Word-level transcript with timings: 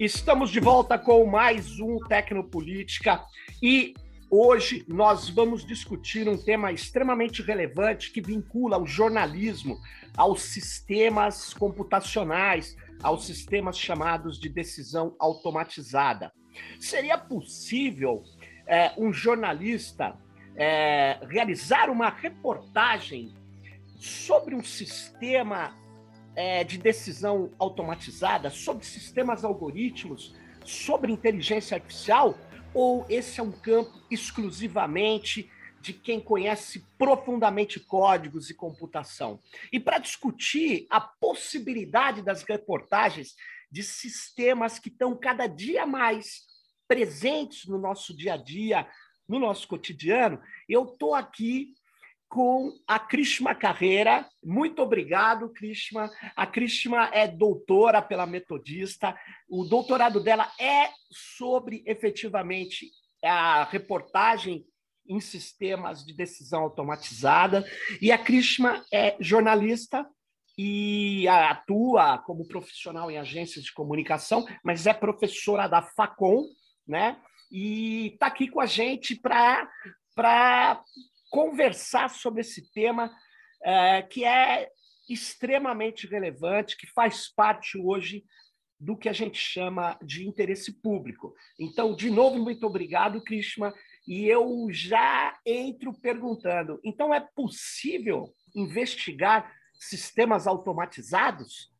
Estamos 0.00 0.48
de 0.48 0.60
volta 0.60 0.98
com 0.98 1.26
mais 1.26 1.78
um 1.78 1.98
Tecnopolítica 1.98 3.22
e 3.62 3.92
hoje 4.30 4.82
nós 4.88 5.28
vamos 5.28 5.62
discutir 5.62 6.26
um 6.26 6.38
tema 6.38 6.72
extremamente 6.72 7.42
relevante 7.42 8.10
que 8.10 8.22
vincula 8.22 8.78
o 8.78 8.86
jornalismo 8.86 9.78
aos 10.16 10.40
sistemas 10.40 11.52
computacionais, 11.52 12.74
aos 13.02 13.26
sistemas 13.26 13.78
chamados 13.78 14.40
de 14.40 14.48
decisão 14.48 15.14
automatizada. 15.18 16.32
Seria 16.80 17.18
possível 17.18 18.22
é, 18.66 18.94
um 18.96 19.12
jornalista 19.12 20.16
é, 20.56 21.18
realizar 21.28 21.90
uma 21.90 22.08
reportagem 22.08 23.34
sobre 23.98 24.54
um 24.54 24.64
sistema 24.64 25.78
é, 26.34 26.64
de 26.64 26.78
decisão 26.78 27.50
automatizada, 27.58 28.50
sobre 28.50 28.84
sistemas 28.84 29.44
algoritmos, 29.44 30.34
sobre 30.64 31.12
inteligência 31.12 31.76
artificial? 31.76 32.38
Ou 32.72 33.04
esse 33.08 33.40
é 33.40 33.42
um 33.42 33.52
campo 33.52 33.92
exclusivamente 34.10 35.50
de 35.80 35.92
quem 35.92 36.20
conhece 36.20 36.86
profundamente 36.98 37.80
códigos 37.80 38.50
e 38.50 38.54
computação? 38.54 39.40
E 39.72 39.80
para 39.80 39.98
discutir 39.98 40.86
a 40.90 41.00
possibilidade 41.00 42.22
das 42.22 42.42
reportagens 42.42 43.34
de 43.70 43.82
sistemas 43.82 44.78
que 44.78 44.88
estão 44.88 45.16
cada 45.16 45.46
dia 45.46 45.86
mais 45.86 46.42
presentes 46.86 47.66
no 47.66 47.78
nosso 47.78 48.16
dia 48.16 48.34
a 48.34 48.36
dia, 48.36 48.86
no 49.28 49.38
nosso 49.38 49.68
cotidiano, 49.68 50.40
eu 50.68 50.84
estou 50.84 51.14
aqui 51.14 51.72
com 52.30 52.72
a 52.86 52.96
Krishma 52.96 53.56
Carreira. 53.56 54.24
Muito 54.42 54.80
obrigado, 54.80 55.50
Krishma. 55.50 56.08
A 56.36 56.46
Krishma 56.46 57.10
é 57.12 57.26
doutora 57.26 58.00
pela 58.00 58.24
Metodista. 58.24 59.18
O 59.48 59.64
doutorado 59.64 60.20
dela 60.20 60.48
é 60.58 60.90
sobre, 61.10 61.82
efetivamente, 61.84 62.88
a 63.22 63.64
reportagem 63.64 64.64
em 65.08 65.18
sistemas 65.18 66.04
de 66.06 66.14
decisão 66.14 66.62
automatizada. 66.62 67.68
E 68.00 68.12
a 68.12 68.18
Krishma 68.18 68.84
é 68.92 69.16
jornalista 69.18 70.06
e 70.56 71.26
atua 71.26 72.18
como 72.18 72.46
profissional 72.46 73.10
em 73.10 73.18
agências 73.18 73.64
de 73.64 73.74
comunicação, 73.74 74.46
mas 74.62 74.86
é 74.86 74.94
professora 74.94 75.66
da 75.66 75.82
Facom, 75.82 76.44
né? 76.86 77.20
E 77.50 78.12
está 78.12 78.26
aqui 78.26 78.46
com 78.46 78.60
a 78.60 78.66
gente 78.66 79.16
para 79.16 80.80
conversar 81.30 82.10
sobre 82.10 82.42
esse 82.42 82.70
tema 82.72 83.10
é, 83.64 84.02
que 84.02 84.24
é 84.24 84.68
extremamente 85.08 86.06
relevante, 86.06 86.76
que 86.76 86.86
faz 86.86 87.32
parte 87.32 87.78
hoje 87.78 88.24
do 88.78 88.96
que 88.96 89.08
a 89.08 89.12
gente 89.12 89.38
chama 89.38 89.98
de 90.02 90.26
interesse 90.26 90.72
público. 90.80 91.34
Então, 91.58 91.94
de 91.94 92.10
novo, 92.10 92.38
muito 92.38 92.66
obrigado, 92.66 93.22
Krishna. 93.22 93.74
E 94.08 94.26
eu 94.26 94.68
já 94.70 95.38
entro 95.44 95.92
perguntando: 96.00 96.80
então 96.82 97.12
é 97.12 97.20
possível 97.20 98.34
investigar 98.54 99.52
sistemas 99.74 100.46
automatizados? 100.46 101.70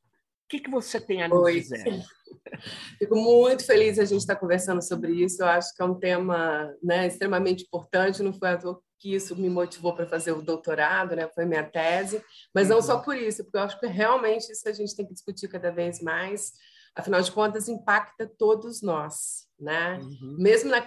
O 0.44 0.48
que, 0.50 0.60
que 0.60 0.70
você 0.70 1.00
tem 1.00 1.22
a 1.22 1.28
nos 1.28 1.42
Oi. 1.42 1.60
dizer? 1.60 1.84
Fico 2.98 3.16
muito 3.16 3.64
feliz 3.64 3.98
a 3.98 4.04
gente 4.04 4.20
estar 4.20 4.36
conversando 4.36 4.82
sobre 4.82 5.12
isso. 5.12 5.42
Eu 5.42 5.46
acho 5.46 5.74
que 5.74 5.80
é 5.80 5.84
um 5.84 5.98
tema 5.98 6.74
né, 6.82 7.06
extremamente 7.06 7.64
importante. 7.64 8.22
Não 8.22 8.32
foi 8.32 8.50
à 8.50 8.58
toa 8.58 8.82
que 9.00 9.14
isso 9.14 9.34
me 9.34 9.48
motivou 9.48 9.94
para 9.94 10.06
fazer 10.06 10.32
o 10.32 10.42
doutorado, 10.42 11.16
né? 11.16 11.26
Foi 11.34 11.46
minha 11.46 11.64
tese, 11.64 12.22
mas 12.54 12.68
não 12.68 12.82
só 12.82 12.96
uhum. 12.96 13.02
por 13.02 13.16
isso, 13.16 13.42
porque 13.42 13.56
eu 13.56 13.62
acho 13.62 13.80
que 13.80 13.86
realmente 13.86 14.52
isso 14.52 14.68
a 14.68 14.72
gente 14.72 14.94
tem 14.94 15.06
que 15.06 15.14
discutir 15.14 15.48
cada 15.48 15.72
vez 15.72 16.02
mais. 16.02 16.52
Afinal 16.94 17.22
de 17.22 17.32
contas, 17.32 17.68
impacta 17.68 18.26
todos 18.26 18.82
nós, 18.82 19.46
né? 19.58 19.98
Uhum. 20.02 20.36
Mesmo 20.38 20.70
na, 20.70 20.82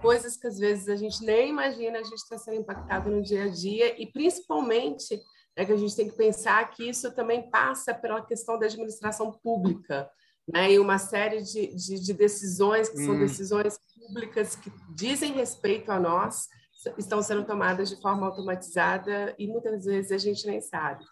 coisas 0.00 0.36
que 0.36 0.46
às 0.46 0.58
vezes 0.58 0.88
a 0.88 0.96
gente 0.96 1.22
nem 1.22 1.50
imagina, 1.50 1.98
a 1.98 2.02
gente 2.02 2.14
está 2.14 2.38
sendo 2.38 2.56
impactado 2.56 3.10
no 3.10 3.20
dia 3.20 3.44
a 3.44 3.48
dia 3.48 4.00
e 4.00 4.10
principalmente 4.10 5.20
é 5.54 5.66
que 5.66 5.72
a 5.72 5.76
gente 5.76 5.94
tem 5.94 6.08
que 6.08 6.16
pensar 6.16 6.70
que 6.70 6.88
isso 6.88 7.12
também 7.12 7.50
passa 7.50 7.92
pela 7.92 8.24
questão 8.24 8.58
da 8.58 8.66
administração 8.66 9.32
pública, 9.32 10.08
né? 10.50 10.72
E 10.72 10.78
uma 10.78 10.96
série 10.96 11.42
de, 11.42 11.74
de, 11.74 12.00
de 12.00 12.14
decisões 12.14 12.88
que 12.88 13.04
são 13.04 13.14
hum. 13.14 13.18
decisões 13.18 13.78
públicas 13.94 14.56
que 14.56 14.72
dizem 14.94 15.32
respeito 15.32 15.90
a 15.92 16.00
nós 16.00 16.48
estão 16.96 17.22
sendo 17.22 17.44
tomadas 17.44 17.88
de 17.88 18.00
forma 18.00 18.26
automatizada 18.26 19.34
e 19.38 19.46
muitas 19.46 19.84
vezes 19.84 20.12
a 20.12 20.18
gente 20.18 20.46
nem 20.46 20.60
sabe. 20.60 21.04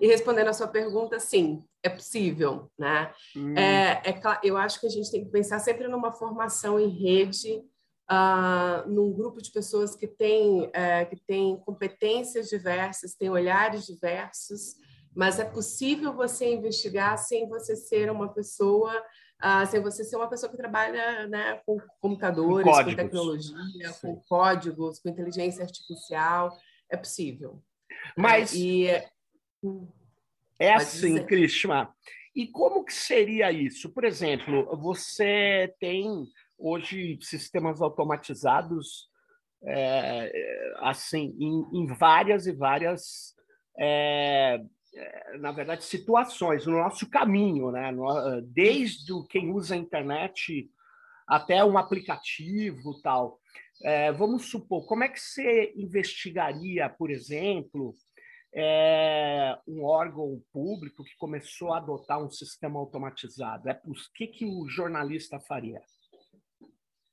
E 0.00 0.06
respondendo 0.06 0.48
a 0.48 0.52
sua 0.52 0.66
pergunta, 0.66 1.20
sim, 1.20 1.64
é 1.82 1.88
possível, 1.88 2.70
né? 2.78 3.12
Hum. 3.36 3.56
É, 3.56 4.02
é, 4.04 4.20
eu 4.42 4.56
acho 4.56 4.80
que 4.80 4.86
a 4.86 4.90
gente 4.90 5.10
tem 5.10 5.24
que 5.24 5.30
pensar 5.30 5.58
sempre 5.60 5.86
numa 5.88 6.12
formação 6.12 6.80
em 6.80 6.88
rede, 6.88 7.62
uh, 8.10 8.88
num 8.88 9.12
grupo 9.12 9.40
de 9.40 9.52
pessoas 9.52 9.94
que 9.94 10.08
tem, 10.08 10.62
uh, 10.62 11.08
que 11.08 11.16
tem 11.16 11.56
competências 11.58 12.48
diversas, 12.48 13.14
tem 13.14 13.30
olhares 13.30 13.86
diversos, 13.86 14.76
mas 15.14 15.38
é 15.38 15.44
possível 15.44 16.12
você 16.12 16.52
investigar 16.52 17.16
sem 17.18 17.48
você 17.48 17.76
ser 17.76 18.10
uma 18.10 18.28
pessoa 18.28 18.92
ah, 19.40 19.66
sem 19.66 19.80
você 19.80 20.04
ser 20.04 20.16
uma 20.16 20.28
pessoa 20.28 20.50
que 20.50 20.56
trabalha 20.56 21.26
né, 21.26 21.60
com 21.66 21.78
computadores, 22.00 22.64
com, 22.64 22.84
com 22.84 22.94
tecnologia, 22.96 23.92
Sim. 23.92 24.00
com 24.00 24.22
códigos, 24.28 24.98
com 25.00 25.08
inteligência 25.08 25.62
artificial, 25.62 26.56
é 26.90 26.96
possível. 26.96 27.62
Mas 28.16 28.54
é, 28.54 28.58
e, 28.58 28.86
é 30.58 30.74
assim, 30.74 31.24
Krishna. 31.24 31.92
E 32.34 32.46
como 32.48 32.84
que 32.84 32.92
seria 32.92 33.52
isso? 33.52 33.90
Por 33.90 34.04
exemplo, 34.04 34.76
você 34.76 35.72
tem 35.78 36.26
hoje 36.58 37.18
sistemas 37.20 37.80
automatizados 37.80 39.08
é, 39.66 40.74
assim 40.78 41.34
em, 41.38 41.80
em, 41.80 41.86
várias 41.86 42.46
e 42.46 42.52
várias 42.52 43.34
é, 43.78 44.60
é, 44.60 44.64
na 45.38 45.52
verdade, 45.52 45.84
situações 45.84 46.66
no 46.66 46.78
nosso 46.78 47.08
caminho, 47.08 47.70
né? 47.70 47.90
Desde 48.46 49.12
quem 49.28 49.52
usa 49.52 49.74
a 49.74 49.78
internet 49.78 50.70
até 51.26 51.64
um 51.64 51.78
aplicativo 51.78 53.00
tal. 53.02 53.40
É, 53.82 54.12
vamos 54.12 54.46
supor, 54.46 54.86
como 54.86 55.04
é 55.04 55.08
que 55.08 55.20
você 55.20 55.72
investigaria, 55.76 56.88
por 56.88 57.10
exemplo, 57.10 57.94
é, 58.54 59.58
um 59.66 59.84
órgão 59.84 60.40
público 60.52 61.02
que 61.02 61.16
começou 61.16 61.72
a 61.72 61.78
adotar 61.78 62.22
um 62.22 62.30
sistema 62.30 62.78
automatizado? 62.78 63.68
É, 63.68 63.80
o 63.84 63.92
que, 64.14 64.28
que 64.28 64.44
o 64.44 64.68
jornalista 64.68 65.40
faria? 65.40 65.80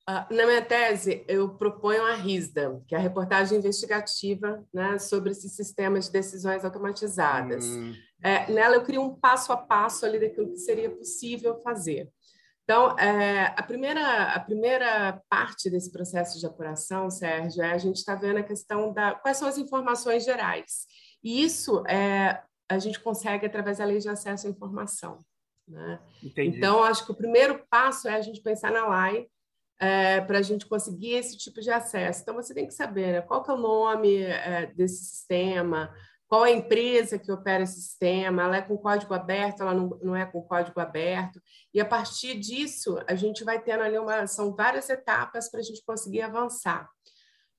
Ah, 0.06 0.26
na 0.30 0.46
minha 0.46 0.62
tese, 0.62 1.24
eu 1.28 1.50
proponho 1.50 2.04
a 2.04 2.14
RISDA, 2.14 2.82
que 2.88 2.94
é 2.94 2.98
a 2.98 3.00
reportagem 3.00 3.58
investigativa 3.58 4.64
né, 4.74 4.98
sobre 4.98 5.30
esses 5.30 5.54
sistemas 5.54 6.06
de 6.06 6.12
decisões 6.12 6.64
automatizadas. 6.64 7.64
Hum. 7.64 7.94
É, 8.20 8.50
nela, 8.50 8.76
eu 8.76 8.82
crio 8.82 9.00
um 9.00 9.14
passo 9.14 9.52
a 9.52 9.56
passo 9.56 10.04
ali 10.04 10.18
daquilo 10.18 10.50
que 10.50 10.58
seria 10.58 10.90
possível 10.90 11.60
fazer. 11.62 12.10
Então, 12.64 12.96
é, 12.98 13.54
a, 13.56 13.62
primeira, 13.62 14.32
a 14.32 14.40
primeira 14.40 15.22
parte 15.28 15.70
desse 15.70 15.92
processo 15.92 16.38
de 16.38 16.46
apuração, 16.46 17.08
Sérgio, 17.10 17.62
é 17.62 17.72
a 17.72 17.78
gente 17.78 17.96
está 17.96 18.14
vendo 18.14 18.38
a 18.38 18.42
questão 18.42 18.92
da 18.92 19.14
quais 19.14 19.36
são 19.36 19.48
as 19.48 19.58
informações 19.58 20.24
gerais. 20.24 20.86
E 21.22 21.44
isso 21.44 21.84
é, 21.86 22.42
a 22.68 22.78
gente 22.78 22.98
consegue 23.00 23.46
através 23.46 23.78
da 23.78 23.84
lei 23.84 23.98
de 23.98 24.08
acesso 24.08 24.46
à 24.46 24.50
informação. 24.50 25.18
Né? 25.66 26.00
Então, 26.36 26.82
acho 26.82 27.04
que 27.04 27.12
o 27.12 27.16
primeiro 27.16 27.64
passo 27.70 28.08
é 28.08 28.14
a 28.14 28.20
gente 28.20 28.40
pensar 28.40 28.72
na 28.72 28.88
lei 28.88 29.28
é, 29.82 30.20
para 30.20 30.38
a 30.38 30.42
gente 30.42 30.64
conseguir 30.64 31.14
esse 31.14 31.36
tipo 31.36 31.60
de 31.60 31.68
acesso. 31.68 32.22
Então, 32.22 32.36
você 32.36 32.54
tem 32.54 32.68
que 32.68 32.72
saber 32.72 33.14
né, 33.14 33.20
qual 33.20 33.42
que 33.42 33.50
é 33.50 33.54
o 33.54 33.58
nome 33.58 34.22
é, 34.22 34.66
desse 34.66 35.04
sistema, 35.04 35.92
qual 36.28 36.46
é 36.46 36.50
a 36.50 36.56
empresa 36.56 37.18
que 37.18 37.32
opera 37.32 37.64
esse 37.64 37.82
sistema, 37.82 38.44
ela 38.44 38.56
é 38.58 38.62
com 38.62 38.78
código 38.78 39.12
aberto, 39.12 39.62
ela 39.62 39.74
não, 39.74 39.98
não 40.00 40.14
é 40.14 40.24
com 40.24 40.40
código 40.40 40.78
aberto. 40.78 41.42
E, 41.74 41.80
a 41.80 41.84
partir 41.84 42.38
disso, 42.38 42.96
a 43.08 43.16
gente 43.16 43.42
vai 43.42 43.60
tendo 43.60 43.82
ali 43.82 43.98
uma... 43.98 44.24
São 44.28 44.54
várias 44.54 44.88
etapas 44.88 45.50
para 45.50 45.58
a 45.58 45.64
gente 45.64 45.84
conseguir 45.84 46.22
avançar. 46.22 46.88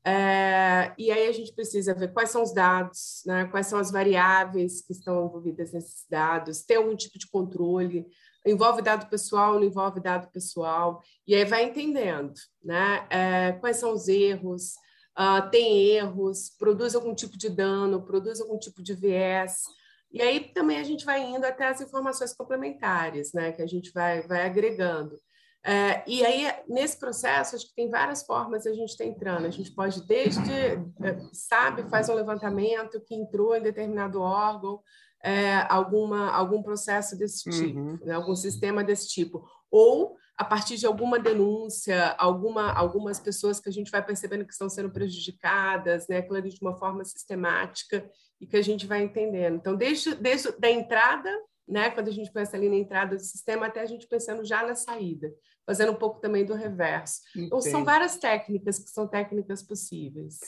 É, 0.05 0.93
e 0.97 1.11
aí 1.11 1.27
a 1.27 1.31
gente 1.33 1.53
precisa 1.53 1.93
ver 1.93 2.13
quais 2.13 2.29
são 2.29 2.41
os 2.41 2.53
dados, 2.53 3.21
né, 3.25 3.45
quais 3.45 3.67
são 3.67 3.79
as 3.79 3.91
variáveis 3.91 4.81
que 4.81 4.93
estão 4.93 5.25
envolvidas 5.25 5.73
nesses 5.73 6.05
dados, 6.09 6.63
ter 6.63 6.75
algum 6.75 6.95
tipo 6.95 7.17
de 7.19 7.29
controle, 7.29 8.05
envolve 8.45 8.81
dado 8.81 9.09
pessoal, 9.09 9.55
não 9.55 9.63
envolve 9.63 9.99
dado 9.99 10.31
pessoal, 10.31 11.01
e 11.27 11.35
aí 11.35 11.45
vai 11.45 11.63
entendendo, 11.63 12.33
né? 12.63 13.07
É, 13.09 13.51
quais 13.53 13.77
são 13.77 13.93
os 13.93 14.07
erros, 14.07 14.73
uh, 15.17 15.49
tem 15.49 15.87
erros, 15.89 16.49
produz 16.57 16.95
algum 16.95 17.15
tipo 17.15 17.37
de 17.37 17.49
dano, 17.49 18.03
produz 18.03 18.41
algum 18.41 18.57
tipo 18.57 18.81
de 18.83 18.93
viés, 18.93 19.63
e 20.11 20.21
aí 20.21 20.51
também 20.53 20.77
a 20.77 20.83
gente 20.83 21.05
vai 21.05 21.21
indo 21.23 21.45
até 21.45 21.67
as 21.67 21.81
informações 21.81 22.33
complementares, 22.33 23.33
né? 23.33 23.51
Que 23.51 23.63
a 23.63 23.67
gente 23.67 23.91
vai, 23.91 24.21
vai 24.27 24.45
agregando. 24.45 25.17
É, 25.65 26.03
e 26.05 26.25
aí, 26.25 26.53
nesse 26.67 26.99
processo, 26.99 27.55
acho 27.55 27.67
que 27.67 27.73
tem 27.73 27.89
várias 27.89 28.23
formas 28.23 28.67
a 28.67 28.73
gente 28.73 28.89
está 28.89 29.05
entrando. 29.05 29.45
A 29.45 29.49
gente 29.49 29.71
pode, 29.71 30.05
desde, 30.05 30.51
é, 30.51 31.17
sabe, 31.31 31.89
faz 31.89 32.09
um 32.09 32.15
levantamento 32.15 33.01
que 33.01 33.15
entrou 33.15 33.55
em 33.55 33.61
determinado 33.61 34.21
órgão, 34.21 34.81
é, 35.23 35.65
alguma, 35.69 36.29
algum 36.31 36.61
processo 36.61 37.17
desse 37.17 37.49
tipo, 37.49 37.79
uhum. 37.79 37.99
né, 38.03 38.13
algum 38.13 38.35
sistema 38.35 38.83
desse 38.83 39.07
tipo. 39.07 39.47
Ou, 39.71 40.17
a 40.37 40.43
partir 40.43 40.75
de 40.75 40.85
alguma 40.85 41.17
denúncia, 41.17 42.09
alguma, 42.17 42.73
algumas 42.73 43.19
pessoas 43.19 43.59
que 43.59 43.69
a 43.69 43.71
gente 43.71 43.89
vai 43.89 44.05
percebendo 44.05 44.45
que 44.45 44.51
estão 44.51 44.67
sendo 44.67 44.91
prejudicadas, 44.91 46.07
né, 46.09 46.17
aquilo 46.17 46.35
ali 46.35 46.49
de 46.49 46.61
uma 46.61 46.75
forma 46.75 47.05
sistemática 47.05 48.05
e 48.41 48.45
que 48.45 48.57
a 48.57 48.61
gente 48.61 48.85
vai 48.85 49.01
entendendo. 49.01 49.55
Então, 49.55 49.75
desde, 49.75 50.13
desde 50.15 50.51
da 50.59 50.69
entrada, 50.69 51.29
né, 51.65 51.89
quando 51.91 52.09
a 52.09 52.13
gente 52.13 52.31
pensa 52.31 52.57
ali 52.57 52.67
na 52.67 52.75
entrada 52.75 53.15
do 53.15 53.21
sistema, 53.21 53.67
até 53.67 53.79
a 53.79 53.85
gente 53.85 54.05
pensando 54.07 54.43
já 54.43 54.65
na 54.67 54.75
saída, 54.75 55.33
fazendo 55.65 55.93
um 55.93 55.95
pouco 55.95 56.19
também 56.19 56.45
do 56.45 56.53
reverso. 56.53 57.21
Então, 57.33 57.61
são 57.61 57.85
várias 57.85 58.17
técnicas 58.17 58.79
que 58.79 58.89
são 58.89 59.07
técnicas 59.07 59.63
possíveis. 59.63 60.39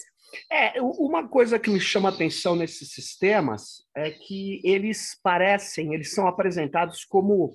É, 0.52 0.82
uma 0.82 1.28
coisa 1.28 1.58
que 1.58 1.70
me 1.70 1.80
chama 1.80 2.10
atenção 2.10 2.56
nesses 2.56 2.92
sistemas 2.92 3.86
é 3.96 4.12
que 4.12 4.62
eles 4.64 5.18
parecem, 5.24 5.94
eles 5.94 6.12
são 6.14 6.28
apresentados 6.28 7.06
como 7.06 7.54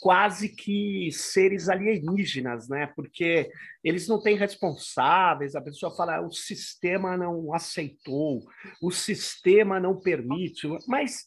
quase 0.00 0.48
que 0.48 1.10
seres 1.12 1.68
alienígenas, 1.68 2.68
né? 2.68 2.86
Porque 2.96 3.50
eles 3.84 4.08
não 4.08 4.20
têm 4.20 4.36
responsáveis, 4.36 5.54
a 5.54 5.60
pessoa 5.60 5.94
fala, 5.94 6.20
o 6.20 6.32
sistema 6.32 7.16
não 7.16 7.52
aceitou, 7.54 8.42
o 8.80 8.90
sistema 8.90 9.78
não 9.78 10.00
permite, 10.00 10.66
mas 10.86 11.26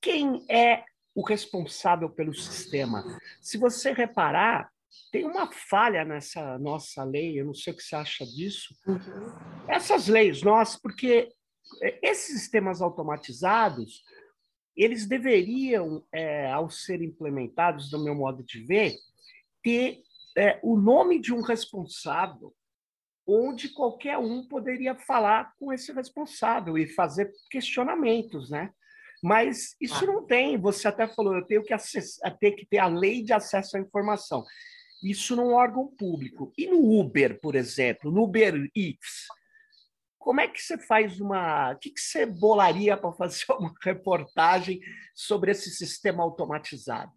quem 0.00 0.44
é 0.50 0.84
o 1.14 1.22
responsável 1.22 2.10
pelo 2.10 2.34
sistema? 2.34 3.04
Se 3.40 3.56
você 3.56 3.92
reparar, 3.92 4.70
tem 5.10 5.24
uma 5.24 5.50
falha 5.50 6.04
nessa 6.04 6.58
nossa 6.58 7.04
lei, 7.04 7.40
eu 7.40 7.46
não 7.46 7.54
sei 7.54 7.72
o 7.72 7.76
que 7.76 7.82
você 7.82 7.96
acha 7.96 8.24
disso. 8.24 8.74
Uhum. 8.86 9.68
Essas 9.68 10.08
leis 10.08 10.42
nossas, 10.42 10.80
porque 10.80 11.28
é, 11.82 12.10
esses 12.10 12.40
sistemas 12.40 12.82
automatizados, 12.82 14.02
eles 14.76 15.06
deveriam, 15.06 16.04
é, 16.12 16.50
ao 16.52 16.68
serem 16.68 17.08
implementados, 17.08 17.88
do 17.90 18.02
meu 18.02 18.14
modo 18.14 18.44
de 18.44 18.64
ver, 18.64 18.94
ter 19.62 20.02
é, 20.36 20.60
o 20.62 20.76
nome 20.76 21.18
de 21.18 21.32
um 21.32 21.40
responsável, 21.40 22.54
onde 23.26 23.70
qualquer 23.70 24.18
um 24.18 24.46
poderia 24.46 24.94
falar 24.94 25.52
com 25.58 25.72
esse 25.72 25.92
responsável 25.92 26.76
e 26.76 26.86
fazer 26.86 27.32
questionamentos, 27.50 28.50
né? 28.50 28.70
Mas 29.22 29.74
isso 29.80 30.04
ah. 30.04 30.06
não 30.06 30.26
tem. 30.26 30.58
Você 30.58 30.86
até 30.86 31.08
falou, 31.08 31.34
eu 31.34 31.44
tenho 31.44 31.62
que, 31.62 31.74
ter 32.38 32.52
que 32.52 32.66
ter 32.66 32.78
a 32.78 32.86
lei 32.86 33.24
de 33.24 33.32
acesso 33.32 33.76
à 33.76 33.80
informação 33.80 34.44
isso 35.02 35.36
num 35.36 35.52
órgão 35.52 35.86
público. 35.86 36.52
E 36.56 36.66
no 36.66 37.00
Uber, 37.00 37.40
por 37.40 37.54
exemplo, 37.54 38.10
no 38.10 38.24
Uber 38.24 38.70
Eats, 38.74 39.26
como 40.18 40.40
é 40.40 40.48
que 40.48 40.60
você 40.60 40.76
faz 40.76 41.20
uma. 41.20 41.72
O 41.72 41.78
que, 41.78 41.90
que 41.90 42.00
você 42.00 42.26
bolaria 42.26 42.96
para 42.96 43.12
fazer 43.12 43.44
uma 43.58 43.72
reportagem 43.82 44.80
sobre 45.14 45.52
esse 45.52 45.70
sistema 45.70 46.22
automatizado? 46.22 47.12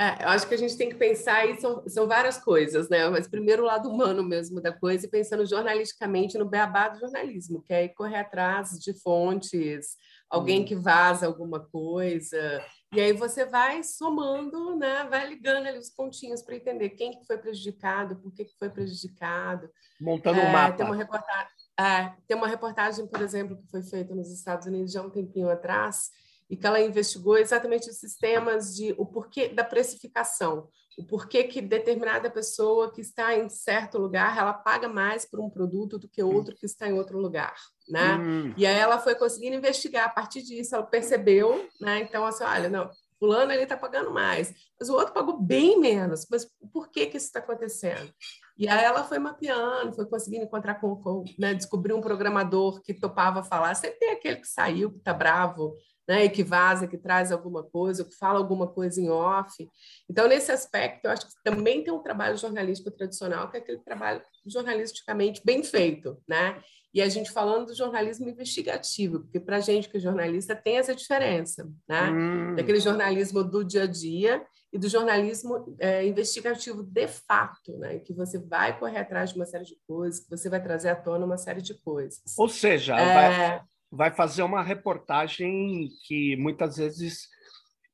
É, 0.00 0.24
eu 0.24 0.28
acho 0.30 0.48
que 0.48 0.54
a 0.54 0.58
gente 0.58 0.76
tem 0.76 0.88
que 0.88 0.96
pensar 0.96 1.36
aí, 1.36 1.60
são, 1.60 1.86
são 1.86 2.08
várias 2.08 2.38
coisas, 2.38 2.88
né? 2.88 3.08
Mas 3.10 3.28
primeiro 3.28 3.62
o 3.62 3.66
lado 3.66 3.90
humano 3.90 4.22
mesmo 4.24 4.60
da 4.60 4.72
coisa 4.72 5.06
e 5.06 5.10
pensando 5.10 5.46
jornalisticamente 5.46 6.38
no 6.38 6.48
beabá 6.48 6.88
do 6.88 6.98
jornalismo, 6.98 7.62
que 7.62 7.72
é 7.72 7.88
correr 7.88 8.16
atrás 8.16 8.70
de 8.80 8.98
fontes, 9.00 9.96
alguém 10.32 10.62
hum. 10.62 10.64
que 10.64 10.74
vaza 10.74 11.26
alguma 11.26 11.60
coisa, 11.60 12.64
e 12.94 13.00
aí 13.00 13.14
você 13.14 13.46
vai 13.46 13.82
somando, 13.82 14.76
né? 14.76 15.06
vai 15.08 15.26
ligando 15.26 15.66
ali 15.66 15.78
os 15.78 15.88
pontinhos 15.88 16.42
para 16.42 16.56
entender 16.56 16.90
quem 16.90 17.10
que 17.10 17.24
foi 17.26 17.38
prejudicado, 17.38 18.16
por 18.16 18.30
que, 18.34 18.44
que 18.44 18.58
foi 18.58 18.68
prejudicado. 18.68 19.70
Montando 19.98 20.38
um 20.38 20.42
é, 20.42 20.52
mapa. 20.52 20.76
Tem 20.76 20.84
uma, 20.84 20.94
reportagem, 20.94 21.48
é, 21.80 22.12
tem 22.28 22.36
uma 22.36 22.46
reportagem, 22.46 23.06
por 23.06 23.22
exemplo, 23.22 23.56
que 23.56 23.70
foi 23.70 23.82
feita 23.82 24.14
nos 24.14 24.30
Estados 24.30 24.66
Unidos 24.66 24.92
já 24.92 25.00
um 25.00 25.08
tempinho 25.08 25.48
atrás, 25.48 26.10
e 26.50 26.56
que 26.56 26.66
ela 26.66 26.82
investigou 26.82 27.38
exatamente 27.38 27.88
os 27.88 27.96
sistemas 27.96 28.74
de 28.74 28.94
o 28.98 29.06
porquê 29.06 29.48
da 29.48 29.64
precificação, 29.64 30.68
o 30.98 31.04
porquê 31.04 31.44
que 31.44 31.60
determinada 31.60 32.30
pessoa 32.30 32.92
que 32.92 33.00
está 33.00 33.34
em 33.36 33.48
certo 33.48 33.98
lugar 33.98 34.36
ela 34.36 34.52
paga 34.52 34.88
mais 34.88 35.24
por 35.24 35.40
um 35.40 35.48
produto 35.48 35.98
do 35.98 36.08
que 36.08 36.22
outro 36.22 36.54
que 36.54 36.66
está 36.66 36.86
em 36.88 36.92
outro 36.92 37.18
lugar, 37.18 37.54
né? 37.88 38.16
Hum. 38.16 38.54
E 38.56 38.66
aí 38.66 38.78
ela 38.78 38.98
foi 38.98 39.14
conseguindo 39.14 39.56
investigar 39.56 40.06
a 40.06 40.10
partir 40.10 40.42
disso, 40.42 40.74
ela 40.74 40.84
percebeu, 40.84 41.68
né? 41.80 42.00
Então 42.00 42.24
assim, 42.24 42.44
olha, 42.44 42.68
não, 42.68 42.90
fulano 43.18 43.52
ele 43.52 43.62
está 43.62 43.76
pagando 43.76 44.10
mais, 44.10 44.52
mas 44.78 44.88
o 44.88 44.94
outro 44.94 45.14
pagou 45.14 45.40
bem 45.40 45.78
menos. 45.78 46.26
Mas 46.28 46.44
por 46.72 46.90
que 46.90 47.06
que 47.06 47.16
isso 47.16 47.26
está 47.26 47.38
acontecendo? 47.38 48.12
E 48.58 48.68
aí 48.68 48.84
ela 48.84 49.04
foi 49.04 49.18
mapeando, 49.18 49.92
foi 49.92 50.06
conseguindo 50.06 50.44
encontrar 50.44 50.80
com, 50.80 50.96
com 50.96 51.24
né, 51.38 51.54
descobrir 51.54 51.92
um 51.94 52.00
programador 52.00 52.82
que 52.82 52.92
topava 52.92 53.42
falar. 53.42 53.74
Sempre 53.74 53.98
tem 53.98 54.10
aquele 54.10 54.36
que 54.36 54.48
saiu, 54.48 54.90
que 54.90 54.98
está 54.98 55.14
bravo, 55.14 55.74
né, 56.08 56.24
e 56.24 56.30
que 56.30 56.42
vaza, 56.42 56.86
que 56.86 56.98
traz 56.98 57.30
alguma 57.30 57.62
coisa, 57.62 58.04
que 58.04 58.14
fala 58.16 58.38
alguma 58.38 58.66
coisa 58.66 59.00
em 59.00 59.08
off. 59.08 59.68
Então, 60.10 60.28
nesse 60.28 60.50
aspecto, 60.50 61.04
eu 61.04 61.10
acho 61.10 61.26
que 61.26 61.32
também 61.44 61.84
tem 61.84 61.92
um 61.92 62.02
trabalho 62.02 62.36
jornalístico 62.36 62.90
tradicional, 62.90 63.50
que 63.50 63.56
é 63.56 63.60
aquele 63.60 63.78
trabalho 63.78 64.22
jornalisticamente 64.46 65.40
bem 65.44 65.62
feito, 65.62 66.18
né? 66.28 66.60
E 66.94 67.00
a 67.00 67.08
gente 67.08 67.30
falando 67.30 67.68
do 67.68 67.74
jornalismo 67.74 68.28
investigativo, 68.28 69.20
porque 69.20 69.40
para 69.40 69.56
a 69.56 69.60
gente 69.60 69.88
que 69.88 69.96
é 69.96 70.00
jornalista 70.00 70.54
tem 70.54 70.76
essa 70.76 70.94
diferença, 70.94 71.66
né? 71.88 72.10
Hum. 72.10 72.54
Daquele 72.54 72.80
jornalismo 72.80 73.42
do 73.42 73.64
dia 73.64 73.84
a 73.84 73.86
dia 73.86 74.44
e 74.70 74.78
do 74.78 74.88
jornalismo 74.88 75.74
é, 75.78 76.06
investigativo 76.06 76.82
de 76.82 77.08
fato, 77.08 77.78
né? 77.78 77.98
Que 77.98 78.12
você 78.12 78.38
vai 78.38 78.78
correr 78.78 78.98
atrás 78.98 79.30
de 79.30 79.36
uma 79.36 79.46
série 79.46 79.64
de 79.64 79.76
coisas, 79.86 80.20
que 80.20 80.28
você 80.28 80.50
vai 80.50 80.62
trazer 80.62 80.90
à 80.90 80.96
tona 80.96 81.24
uma 81.24 81.38
série 81.38 81.62
de 81.62 81.72
coisas. 81.80 82.20
Ou 82.36 82.48
seja, 82.48 82.94
é... 82.94 83.14
vai, 83.14 83.62
vai 83.92 84.10
fazer 84.10 84.42
uma 84.42 84.62
reportagem 84.62 85.90
que 86.06 86.34
muitas 86.36 86.78
vezes 86.78 87.28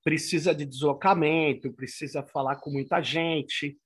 precisa 0.04 0.54
de 0.54 0.64
deslocamento, 0.64 1.72
precisa 1.72 2.22
falar 2.22 2.56
com 2.56 2.70
muita 2.70 3.02
gente. 3.02 3.76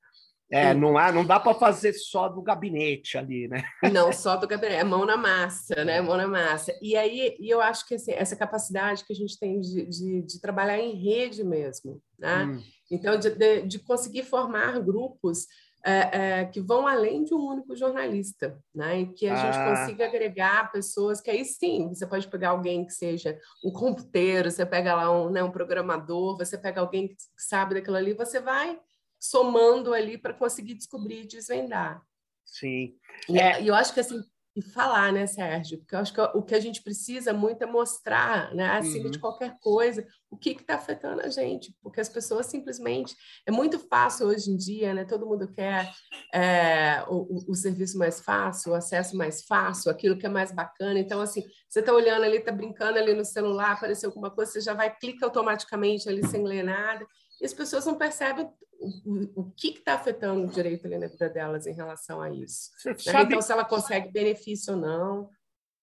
É, 0.50 0.74
não, 0.74 0.98
há, 0.98 1.10
não 1.10 1.24
dá 1.24 1.40
para 1.40 1.54
fazer 1.54 1.94
só 1.94 2.28
do 2.28 2.42
gabinete 2.42 3.16
ali, 3.16 3.48
né? 3.48 3.64
Não, 3.90 4.12
só 4.12 4.36
do 4.36 4.46
gabinete, 4.46 4.80
é 4.80 4.84
mão 4.84 5.06
na 5.06 5.16
massa, 5.16 5.82
né? 5.82 6.02
Mão 6.02 6.14
na 6.14 6.28
massa. 6.28 6.78
E 6.82 6.94
aí, 6.94 7.34
e 7.40 7.48
eu 7.48 7.58
acho 7.62 7.88
que 7.88 7.94
assim, 7.94 8.12
essa 8.12 8.36
capacidade 8.36 9.02
que 9.02 9.14
a 9.14 9.16
gente 9.16 9.38
tem 9.38 9.58
de, 9.58 9.86
de, 9.86 10.20
de 10.20 10.40
trabalhar 10.42 10.78
em 10.78 10.94
rede 10.94 11.42
mesmo, 11.42 12.02
né? 12.18 12.44
Hum. 12.44 12.62
Então, 12.90 13.18
de, 13.18 13.30
de, 13.30 13.62
de 13.62 13.78
conseguir 13.78 14.24
formar 14.24 14.78
grupos 14.80 15.46
é, 15.84 16.40
é, 16.40 16.44
que 16.44 16.60
vão 16.60 16.86
além 16.86 17.24
de 17.24 17.34
um 17.34 17.40
único 17.40 17.74
jornalista, 17.74 18.56
né? 18.74 19.00
E 19.00 19.06
que 19.12 19.26
a 19.26 19.34
ah. 19.34 19.36
gente 19.36 19.78
consiga 19.80 20.06
agregar 20.06 20.70
pessoas 20.70 21.20
que 21.20 21.30
aí 21.30 21.44
sim, 21.44 21.88
você 21.88 22.06
pode 22.06 22.28
pegar 22.28 22.50
alguém 22.50 22.86
que 22.86 22.92
seja 22.92 23.38
um 23.64 23.72
computeiro, 23.72 24.50
você 24.50 24.64
pega 24.64 24.94
lá 24.94 25.10
um, 25.10 25.30
né, 25.30 25.42
um 25.42 25.50
programador, 25.50 26.36
você 26.36 26.56
pega 26.56 26.80
alguém 26.80 27.08
que 27.08 27.16
sabe 27.36 27.74
daquilo 27.74 27.96
ali, 27.96 28.14
você 28.14 28.40
vai 28.40 28.78
somando 29.18 29.92
ali 29.92 30.16
para 30.16 30.34
conseguir 30.34 30.74
descobrir 30.74 31.22
e 31.22 31.26
desvendar. 31.26 32.02
Sim. 32.44 32.94
E, 33.28 33.38
é. 33.38 33.62
e 33.62 33.68
eu 33.68 33.74
acho 33.74 33.92
que 33.92 34.00
assim, 34.00 34.22
e 34.54 34.60
falar, 34.60 35.12
né, 35.12 35.26
Sérgio? 35.26 35.78
Porque 35.78 35.94
eu 35.94 35.98
acho 35.98 36.12
que 36.12 36.20
o 36.20 36.42
que 36.42 36.54
a 36.54 36.60
gente 36.60 36.82
precisa 36.82 37.32
muito 37.32 37.62
é 37.62 37.66
mostrar, 37.66 38.54
né, 38.54 38.66
acima 38.66 39.06
uhum. 39.06 39.10
de 39.10 39.18
qualquer 39.18 39.58
coisa, 39.60 40.06
o 40.30 40.36
que 40.36 40.50
está 40.50 40.74
afetando 40.74 41.22
a 41.22 41.28
gente, 41.28 41.74
porque 41.82 42.00
as 42.00 42.08
pessoas 42.08 42.46
simplesmente 42.46 43.16
é 43.46 43.50
muito 43.50 43.78
fácil 43.78 44.26
hoje 44.26 44.50
em 44.50 44.56
dia, 44.56 44.92
né? 44.94 45.04
Todo 45.04 45.26
mundo 45.26 45.50
quer 45.50 45.90
é, 46.32 47.02
o, 47.08 47.50
o, 47.50 47.54
serviço 47.54 47.98
mais 47.98 48.20
fácil, 48.20 48.72
o 48.72 48.74
acesso 48.74 49.16
mais 49.16 49.42
fácil, 49.44 49.90
aquilo 49.90 50.16
que 50.16 50.26
é 50.26 50.28
mais 50.28 50.52
bacana. 50.52 50.98
Então, 50.98 51.20
assim, 51.20 51.42
você 51.68 51.80
está 51.80 51.92
olhando 51.92 52.24
ali, 52.24 52.38
está 52.38 52.52
brincando 52.52 52.98
ali 52.98 53.14
no 53.14 53.24
celular, 53.24 53.72
apareceu 53.72 54.10
alguma 54.10 54.30
coisa, 54.30 54.52
você 54.52 54.60
já 54.60 54.74
vai 54.74 54.94
clica 54.94 55.26
automaticamente 55.26 56.08
ali 56.08 56.26
sem 56.26 56.44
ler 56.44 56.62
nada 56.62 57.06
e 57.40 57.44
as 57.44 57.52
pessoas 57.52 57.84
não 57.84 57.96
percebem 57.96 58.48
o, 58.82 59.40
o 59.42 59.52
que 59.52 59.68
está 59.68 59.94
afetando 59.94 60.46
o 60.46 60.50
direito 60.50 60.86
ali 60.86 60.98
na 60.98 61.06
vida 61.06 61.28
delas 61.28 61.66
em 61.66 61.74
relação 61.74 62.20
a 62.20 62.30
isso. 62.30 62.70
Né? 62.84 62.94
Sabe... 62.98 63.30
Então, 63.30 63.42
se 63.42 63.52
ela 63.52 63.64
consegue 63.64 64.10
benefício 64.10 64.74
ou 64.74 64.80
não. 64.80 65.30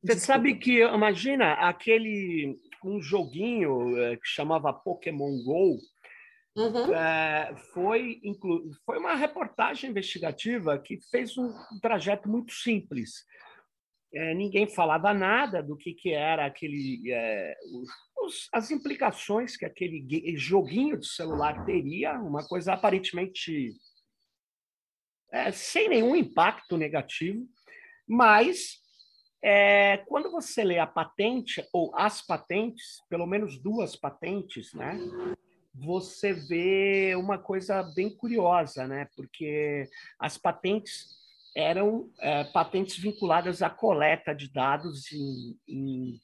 Você 0.01 0.15
Desculpa. 0.15 0.25
sabe 0.25 0.55
que, 0.55 0.81
imagina, 0.81 1.53
aquele 1.53 2.57
um 2.83 3.01
joguinho 3.01 3.97
é, 3.97 4.15
que 4.15 4.25
chamava 4.25 4.71
Pokémon 4.73 5.43
Go, 5.43 5.77
Uhum. 6.55 6.93
É, 6.93 7.55
foi, 7.73 8.19
inclu... 8.23 8.69
foi 8.85 8.97
uma 8.97 9.15
reportagem 9.15 9.89
investigativa 9.89 10.77
que 10.77 10.99
fez 11.09 11.37
um 11.37 11.53
trajeto 11.81 12.27
muito 12.27 12.51
simples. 12.53 13.23
É, 14.13 14.33
ninguém 14.33 14.67
falava 14.67 15.13
nada 15.13 15.61
do 15.61 15.77
que, 15.77 15.93
que 15.93 16.11
era 16.11 16.45
aquele 16.45 17.11
é, 17.11 17.55
os, 18.17 18.49
as 18.51 18.71
implicações 18.71 19.55
que 19.55 19.65
aquele 19.65 20.35
joguinho 20.35 20.97
de 20.97 21.07
celular 21.07 21.63
teria, 21.63 22.13
uma 22.13 22.47
coisa 22.47 22.73
aparentemente 22.73 23.71
é, 25.31 25.51
sem 25.51 25.89
nenhum 25.89 26.15
impacto 26.15 26.75
negativo, 26.75 27.47
mas 28.07 28.81
é, 29.43 29.97
quando 30.07 30.31
você 30.31 30.63
lê 30.63 30.79
a 30.79 30.87
patente 30.87 31.65
ou 31.71 31.95
as 31.95 32.21
patentes, 32.25 33.01
pelo 33.09 33.25
menos 33.25 33.57
duas 33.57 33.95
patentes, 33.95 34.73
né? 34.73 34.97
Você 35.73 36.33
vê 36.33 37.15
uma 37.15 37.37
coisa 37.37 37.83
bem 37.95 38.09
curiosa, 38.09 38.87
né? 38.87 39.07
Porque 39.15 39.87
as 40.17 40.37
patentes 40.37 41.07
eram 41.55 42.09
é, 42.19 42.43
patentes 42.45 42.97
vinculadas 42.97 43.61
à 43.61 43.69
coleta 43.69 44.33
de 44.33 44.51
dados 44.51 45.11
em, 45.11 45.57
em 45.67 46.19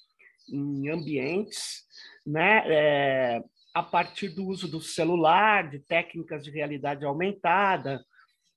em 0.49 0.89
ambientes, 0.89 1.83
né? 2.25 2.63
É, 2.67 3.43
a 3.73 3.83
partir 3.83 4.29
do 4.29 4.45
uso 4.45 4.69
do 4.69 4.79
celular, 4.79 5.69
de 5.69 5.79
técnicas 5.79 6.43
de 6.43 6.51
realidade 6.51 7.03
aumentada. 7.03 8.03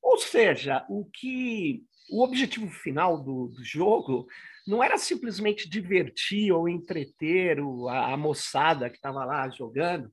Ou 0.01 0.17
seja, 0.17 0.85
o 0.89 1.05
que 1.05 1.83
o 2.11 2.23
objetivo 2.23 2.69
final 2.71 3.19
do, 3.19 3.49
do 3.49 3.65
jogo 3.65 4.27
não 4.67 4.83
era 4.83 4.97
simplesmente 4.97 5.69
divertir 5.69 6.53
ou 6.53 6.69
entreter 6.69 7.59
o, 7.59 7.89
a, 7.89 8.13
a 8.13 8.17
moçada 8.17 8.89
que 8.89 8.97
estava 8.97 9.25
lá 9.25 9.49
jogando, 9.49 10.11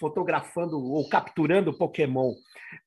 fotografando 0.00 0.82
ou 0.82 1.08
capturando 1.08 1.76
Pokémon. 1.76 2.34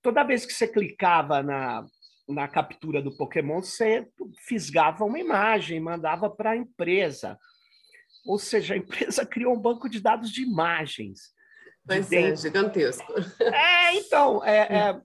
Toda 0.01 0.23
vez 0.23 0.45
que 0.45 0.53
você 0.53 0.67
clicava 0.67 1.41
na, 1.41 1.85
na 2.27 2.47
captura 2.47 3.01
do 3.01 3.15
Pokémon, 3.15 3.61
você 3.61 4.07
fisgava 4.47 5.03
uma 5.03 5.19
imagem, 5.19 5.79
mandava 5.79 6.29
para 6.29 6.51
a 6.51 6.57
empresa. 6.57 7.37
Ou 8.25 8.39
seja, 8.39 8.73
a 8.73 8.77
empresa 8.77 9.25
criou 9.27 9.53
um 9.53 9.59
banco 9.59 9.89
de 9.89 9.99
dados 9.99 10.31
de 10.31 10.43
imagens. 10.43 11.33
Pois 11.85 12.07
de 12.07 12.17
é, 12.17 12.35
gigantesco. 12.35 13.13
É, 13.41 13.95
então, 13.95 14.43
é, 14.43 14.57
é, 14.71 15.01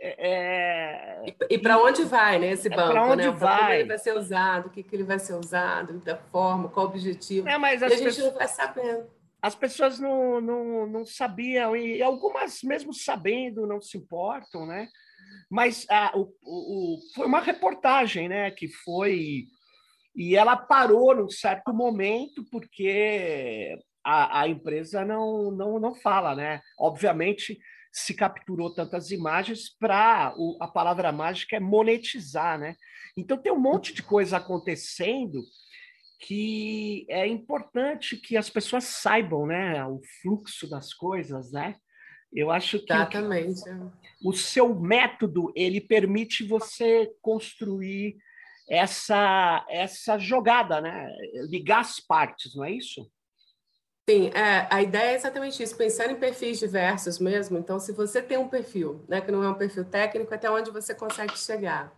é, 0.00 0.28
é 0.28 1.24
e, 1.26 1.54
e 1.54 1.58
para 1.58 1.82
onde 1.82 2.04
vai 2.04 2.38
né, 2.38 2.52
esse 2.52 2.68
é 2.68 2.76
banco? 2.76 2.92
para 2.92 3.06
onde 3.06 3.26
né? 3.26 3.30
vai? 3.30 3.58
Como 3.58 3.72
ele 3.72 3.88
vai 3.88 3.98
ser 3.98 4.16
usado, 4.16 4.66
o 4.66 4.70
que, 4.70 4.82
que 4.82 4.94
ele 4.94 5.04
vai 5.04 5.18
ser 5.18 5.34
usado, 5.34 5.98
da 6.00 6.16
forma, 6.16 6.68
qual 6.68 6.86
o 6.86 6.88
objetivo. 6.88 7.48
É, 7.48 7.58
mas 7.58 7.82
e 7.82 7.84
a 7.84 7.88
gente 7.88 8.04
pessoas... 8.04 8.26
não 8.26 8.38
vai 8.38 8.48
sabendo. 8.48 9.10
As 9.42 9.54
pessoas 9.54 10.00
não, 10.00 10.40
não, 10.40 10.86
não 10.86 11.04
sabiam, 11.04 11.76
e 11.76 12.02
algumas, 12.02 12.62
mesmo 12.62 12.94
sabendo, 12.94 13.66
não 13.66 13.78
se 13.78 13.98
importam, 13.98 14.64
né? 14.64 14.88
Mas 15.50 15.86
ah, 15.90 16.12
o, 16.14 16.28
o, 16.42 16.98
foi 17.14 17.26
uma 17.26 17.40
reportagem, 17.40 18.28
né? 18.28 18.50
Que 18.50 18.68
foi. 18.68 19.44
E 20.14 20.36
ela 20.36 20.56
parou 20.56 21.14
num 21.14 21.28
certo 21.28 21.72
momento, 21.72 22.44
porque 22.50 23.76
a, 24.04 24.42
a 24.42 24.48
empresa 24.48 25.04
não, 25.04 25.50
não, 25.50 25.80
não 25.80 25.94
fala, 25.94 26.34
né? 26.34 26.60
Obviamente 26.78 27.58
se 27.92 28.12
capturou 28.12 28.74
tantas 28.74 29.12
imagens 29.12 29.68
para 29.78 30.34
a 30.60 30.66
palavra 30.66 31.12
mágica 31.12 31.56
é 31.56 31.60
monetizar, 31.60 32.58
né? 32.58 32.74
Então 33.16 33.38
tem 33.38 33.52
um 33.52 33.60
monte 33.60 33.94
de 33.94 34.02
coisa 34.02 34.38
acontecendo 34.38 35.40
que 36.18 37.06
é 37.08 37.26
importante 37.26 38.16
que 38.16 38.36
as 38.36 38.50
pessoas 38.50 38.84
saibam, 38.84 39.46
né, 39.46 39.84
o 39.84 40.00
fluxo 40.20 40.68
das 40.68 40.92
coisas, 40.92 41.52
né? 41.52 41.76
Eu 42.34 42.50
acho 42.50 42.78
que 42.80 42.92
Exatamente. 42.92 43.62
o 44.24 44.32
seu 44.32 44.74
método 44.74 45.52
ele 45.54 45.80
permite 45.80 46.44
você 46.44 47.10
construir 47.22 48.16
essa 48.68 49.64
essa 49.68 50.18
jogada, 50.18 50.80
né? 50.80 51.08
Ligar 51.48 51.80
as 51.80 52.00
partes, 52.00 52.54
não 52.54 52.64
é 52.64 52.72
isso? 52.72 53.08
Sim, 54.08 54.28
é, 54.34 54.66
a 54.68 54.82
ideia 54.82 55.12
é 55.12 55.14
exatamente 55.14 55.62
isso, 55.62 55.76
pensar 55.76 56.10
em 56.10 56.16
perfis 56.16 56.58
diversos 56.58 57.18
mesmo. 57.18 57.56
Então, 57.56 57.80
se 57.80 57.90
você 57.90 58.20
tem 58.20 58.36
um 58.36 58.48
perfil, 58.48 59.02
né, 59.08 59.22
que 59.22 59.32
não 59.32 59.42
é 59.42 59.48
um 59.48 59.54
perfil 59.54 59.82
técnico, 59.82 60.34
até 60.34 60.50
onde 60.50 60.70
você 60.70 60.94
consegue 60.94 61.38
chegar. 61.38 61.90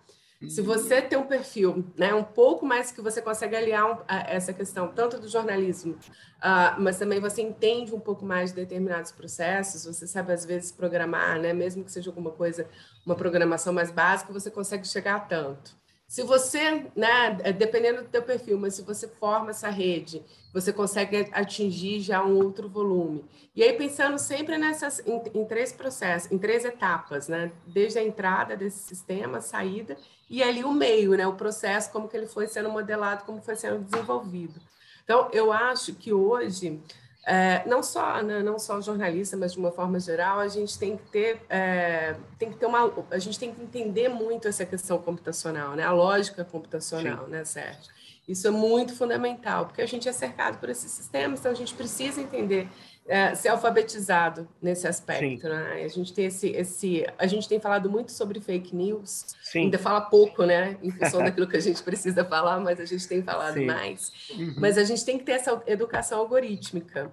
Se 0.48 0.60
você 0.60 1.00
tem 1.00 1.18
um 1.18 1.26
perfil, 1.26 1.84
né, 1.96 2.14
um 2.14 2.22
pouco 2.22 2.66
mais 2.66 2.92
que 2.92 3.00
você 3.00 3.22
consegue 3.22 3.56
aliar 3.56 3.90
um, 3.90 4.04
essa 4.06 4.52
questão 4.52 4.88
tanto 4.88 5.18
do 5.18 5.28
jornalismo, 5.28 5.94
uh, 5.94 6.78
mas 6.78 6.98
também 6.98 7.18
você 7.18 7.40
entende 7.40 7.94
um 7.94 8.00
pouco 8.00 8.24
mais 8.24 8.50
de 8.50 8.56
determinados 8.56 9.10
processos, 9.10 9.86
você 9.86 10.06
sabe 10.06 10.32
às 10.32 10.44
vezes 10.44 10.70
programar, 10.70 11.40
né, 11.40 11.54
mesmo 11.54 11.82
que 11.84 11.90
seja 11.90 12.10
alguma 12.10 12.30
coisa, 12.30 12.68
uma 13.04 13.14
programação 13.14 13.72
mais 13.72 13.90
básica, 13.90 14.30
você 14.32 14.50
consegue 14.50 14.86
chegar 14.86 15.16
a 15.16 15.20
tanto. 15.20 15.74
Se 16.08 16.22
você, 16.22 16.86
né, 16.94 17.36
é, 17.42 17.52
dependendo 17.52 18.02
do 18.02 18.08
teu 18.08 18.22
perfil, 18.22 18.56
mas 18.58 18.74
se 18.74 18.82
você 18.82 19.08
forma 19.08 19.50
essa 19.50 19.68
rede, 19.68 20.22
você 20.54 20.72
consegue 20.72 21.28
atingir 21.32 22.00
já 22.00 22.24
um 22.24 22.36
outro 22.36 22.68
volume. 22.68 23.24
E 23.56 23.62
aí 23.62 23.72
pensando 23.72 24.16
sempre 24.16 24.56
nessas 24.56 25.00
em, 25.04 25.20
em 25.34 25.44
três 25.44 25.72
processos, 25.72 26.30
em 26.30 26.38
três 26.38 26.64
etapas, 26.64 27.26
né, 27.26 27.50
desde 27.66 27.98
a 27.98 28.04
entrada 28.04 28.56
desse 28.56 28.78
sistema, 28.78 29.40
saída 29.40 29.96
e 30.30 30.42
ali 30.42 30.62
o 30.62 30.72
meio, 30.72 31.16
né, 31.16 31.26
o 31.26 31.34
processo 31.34 31.90
como 31.90 32.08
que 32.08 32.16
ele 32.16 32.26
foi 32.26 32.46
sendo 32.46 32.70
modelado, 32.70 33.24
como 33.24 33.42
foi 33.42 33.56
sendo 33.56 33.82
desenvolvido. 33.84 34.60
Então, 35.02 35.28
eu 35.32 35.52
acho 35.52 35.94
que 35.94 36.12
hoje 36.12 36.80
é, 37.28 37.66
não 37.66 37.82
só 37.82 38.22
né, 38.22 38.40
não 38.40 38.56
só 38.56 38.80
jornalista, 38.80 39.36
mas 39.36 39.52
de 39.52 39.58
uma 39.58 39.72
forma 39.72 39.98
geral, 39.98 40.38
a 40.38 40.46
gente 40.46 40.78
tem 40.78 40.96
que 40.96 41.02
ter 41.10 41.42
é, 41.50 42.14
tem 42.38 42.50
que 42.50 42.56
ter 42.56 42.66
uma 42.66 42.92
a 43.10 43.18
gente 43.18 43.36
tem 43.36 43.52
que 43.52 43.60
entender 43.60 44.08
muito 44.08 44.46
essa 44.46 44.64
questão 44.64 44.96
computacional, 44.98 45.74
né, 45.74 45.82
a 45.82 45.90
lógica 45.90 46.44
computacional, 46.44 47.24
Sim. 47.24 47.30
né, 47.32 47.44
Sérgio? 47.44 47.96
Isso 48.28 48.46
é 48.46 48.50
muito 48.50 48.94
fundamental, 48.94 49.66
porque 49.66 49.82
a 49.82 49.86
gente 49.86 50.08
é 50.08 50.12
cercado 50.12 50.58
por 50.58 50.68
esses 50.68 50.90
sistemas, 50.90 51.40
então 51.40 51.50
a 51.50 51.54
gente 51.54 51.74
precisa 51.74 52.20
entender 52.20 52.68
é, 53.08 53.34
ser 53.34 53.48
alfabetizado 53.48 54.48
nesse 54.60 54.86
aspecto, 54.86 55.48
né? 55.48 55.82
A 55.84 55.88
gente 55.88 56.12
tem 56.12 56.26
esse, 56.26 56.48
esse, 56.48 57.06
a 57.16 57.26
gente 57.26 57.48
tem 57.48 57.60
falado 57.60 57.88
muito 57.88 58.10
sobre 58.10 58.40
fake 58.40 58.74
news, 58.74 59.26
Sim. 59.42 59.60
ainda 59.64 59.78
fala 59.78 60.00
pouco, 60.00 60.44
né? 60.44 60.76
Em 60.82 60.90
função 60.90 61.22
daquilo 61.24 61.46
que 61.46 61.56
a 61.56 61.60
gente 61.60 61.82
precisa 61.82 62.24
falar, 62.24 62.58
mas 62.60 62.80
a 62.80 62.84
gente 62.84 63.06
tem 63.06 63.22
falado 63.22 63.54
Sim. 63.54 63.66
mais. 63.66 64.12
Uhum. 64.30 64.54
Mas 64.58 64.76
a 64.76 64.84
gente 64.84 65.04
tem 65.04 65.18
que 65.18 65.24
ter 65.24 65.32
essa 65.32 65.62
educação 65.66 66.18
algorítmica. 66.18 67.12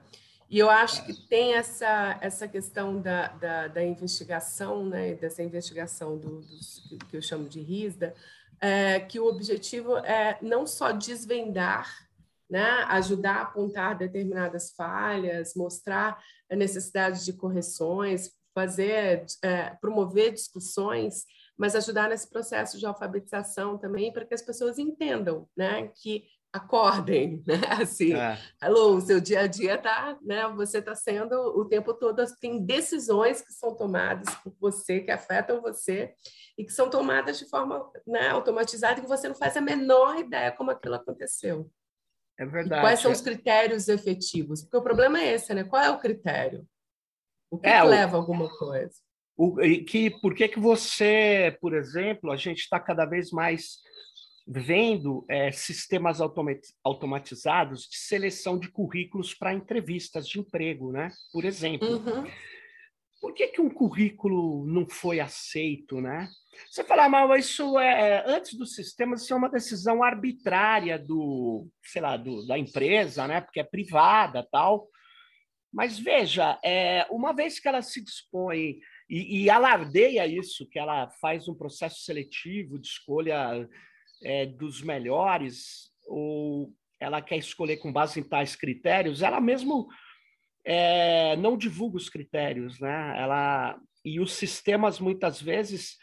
E 0.49 0.59
eu 0.59 0.69
acho 0.69 1.05
que 1.05 1.13
tem 1.13 1.55
essa, 1.55 2.17
essa 2.21 2.47
questão 2.47 2.99
da, 2.99 3.27
da, 3.27 3.67
da 3.67 3.83
investigação, 3.83 4.85
né? 4.85 5.13
Dessa 5.13 5.43
investigação 5.43 6.17
do, 6.17 6.41
do, 6.89 7.05
que 7.05 7.17
eu 7.17 7.21
chamo 7.21 7.47
de 7.47 7.61
RISDA, 7.61 8.13
é, 8.59 8.99
que 8.99 9.19
o 9.19 9.27
objetivo 9.27 9.97
é 9.97 10.37
não 10.41 10.65
só 10.65 10.91
desvendar 10.91 12.07
né? 12.53 12.85
ajudar 12.89 13.37
a 13.37 13.41
apontar 13.41 13.97
determinadas 13.97 14.73
falhas, 14.77 15.55
mostrar 15.55 16.23
a 16.51 16.55
necessidade 16.55 17.25
de 17.25 17.33
correções, 17.33 18.29
fazer, 18.53 19.25
é, 19.43 19.71
promover 19.81 20.31
discussões, 20.31 21.25
mas 21.57 21.75
ajudar 21.75 22.09
nesse 22.09 22.29
processo 22.29 22.77
de 22.77 22.85
alfabetização 22.85 23.75
também 23.79 24.13
para 24.13 24.23
que 24.23 24.35
as 24.35 24.41
pessoas 24.43 24.77
entendam, 24.77 25.49
né, 25.57 25.87
que 25.95 26.25
acordem, 26.53 27.41
né? 27.47 27.59
Assim, 27.81 28.13
é. 28.13 28.37
hello, 28.61 28.97
o 28.97 29.01
seu 29.01 29.19
dia 29.19 29.39
a 29.39 29.47
dia 29.47 29.75
tá, 29.75 30.15
né? 30.21 30.47
Você 30.49 30.77
está 30.77 30.93
sendo 30.93 31.33
o 31.33 31.65
tempo 31.65 31.91
todo 31.95 32.23
tem 32.39 32.63
decisões 32.63 33.41
que 33.41 33.51
são 33.51 33.75
tomadas 33.75 34.31
por 34.43 34.53
você 34.61 34.99
que 34.99 35.09
afetam 35.09 35.59
você 35.59 36.13
e 36.55 36.63
que 36.63 36.71
são 36.71 36.87
tomadas 36.87 37.39
de 37.39 37.49
forma 37.49 37.91
né, 38.05 38.29
automatizada 38.29 38.99
e 38.99 39.01
que 39.01 39.09
você 39.09 39.27
não 39.27 39.33
faz 39.33 39.57
a 39.57 39.61
menor 39.61 40.19
ideia 40.19 40.51
como 40.51 40.69
aquilo 40.69 40.93
aconteceu. 40.93 41.67
É 42.43 42.45
verdade. 42.45 42.81
E 42.81 42.83
quais 42.83 42.99
são 42.99 43.11
os 43.11 43.21
critérios 43.21 43.87
efetivos? 43.87 44.61
Porque 44.61 44.77
o 44.77 44.81
problema 44.81 45.19
é 45.19 45.33
esse, 45.33 45.53
né? 45.53 45.63
Qual 45.63 45.81
é 45.81 45.89
o 45.89 45.99
critério? 45.99 46.65
O 47.49 47.57
que, 47.57 47.67
é, 47.67 47.79
que 47.79 47.87
leva 47.87 48.17
a 48.17 48.19
alguma 48.19 48.49
coisa? 48.57 48.93
O, 49.35 49.55
que, 49.87 50.09
por 50.21 50.35
que, 50.35 50.47
que 50.47 50.59
você, 50.59 51.57
por 51.59 51.73
exemplo, 51.73 52.31
a 52.31 52.35
gente 52.35 52.59
está 52.59 52.79
cada 52.79 53.05
vez 53.05 53.31
mais 53.31 53.77
vendo 54.45 55.25
é, 55.29 55.51
sistemas 55.51 56.19
automatizados 56.83 57.87
de 57.87 57.97
seleção 57.97 58.59
de 58.59 58.69
currículos 58.69 59.33
para 59.33 59.53
entrevistas 59.53 60.27
de 60.27 60.39
emprego, 60.39 60.91
né? 60.91 61.09
Por 61.31 61.45
exemplo. 61.45 61.87
Uhum. 61.87 62.27
Por 63.23 63.33
que, 63.33 63.47
que 63.47 63.61
um 63.61 63.69
currículo 63.69 64.65
não 64.67 64.85
foi 64.85 65.21
aceito, 65.21 66.01
né? 66.01 66.29
Você 66.69 66.83
fala, 66.83 67.07
mas 67.07 67.45
isso 67.45 67.79
é, 67.79 68.17
é 68.17 68.23
antes 68.27 68.53
do 68.53 68.65
sistema, 68.65 69.15
isso 69.15 69.33
é 69.33 69.37
uma 69.37 69.49
decisão 69.49 70.03
arbitrária 70.03 70.99
do, 70.99 71.65
sei 71.81 72.01
lá, 72.01 72.17
do, 72.17 72.45
da 72.45 72.59
empresa, 72.59 73.25
né? 73.25 73.39
Porque 73.39 73.61
é 73.61 73.63
privada, 73.63 74.45
tal. 74.51 74.89
Mas 75.71 75.97
veja, 75.97 76.59
é, 76.61 77.07
uma 77.09 77.31
vez 77.33 77.61
que 77.61 77.67
ela 77.69 77.81
se 77.81 78.03
dispõe 78.03 78.79
e, 79.09 79.43
e, 79.43 79.49
alardeia 79.49 80.27
isso, 80.27 80.67
que 80.67 80.77
ela 80.77 81.09
faz 81.21 81.47
um 81.47 81.55
processo 81.55 82.01
seletivo 82.01 82.77
de 82.77 82.87
escolha 82.87 83.69
é, 84.21 84.45
dos 84.47 84.81
melhores, 84.81 85.93
ou 86.05 86.73
ela 86.99 87.21
quer 87.21 87.37
escolher 87.37 87.77
com 87.77 87.89
base 87.89 88.19
em 88.19 88.23
tais 88.23 88.53
critérios, 88.53 89.21
ela 89.21 89.39
mesmo 89.39 89.87
é, 90.65 91.35
não 91.37 91.57
divulga 91.57 91.97
os 91.97 92.09
critérios, 92.09 92.79
né? 92.79 93.15
Ela 93.17 93.77
e 94.05 94.19
os 94.19 94.33
sistemas 94.33 94.99
muitas 94.99 95.41
vezes 95.41 95.97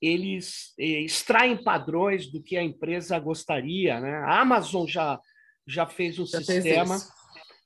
eles 0.00 0.72
eh, 0.78 1.00
extraem 1.00 1.56
padrões 1.62 2.30
do 2.30 2.42
que 2.42 2.56
a 2.56 2.62
empresa 2.62 3.18
gostaria, 3.18 4.00
né? 4.00 4.18
A 4.18 4.40
Amazon 4.40 4.86
já 4.86 5.20
já 5.66 5.86
fez 5.86 6.18
um 6.18 6.26
já 6.26 6.42
sistema. 6.42 6.98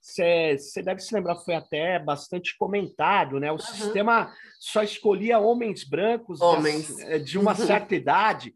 Você 0.00 0.82
deve 0.82 1.00
se 1.00 1.12
lembrar, 1.12 1.36
foi 1.36 1.54
até 1.54 1.98
bastante 1.98 2.56
comentado, 2.56 3.40
né? 3.40 3.50
O 3.50 3.54
uhum. 3.54 3.60
sistema 3.60 4.32
só 4.60 4.82
escolhia 4.82 5.38
homens 5.38 5.84
brancos 5.84 6.40
homens. 6.40 6.96
De, 6.96 7.02
eh, 7.02 7.18
de 7.18 7.38
uma 7.38 7.58
uhum. 7.58 7.66
certa 7.66 7.94
idade, 7.94 8.54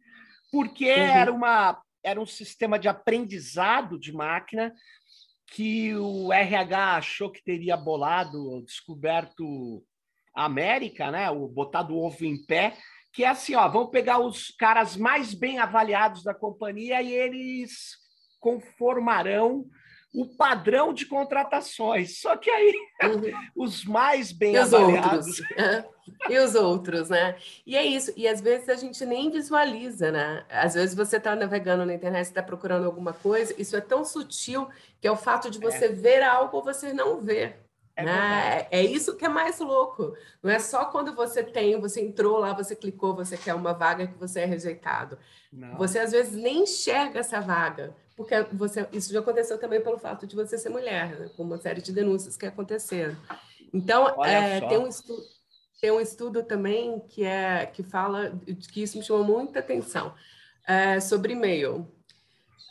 porque 0.50 0.86
uhum. 0.86 1.00
era, 1.00 1.32
uma, 1.32 1.82
era 2.02 2.20
um 2.20 2.26
sistema 2.26 2.78
de 2.78 2.88
aprendizado 2.88 3.98
de 3.98 4.12
máquina 4.12 4.72
que 5.52 5.94
o 5.94 6.32
RH 6.32 6.96
achou 6.96 7.30
que 7.30 7.44
teria 7.44 7.76
bolado, 7.76 8.62
descoberto 8.62 9.84
a 10.34 10.46
América, 10.46 11.10
né? 11.10 11.30
O 11.30 11.46
botado 11.46 11.94
o 11.94 12.06
ovo 12.06 12.24
em 12.24 12.42
pé, 12.42 12.74
que 13.12 13.22
é 13.22 13.28
assim, 13.28 13.54
ó, 13.54 13.68
vamos 13.68 13.90
pegar 13.90 14.18
os 14.18 14.50
caras 14.50 14.96
mais 14.96 15.34
bem 15.34 15.58
avaliados 15.58 16.22
da 16.22 16.32
companhia 16.32 17.02
e 17.02 17.12
eles 17.12 17.98
conformarão 18.40 19.66
o 20.14 20.26
padrão 20.26 20.92
de 20.92 21.06
contratações. 21.06 22.18
Só 22.18 22.36
que 22.36 22.50
aí 22.50 22.74
uhum. 23.04 23.32
os 23.56 23.84
mais 23.84 24.30
bem 24.30 24.54
e 24.54 24.58
avaliados. 24.58 25.26
Os 25.26 25.50
é. 25.52 25.84
E 26.28 26.38
os 26.38 26.54
outros, 26.54 27.08
né? 27.08 27.36
E 27.64 27.76
é 27.76 27.84
isso. 27.84 28.12
E 28.16 28.28
às 28.28 28.40
vezes 28.40 28.68
a 28.68 28.74
gente 28.74 29.04
nem 29.06 29.30
visualiza, 29.30 30.10
né? 30.10 30.44
Às 30.50 30.74
vezes 30.74 30.94
você 30.94 31.16
está 31.16 31.34
navegando 31.34 31.86
na 31.86 31.94
internet, 31.94 32.26
está 32.26 32.42
procurando 32.42 32.84
alguma 32.84 33.12
coisa, 33.12 33.54
isso 33.56 33.76
é 33.76 33.80
tão 33.80 34.04
sutil 34.04 34.68
que 35.00 35.06
é 35.06 35.10
o 35.10 35.16
fato 35.16 35.50
de 35.50 35.58
você 35.58 35.86
é. 35.86 35.92
ver 35.92 36.22
algo 36.22 36.56
ou 36.56 36.64
você 36.64 36.92
não 36.92 37.20
ver. 37.20 37.62
É, 37.94 38.04
né? 38.04 38.66
é, 38.70 38.82
isso 38.82 39.16
que 39.16 39.24
é 39.24 39.28
mais 39.28 39.60
louco. 39.60 40.14
Não 40.42 40.50
é 40.50 40.58
só 40.58 40.86
quando 40.86 41.14
você 41.14 41.42
tem, 41.42 41.78
você 41.80 42.00
entrou 42.00 42.38
lá, 42.38 42.52
você 42.52 42.74
clicou, 42.74 43.14
você 43.14 43.36
quer 43.36 43.54
uma 43.54 43.74
vaga 43.74 44.06
que 44.06 44.18
você 44.18 44.40
é 44.40 44.44
rejeitado. 44.44 45.18
Não. 45.52 45.76
Você 45.76 45.98
às 45.98 46.12
vezes 46.12 46.32
nem 46.32 46.62
enxerga 46.62 47.20
essa 47.20 47.40
vaga, 47.40 47.94
porque 48.16 48.34
você, 48.52 48.86
isso 48.92 49.12
já 49.12 49.20
aconteceu 49.20 49.58
também 49.58 49.80
pelo 49.80 49.98
fato 49.98 50.26
de 50.26 50.34
você 50.34 50.58
ser 50.58 50.68
mulher, 50.68 51.18
né? 51.18 51.30
com 51.36 51.42
uma 51.42 51.58
série 51.58 51.80
de 51.80 51.92
denúncias 51.92 52.36
que 52.36 52.46
aconteceram. 52.46 53.16
Então, 53.72 54.22
é, 54.24 54.60
tem, 54.60 54.78
um 54.78 54.86
estudo, 54.86 55.22
tem 55.80 55.90
um 55.90 56.00
estudo 56.00 56.42
também 56.42 57.00
que, 57.08 57.24
é, 57.24 57.66
que 57.66 57.82
fala, 57.82 58.38
que 58.72 58.82
isso 58.82 58.98
me 58.98 59.04
chamou 59.04 59.24
muita 59.24 59.60
atenção, 59.60 60.14
é, 60.66 61.00
sobre 61.00 61.32
e-mail. 61.32 61.88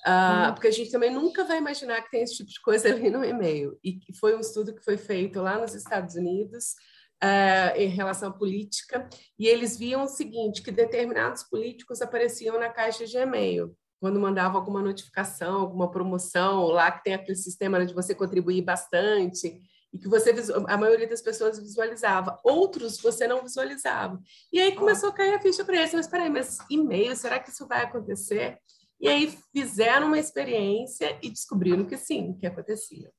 Uh, 0.06 0.50
hum. 0.50 0.54
Porque 0.54 0.68
a 0.68 0.72
gente 0.72 0.90
também 0.90 1.12
nunca 1.12 1.44
vai 1.44 1.60
imaginar 1.60 2.02
que 2.02 2.10
tem 2.10 2.24
esse 2.24 2.38
tipo 2.38 2.50
de 2.50 2.60
coisa 2.62 2.90
ali 2.90 3.10
no 3.10 3.24
e-mail. 3.24 3.78
E 3.84 4.00
foi 4.20 4.36
um 4.36 4.40
estudo 4.40 4.74
que 4.74 4.84
foi 4.84 4.98
feito 4.98 5.42
lá 5.42 5.60
nos 5.60 5.76
Estados 5.76 6.16
Unidos 6.16 6.76
uh, 7.24 7.78
em 7.78 7.88
relação 7.88 8.30
à 8.30 8.34
política, 8.34 9.08
e 9.38 9.48
eles 9.48 9.78
viam 9.78 10.04
o 10.04 10.08
seguinte, 10.08 10.62
que 10.62 10.72
determinados 10.72 11.44
políticos 11.44 12.02
apareciam 12.02 12.60
na 12.60 12.70
caixa 12.70 13.06
de 13.06 13.18
e-mail 13.18 13.76
quando 14.02 14.20
mandava 14.20 14.58
alguma 14.58 14.82
notificação, 14.82 15.62
alguma 15.62 15.90
promoção, 15.90 16.66
lá 16.66 16.92
que 16.92 17.04
tem 17.04 17.14
aquele 17.14 17.38
sistema 17.38 17.86
de 17.86 17.94
você 17.94 18.16
contribuir 18.16 18.64
bastante, 18.64 19.62
e 19.94 19.98
que 20.00 20.08
você 20.08 20.34
a 20.68 20.76
maioria 20.76 21.08
das 21.08 21.22
pessoas 21.22 21.60
visualizava, 21.60 22.40
outros 22.44 23.00
você 23.00 23.28
não 23.28 23.44
visualizava. 23.44 24.20
E 24.52 24.60
aí 24.60 24.74
começou 24.74 25.10
a 25.10 25.14
cair 25.14 25.36
a 25.36 25.40
ficha 25.40 25.64
para 25.64 25.78
eles, 25.78 25.94
mas 25.94 26.06
espera 26.08 26.24
aí, 26.24 26.30
mas 26.32 26.58
e-mail, 26.68 27.16
será 27.16 27.40
que 27.40 27.52
isso 27.52 27.68
vai 27.68 27.84
acontecer? 27.84 28.58
E 29.00 29.08
aí 29.08 29.38
fizeram 29.54 30.08
uma 30.08 30.18
experiência 30.18 31.16
e 31.22 31.30
descobriram 31.30 31.86
que 31.86 31.96
sim, 31.96 32.34
que 32.34 32.48
acontecia. 32.48 33.12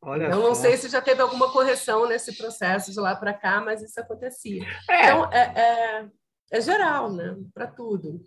Olha 0.00 0.26
então, 0.28 0.40
não 0.40 0.54
sei 0.54 0.78
se 0.78 0.88
já 0.88 1.02
teve 1.02 1.20
alguma 1.20 1.52
correção 1.52 2.08
nesse 2.08 2.34
processo 2.34 2.92
de 2.92 2.98
lá 2.98 3.14
para 3.14 3.34
cá, 3.34 3.60
mas 3.60 3.82
isso 3.82 4.00
acontecia. 4.00 4.62
É. 4.88 5.04
Então, 5.04 5.30
é, 5.30 5.60
é, 5.60 6.08
é 6.50 6.60
geral, 6.62 7.12
né? 7.12 7.36
Para 7.52 7.66
tudo. 7.66 8.22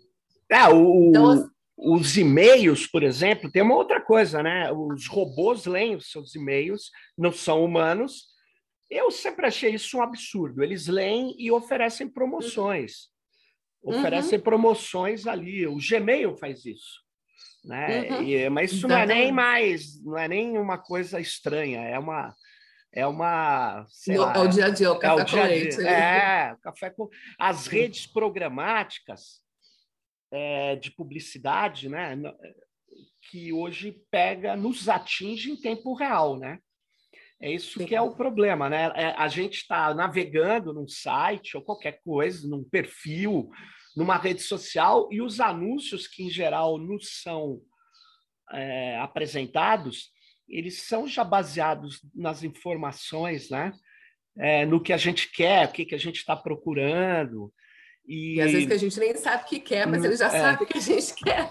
É, 0.50 0.66
o, 0.68 1.08
então, 1.08 1.50
os 1.80 2.16
e-mails, 2.16 2.88
por 2.88 3.04
exemplo, 3.04 3.50
tem 3.50 3.62
uma 3.62 3.76
outra 3.76 4.00
coisa, 4.00 4.42
né? 4.42 4.70
Os 4.72 5.06
robôs 5.06 5.64
leem 5.64 5.94
os 5.94 6.10
seus 6.10 6.34
e-mails, 6.34 6.90
não 7.16 7.30
são 7.30 7.64
humanos. 7.64 8.26
Eu 8.90 9.12
sempre 9.12 9.46
achei 9.46 9.74
isso 9.74 9.98
um 9.98 10.02
absurdo. 10.02 10.62
Eles 10.62 10.88
leem 10.88 11.36
e 11.38 11.52
oferecem 11.52 12.08
promoções. 12.08 13.08
Uhum. 13.80 13.96
Oferecem 13.96 14.40
promoções 14.40 15.24
ali. 15.26 15.68
O 15.68 15.76
Gmail 15.76 16.36
faz 16.36 16.66
isso. 16.66 17.00
Né? 17.64 18.10
Uhum. 18.10 18.22
E, 18.24 18.50
mas 18.50 18.72
isso 18.72 18.86
Exatamente. 18.86 19.08
não 19.08 19.14
é 19.14 19.18
nem 19.22 19.32
mais, 19.32 20.02
não 20.02 20.18
é 20.18 20.26
nem 20.26 20.58
uma 20.58 20.78
coisa 20.78 21.20
estranha, 21.20 21.80
é 21.82 21.98
uma 21.98 22.34
é 22.90 23.06
uma 23.06 23.86
no, 24.06 24.22
lá, 24.22 24.34
é 24.34 24.38
o 24.38 24.48
dia 24.48 24.64
a 24.64 24.70
dia, 24.70 24.90
o 24.90 24.98
café 24.98 25.20
é 25.20 25.22
o 25.22 25.24
dia 25.24 25.42
com 25.42 25.46
leite. 25.46 25.86
É, 25.86 26.56
café 26.62 26.90
com 26.90 27.08
as 27.38 27.66
redes 27.66 28.06
programáticas 28.06 29.42
é, 30.30 30.76
de 30.76 30.90
publicidade, 30.90 31.88
né, 31.88 32.16
que 33.30 33.52
hoje 33.52 34.00
pega, 34.10 34.56
nos 34.56 34.88
atinge 34.88 35.50
em 35.50 35.56
tempo 35.56 35.94
real, 35.94 36.38
né? 36.38 36.58
É 37.40 37.52
isso 37.52 37.84
que 37.86 37.94
é 37.94 38.00
o 38.00 38.16
problema, 38.16 38.68
né? 38.68 38.90
É, 38.96 39.06
a 39.16 39.28
gente 39.28 39.58
está 39.58 39.94
navegando 39.94 40.72
num 40.72 40.88
site 40.88 41.56
ou 41.56 41.62
qualquer 41.62 42.00
coisa, 42.02 42.48
num 42.48 42.64
perfil, 42.64 43.48
numa 43.96 44.16
rede 44.16 44.42
social, 44.42 45.08
e 45.12 45.22
os 45.22 45.38
anúncios 45.38 46.08
que, 46.08 46.24
em 46.24 46.30
geral, 46.30 46.78
nos 46.78 47.22
são 47.22 47.60
é, 48.52 48.98
apresentados, 48.98 50.10
eles 50.48 50.82
são 50.82 51.06
já 51.06 51.22
baseados 51.22 52.00
nas 52.14 52.42
informações, 52.42 53.50
né? 53.50 53.72
É, 54.36 54.66
no 54.66 54.82
que 54.82 54.92
a 54.92 54.96
gente 54.96 55.30
quer, 55.30 55.68
o 55.68 55.72
que, 55.72 55.84
que 55.84 55.94
a 55.94 55.98
gente 55.98 56.16
está 56.16 56.34
procurando. 56.34 57.52
E... 58.08 58.36
e... 58.36 58.40
às 58.40 58.50
vezes 58.50 58.66
que 58.66 58.72
a 58.72 58.78
gente 58.78 58.98
nem 58.98 59.14
sabe 59.16 59.42
o 59.42 59.46
que 59.46 59.60
quer, 59.60 59.86
mas 59.86 60.02
ele 60.02 60.16
já 60.16 60.26
é. 60.26 60.40
sabe 60.40 60.64
o 60.64 60.66
que 60.66 60.78
a 60.78 60.80
gente 60.80 61.14
quer. 61.14 61.50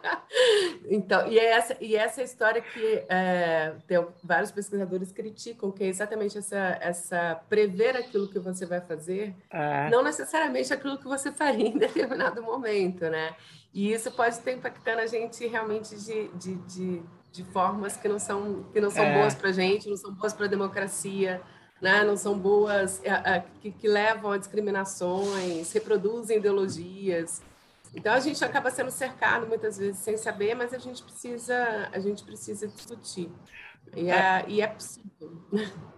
então, 0.88 1.30
e 1.30 1.38
é 1.38 1.44
essa, 1.52 1.76
e 1.78 1.94
essa 1.94 2.22
história 2.22 2.62
que 2.62 3.04
é, 3.08 3.74
tem, 3.86 4.04
vários 4.22 4.50
pesquisadores 4.50 5.12
criticam, 5.12 5.70
que 5.70 5.84
é 5.84 5.88
exatamente 5.88 6.38
essa, 6.38 6.78
essa 6.80 7.40
prever 7.48 7.96
aquilo 7.96 8.28
que 8.28 8.38
você 8.38 8.64
vai 8.64 8.80
fazer, 8.80 9.34
é. 9.50 9.90
não 9.90 10.02
necessariamente 10.02 10.72
aquilo 10.72 10.98
que 10.98 11.04
você 11.04 11.30
faria 11.30 11.68
em 11.68 11.76
determinado 11.76 12.42
momento, 12.42 13.02
né? 13.10 13.36
E 13.72 13.92
isso 13.92 14.10
pode 14.12 14.36
estar 14.36 14.52
impactando 14.52 15.00
a 15.00 15.06
gente 15.06 15.46
realmente 15.46 15.96
de, 15.96 16.28
de, 16.28 16.54
de, 16.54 17.02
de 17.32 17.44
formas 17.44 17.96
que 17.96 18.08
não 18.08 18.18
são, 18.18 18.64
que 18.72 18.80
não 18.80 18.90
são 18.90 19.04
é. 19.04 19.18
boas 19.18 19.34
para 19.34 19.50
a 19.50 19.52
gente, 19.52 19.90
não 19.90 19.96
são 19.96 20.14
boas 20.14 20.32
para 20.32 20.46
a 20.46 20.48
democracia, 20.48 21.42
né? 21.84 22.02
não 22.02 22.16
são 22.16 22.38
boas, 22.38 23.04
é, 23.04 23.10
é, 23.10 23.44
que, 23.60 23.70
que 23.70 23.86
levam 23.86 24.32
a 24.32 24.38
discriminações, 24.38 25.70
reproduzem 25.70 26.38
ideologias. 26.38 27.42
Então 27.94 28.14
a 28.14 28.20
gente 28.20 28.42
acaba 28.42 28.70
sendo 28.70 28.90
cercado 28.90 29.46
muitas 29.46 29.76
vezes 29.76 29.98
sem 29.98 30.16
saber, 30.16 30.54
mas 30.54 30.72
a 30.72 30.78
gente 30.78 31.02
precisa, 31.02 31.90
a 31.92 31.98
gente 31.98 32.24
precisa 32.24 32.66
discutir. 32.66 33.30
E 33.94 34.10
é, 34.10 34.14
é, 34.14 34.44
e 34.48 34.62
é 34.62 34.66
possível. 34.66 35.46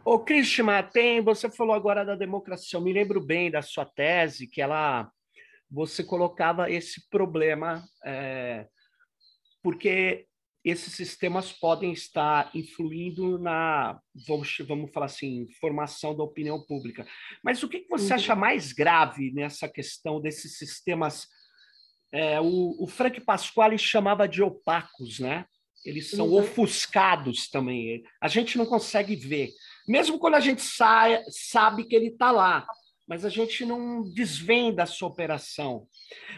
Ô, 0.05 0.18
Krishma, 0.18 0.83
tem, 0.83 1.22
você 1.22 1.49
falou 1.49 1.75
agora 1.75 2.05
da 2.05 2.16
democracia. 2.16 2.77
Eu 2.77 2.83
me 2.83 2.92
lembro 2.92 3.25
bem 3.25 3.49
da 3.49 3.62
sua 3.62 3.85
tese, 3.85 4.49
que 4.49 4.61
ela 4.61 5.09
você 5.70 6.03
colocava 6.03 6.70
esse 6.70 7.09
problema, 7.09 7.83
é, 8.05 8.66
porque 9.62 10.27
esses 10.67 10.95
sistemas 10.95 11.53
podem 11.53 11.93
estar 11.93 12.51
influindo 12.53 13.39
na, 13.39 14.01
vamos, 14.27 14.53
vamos 14.67 14.91
falar 14.91 15.07
assim, 15.07 15.47
formação 15.61 16.17
da 16.17 16.25
opinião 16.25 16.61
pública. 16.61 17.07
Mas 17.41 17.63
o 17.63 17.69
que, 17.69 17.83
que 17.83 17.89
você 17.89 18.09
uhum. 18.09 18.15
acha 18.17 18.35
mais 18.35 18.73
grave 18.73 19.31
nessa 19.33 19.69
questão 19.69 20.21
desses 20.21 20.59
sistemas? 20.59 21.29
É, 22.11 22.41
o, 22.41 22.83
o 22.83 22.87
Frank 22.89 23.21
Pasquale 23.21 23.79
chamava 23.79 24.27
de 24.27 24.43
opacos, 24.43 25.21
né? 25.21 25.45
Eles 25.85 26.11
são 26.11 26.27
uhum. 26.27 26.41
ofuscados 26.41 27.49
também. 27.49 28.03
A 28.21 28.27
gente 28.27 28.59
não 28.59 28.67
consegue 28.67 29.15
ver. 29.15 29.51
Mesmo 29.87 30.19
quando 30.19 30.35
a 30.35 30.41
gente 30.41 30.63
sai, 30.63 31.23
sabe 31.31 31.85
que 31.85 31.95
ele 31.95 32.09
está 32.09 32.33
lá, 32.33 32.67
mas 33.07 33.25
a 33.25 33.29
gente 33.29 33.65
não 33.65 34.03
desvenda 34.03 34.83
a 34.83 34.87
sua 34.87 35.07
operação. 35.07 35.87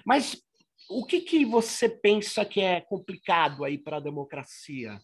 Mas 0.05 0.37
o 0.89 1.05
que, 1.05 1.21
que 1.21 1.45
você 1.45 1.89
pensa 1.89 2.45
que 2.45 2.61
é 2.61 2.81
complicado 2.81 3.65
aí 3.65 3.77
para 3.77 3.99
a 3.99 4.01
democracia? 4.01 4.99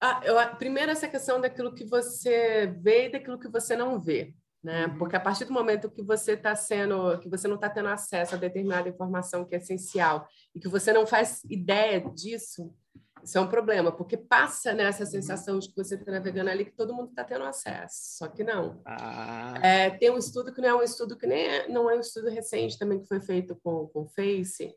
Ah, 0.00 0.20
eu, 0.24 0.36
primeiro, 0.56 0.92
essa 0.92 1.08
questão 1.08 1.40
daquilo 1.40 1.74
que 1.74 1.84
você 1.84 2.66
vê 2.80 3.06
e 3.06 3.12
daquilo 3.12 3.38
que 3.38 3.48
você 3.48 3.76
não 3.76 4.00
vê. 4.00 4.34
Né? 4.62 4.86
Uhum. 4.86 4.98
Porque 4.98 5.16
a 5.16 5.20
partir 5.20 5.44
do 5.44 5.52
momento 5.52 5.90
que 5.90 6.02
você 6.02 6.32
está 6.32 6.54
sendo, 6.54 7.18
que 7.20 7.28
você 7.28 7.46
não 7.46 7.56
está 7.56 7.70
tendo 7.70 7.88
acesso 7.88 8.34
a 8.34 8.38
determinada 8.38 8.88
informação 8.88 9.44
que 9.44 9.54
é 9.54 9.58
essencial 9.58 10.28
e 10.54 10.60
que 10.60 10.68
você 10.68 10.92
não 10.92 11.06
faz 11.06 11.42
ideia 11.44 12.00
disso, 12.00 12.74
isso 13.22 13.38
é 13.38 13.40
um 13.40 13.48
problema, 13.48 13.92
porque 13.92 14.16
passa 14.16 14.72
nessa 14.72 15.04
né, 15.04 15.10
sensação 15.10 15.58
de 15.58 15.68
que 15.68 15.76
você 15.76 15.94
está 15.94 16.10
navegando 16.10 16.50
ali 16.50 16.64
que 16.64 16.76
todo 16.76 16.94
mundo 16.94 17.10
está 17.10 17.24
tendo 17.24 17.44
acesso, 17.44 18.18
só 18.18 18.28
que 18.28 18.44
não. 18.44 18.80
Ah. 18.84 19.58
É, 19.62 19.90
tem 19.90 20.10
um 20.10 20.18
estudo 20.18 20.52
que 20.52 20.60
não 20.60 20.68
é 20.68 20.74
um 20.74 20.82
estudo 20.82 21.16
que 21.16 21.26
nem 21.26 21.46
é, 21.46 21.68
não 21.68 21.90
é 21.90 21.96
um 21.96 22.00
estudo 22.00 22.28
recente 22.28 22.78
também 22.78 23.00
que 23.00 23.08
foi 23.08 23.20
feito 23.20 23.56
com 23.62 23.90
o 23.94 24.08
Face, 24.08 24.74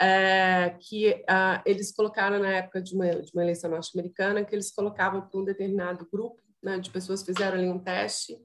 é, 0.00 0.76
que 0.80 1.24
ah, 1.28 1.62
eles 1.64 1.92
colocaram 1.92 2.38
na 2.38 2.50
época 2.50 2.82
de 2.82 2.94
uma, 2.94 3.22
de 3.22 3.32
uma 3.32 3.42
eleição 3.42 3.70
norte-americana 3.70 4.44
que 4.44 4.54
eles 4.54 4.72
colocavam 4.74 5.22
para 5.22 5.40
um 5.40 5.44
determinado 5.44 6.06
grupo 6.10 6.40
né, 6.62 6.78
de 6.78 6.90
pessoas 6.90 7.22
fizeram 7.22 7.58
ali 7.58 7.68
um 7.68 7.78
teste 7.78 8.36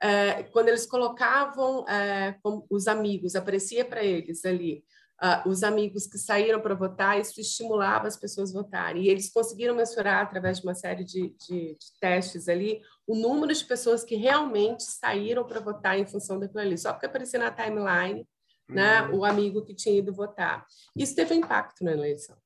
é, 0.00 0.44
quando 0.44 0.68
eles 0.68 0.86
colocavam 0.86 1.86
é, 1.86 2.36
os 2.70 2.88
amigos, 2.88 3.36
aparecia 3.36 3.84
para 3.84 4.02
eles 4.02 4.44
ali 4.44 4.82
uh, 5.22 5.48
os 5.48 5.62
amigos 5.62 6.06
que 6.06 6.18
saíram 6.18 6.60
para 6.60 6.74
votar, 6.74 7.20
isso 7.20 7.40
estimulava 7.40 8.08
as 8.08 8.16
pessoas 8.16 8.54
a 8.54 8.60
votarem. 8.60 9.04
E 9.04 9.08
eles 9.08 9.30
conseguiram 9.30 9.74
mensurar, 9.74 10.22
através 10.22 10.58
de 10.58 10.66
uma 10.66 10.74
série 10.74 11.04
de, 11.04 11.34
de, 11.38 11.74
de 11.74 12.00
testes 12.00 12.48
ali, 12.48 12.80
o 13.06 13.14
número 13.14 13.52
de 13.54 13.64
pessoas 13.64 14.02
que 14.02 14.16
realmente 14.16 14.82
saíram 14.82 15.44
para 15.46 15.60
votar 15.60 15.98
em 15.98 16.06
função 16.06 16.38
daquilo 16.38 16.60
ali, 16.60 16.78
só 16.78 16.92
porque 16.92 17.06
aparecia 17.06 17.38
na 17.38 17.50
timeline 17.50 18.26
né, 18.68 19.02
uhum. 19.02 19.18
o 19.18 19.24
amigo 19.24 19.64
que 19.64 19.74
tinha 19.74 19.98
ido 19.98 20.12
votar. 20.12 20.64
Isso 20.96 21.14
teve 21.14 21.34
impacto 21.34 21.84
na 21.84 21.92
eleição. 21.92 22.36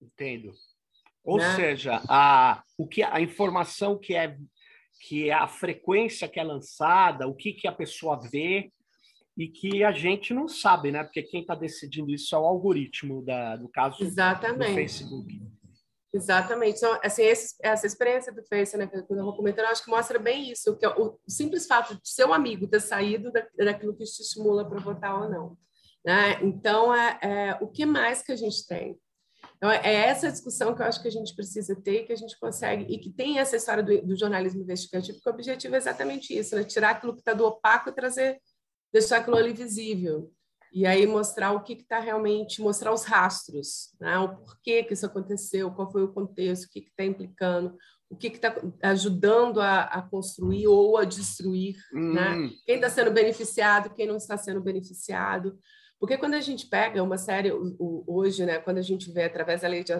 Entendo. 0.00 0.52
Ou 1.22 1.36
né? 1.36 1.54
seja, 1.54 2.00
a, 2.08 2.62
o 2.78 2.86
que, 2.86 3.02
a 3.02 3.20
informação 3.20 3.98
que 3.98 4.14
é, 4.14 4.36
que 5.02 5.28
é 5.28 5.34
a 5.34 5.46
frequência 5.46 6.26
que 6.26 6.40
é 6.40 6.42
lançada, 6.42 7.28
o 7.28 7.34
que, 7.34 7.52
que 7.52 7.68
a 7.68 7.72
pessoa 7.72 8.18
vê, 8.18 8.72
e 9.36 9.48
que 9.48 9.82
a 9.82 9.92
gente 9.92 10.34
não 10.34 10.48
sabe, 10.48 10.90
né? 10.92 11.02
Porque 11.02 11.22
quem 11.22 11.40
está 11.40 11.54
decidindo 11.54 12.10
isso 12.10 12.34
é 12.34 12.38
o 12.38 12.44
algoritmo 12.44 13.24
da, 13.24 13.56
do 13.56 13.68
caso 13.68 14.02
Exatamente. 14.02 14.70
do 14.70 14.74
Facebook. 14.74 15.40
Exatamente. 16.12 16.78
Então, 16.78 16.98
assim, 17.02 17.22
esse, 17.22 17.54
essa 17.62 17.86
experiência 17.86 18.32
do 18.32 18.42
Face, 18.44 18.76
né, 18.76 18.86
que 18.86 18.96
eu 18.96 19.00
estava 19.00 19.32
comentando, 19.32 19.66
eu 19.66 19.70
acho 19.70 19.84
que 19.84 19.90
mostra 19.90 20.18
bem 20.18 20.50
isso, 20.50 20.76
que 20.76 20.84
é 20.84 20.88
o, 20.88 21.18
o 21.24 21.30
simples 21.30 21.66
fato 21.66 21.94
de 21.94 22.08
seu 22.08 22.34
amigo 22.34 22.66
ter 22.66 22.80
saído 22.80 23.30
da, 23.30 23.46
daquilo 23.58 23.96
que 23.96 24.04
te 24.04 24.22
estimula 24.22 24.68
para 24.68 24.80
votar 24.80 25.22
ou 25.22 25.30
não. 25.30 25.56
Né? 26.04 26.42
Então, 26.42 26.94
é, 26.94 27.18
é, 27.22 27.58
o 27.60 27.68
que 27.68 27.86
mais 27.86 28.22
que 28.22 28.32
a 28.32 28.36
gente 28.36 28.66
tem? 28.66 28.98
Então, 29.56 29.70
é 29.70 29.92
essa 29.92 30.30
discussão 30.30 30.74
que 30.74 30.82
eu 30.82 30.86
acho 30.86 31.00
que 31.02 31.08
a 31.08 31.12
gente 31.12 31.34
precisa 31.34 31.76
ter, 31.80 32.04
que 32.04 32.12
a 32.12 32.16
gente 32.16 32.38
consegue, 32.40 32.92
e 32.92 32.98
que 32.98 33.10
tem 33.10 33.38
essa 33.38 33.56
história 33.56 33.82
do, 33.82 34.06
do 34.06 34.16
jornalismo 34.16 34.62
investigativo, 34.62 35.20
que 35.20 35.28
o 35.28 35.32
objetivo 35.32 35.74
é 35.74 35.78
exatamente 35.78 36.36
isso, 36.36 36.56
né? 36.56 36.64
tirar 36.64 36.90
aquilo 36.90 37.12
que 37.12 37.20
está 37.20 37.34
do 37.34 37.44
opaco 37.44 37.90
e 37.90 37.92
trazer, 37.92 38.40
deixar 38.92 39.18
aquilo 39.18 39.36
ali 39.36 39.52
visível. 39.52 40.32
E 40.72 40.86
aí 40.86 41.06
mostrar 41.06 41.52
o 41.52 41.62
que 41.62 41.72
está 41.72 41.98
realmente, 41.98 42.62
mostrar 42.62 42.92
os 42.92 43.04
rastros, 43.04 43.92
né? 44.00 44.16
o 44.18 44.36
porquê 44.36 44.84
que 44.84 44.92
isso 44.92 45.04
aconteceu, 45.04 45.72
qual 45.72 45.90
foi 45.90 46.04
o 46.04 46.12
contexto, 46.12 46.64
o 46.64 46.70
que 46.70 46.78
está 46.80 47.04
implicando, 47.04 47.76
o 48.08 48.16
que 48.16 48.28
está 48.28 48.54
ajudando 48.82 49.60
a, 49.60 49.82
a, 49.82 50.02
construir 50.02 50.68
ou 50.68 50.96
a 50.96 51.04
destruir, 51.04 51.76
hum. 51.92 52.12
né? 52.12 52.50
quem 52.64 52.76
está 52.76 52.88
sendo 52.88 53.10
beneficiado, 53.10 53.92
quem 53.94 54.06
não 54.06 54.16
está 54.16 54.36
sendo 54.36 54.60
beneficiado. 54.60 55.58
Porque 55.98 56.16
quando 56.16 56.34
a 56.34 56.40
gente 56.40 56.66
pega 56.66 57.02
uma 57.02 57.18
série 57.18 57.52
o, 57.52 57.76
o, 57.78 58.04
hoje, 58.06 58.46
né, 58.46 58.58
quando 58.58 58.78
a 58.78 58.82
gente 58.82 59.12
vê 59.12 59.24
através 59.24 59.62
da 59.62 59.68
lei 59.68 59.82
de, 59.84 59.92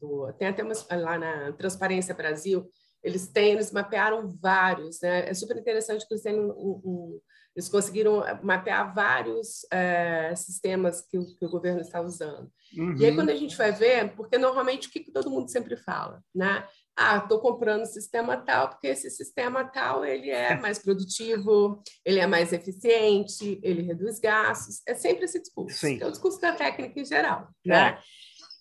do, 0.00 0.32
tem 0.38 0.48
até 0.48 0.64
umas, 0.64 0.86
lá 0.90 1.18
na 1.18 1.52
Transparência 1.52 2.14
Brasil, 2.14 2.68
eles 3.02 3.28
têm, 3.28 3.52
eles 3.52 3.70
mapearam 3.70 4.26
vários, 4.40 5.00
né? 5.00 5.28
É 5.28 5.34
super 5.34 5.56
interessante 5.56 6.04
que 6.04 6.12
eles 6.12 6.24
têm 6.24 6.40
um, 6.40 6.50
um 6.50 7.20
eles 7.56 7.68
conseguiram 7.68 8.22
mapear 8.42 8.94
vários 8.94 9.66
é, 9.72 10.34
sistemas 10.36 11.00
que 11.00 11.18
o, 11.18 11.24
que 11.24 11.44
o, 11.44 11.50
governo 11.50 11.80
está 11.80 12.00
usando. 12.00 12.50
Uhum. 12.76 12.96
E 12.98 13.04
aí, 13.04 13.10
uhum. 13.10 13.16
quando 13.16 13.30
a 13.30 13.34
gente 13.34 13.56
vai 13.56 13.72
ver, 13.72 14.14
porque 14.14 14.36
normalmente 14.36 14.88
o 14.88 14.90
que, 14.90 15.00
que 15.00 15.10
todo 15.10 15.30
mundo 15.30 15.50
sempre 15.50 15.76
fala, 15.76 16.22
né? 16.34 16.66
ah, 16.96 17.18
estou 17.18 17.38
comprando 17.38 17.82
o 17.82 17.86
sistema 17.86 18.38
tal 18.38 18.70
porque 18.70 18.86
esse 18.86 19.10
sistema 19.10 19.64
tal 19.64 20.04
ele 20.04 20.30
é 20.30 20.56
mais 20.58 20.78
produtivo, 20.78 21.82
ele 22.04 22.18
é 22.18 22.26
mais 22.26 22.52
eficiente, 22.52 23.60
ele 23.62 23.82
reduz 23.82 24.18
gastos. 24.18 24.80
É 24.86 24.94
sempre 24.94 25.26
esse 25.26 25.38
discurso. 25.38 25.78
Sim. 25.78 25.98
É 26.00 26.06
o 26.06 26.10
discurso 26.10 26.40
da 26.40 26.52
técnica 26.52 26.98
em 26.98 27.04
geral. 27.04 27.48
É. 27.66 27.68
Né? 27.68 27.98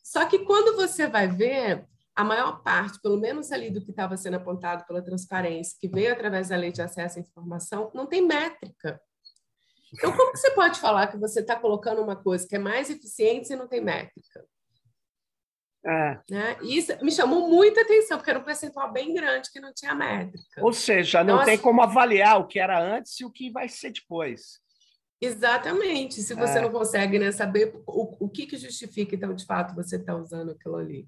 Só 0.03 0.25
que 0.25 0.39
quando 0.39 0.75
você 0.75 1.07
vai 1.07 1.27
ver, 1.27 1.85
a 2.15 2.23
maior 2.23 2.63
parte, 2.63 3.01
pelo 3.01 3.19
menos 3.19 3.51
ali 3.51 3.69
do 3.69 3.83
que 3.83 3.91
estava 3.91 4.15
sendo 4.15 4.35
apontado 4.35 4.85
pela 4.85 5.03
transparência, 5.03 5.77
que 5.79 5.87
veio 5.87 6.13
através 6.13 6.49
da 6.49 6.55
lei 6.55 6.71
de 6.71 6.81
acesso 6.81 7.19
à 7.19 7.21
informação, 7.21 7.91
não 7.93 8.05
tem 8.05 8.25
métrica. 8.25 9.01
Então, 9.93 10.15
como 10.15 10.31
que 10.31 10.39
você 10.39 10.51
pode 10.51 10.79
falar 10.79 11.07
que 11.07 11.17
você 11.17 11.41
está 11.41 11.55
colocando 11.55 12.01
uma 12.01 12.15
coisa 12.15 12.47
que 12.47 12.55
é 12.55 12.59
mais 12.59 12.89
eficiente 12.89 13.47
se 13.47 13.55
não 13.55 13.67
tem 13.67 13.81
métrica? 13.81 14.45
É. 15.85 16.19
Né? 16.29 16.57
Isso 16.63 16.91
me 17.03 17.11
chamou 17.11 17.47
muita 17.47 17.81
atenção, 17.81 18.17
porque 18.17 18.31
era 18.31 18.39
um 18.39 18.43
percentual 18.43 18.91
bem 18.91 19.13
grande 19.13 19.51
que 19.51 19.59
não 19.59 19.71
tinha 19.73 19.93
métrica. 19.93 20.63
Ou 20.63 20.73
seja, 20.73 21.23
não 21.23 21.35
então, 21.35 21.45
tem 21.45 21.53
assim, 21.55 21.63
como 21.63 21.81
avaliar 21.81 22.39
o 22.39 22.47
que 22.47 22.59
era 22.59 22.81
antes 22.81 23.19
e 23.19 23.25
o 23.25 23.31
que 23.31 23.51
vai 23.51 23.69
ser 23.69 23.91
depois. 23.91 24.59
Exatamente. 25.21 26.21
Se 26.21 26.33
você 26.33 26.57
é. 26.57 26.61
não 26.61 26.71
consegue 26.71 27.19
né, 27.19 27.31
saber 27.31 27.73
o, 27.85 28.25
o 28.25 28.29
que, 28.29 28.47
que 28.47 28.57
justifica, 28.57 29.15
então, 29.15 29.33
de 29.33 29.45
fato, 29.45 29.75
você 29.75 29.97
está 29.97 30.15
usando 30.15 30.51
aquilo 30.51 30.77
ali. 30.77 31.07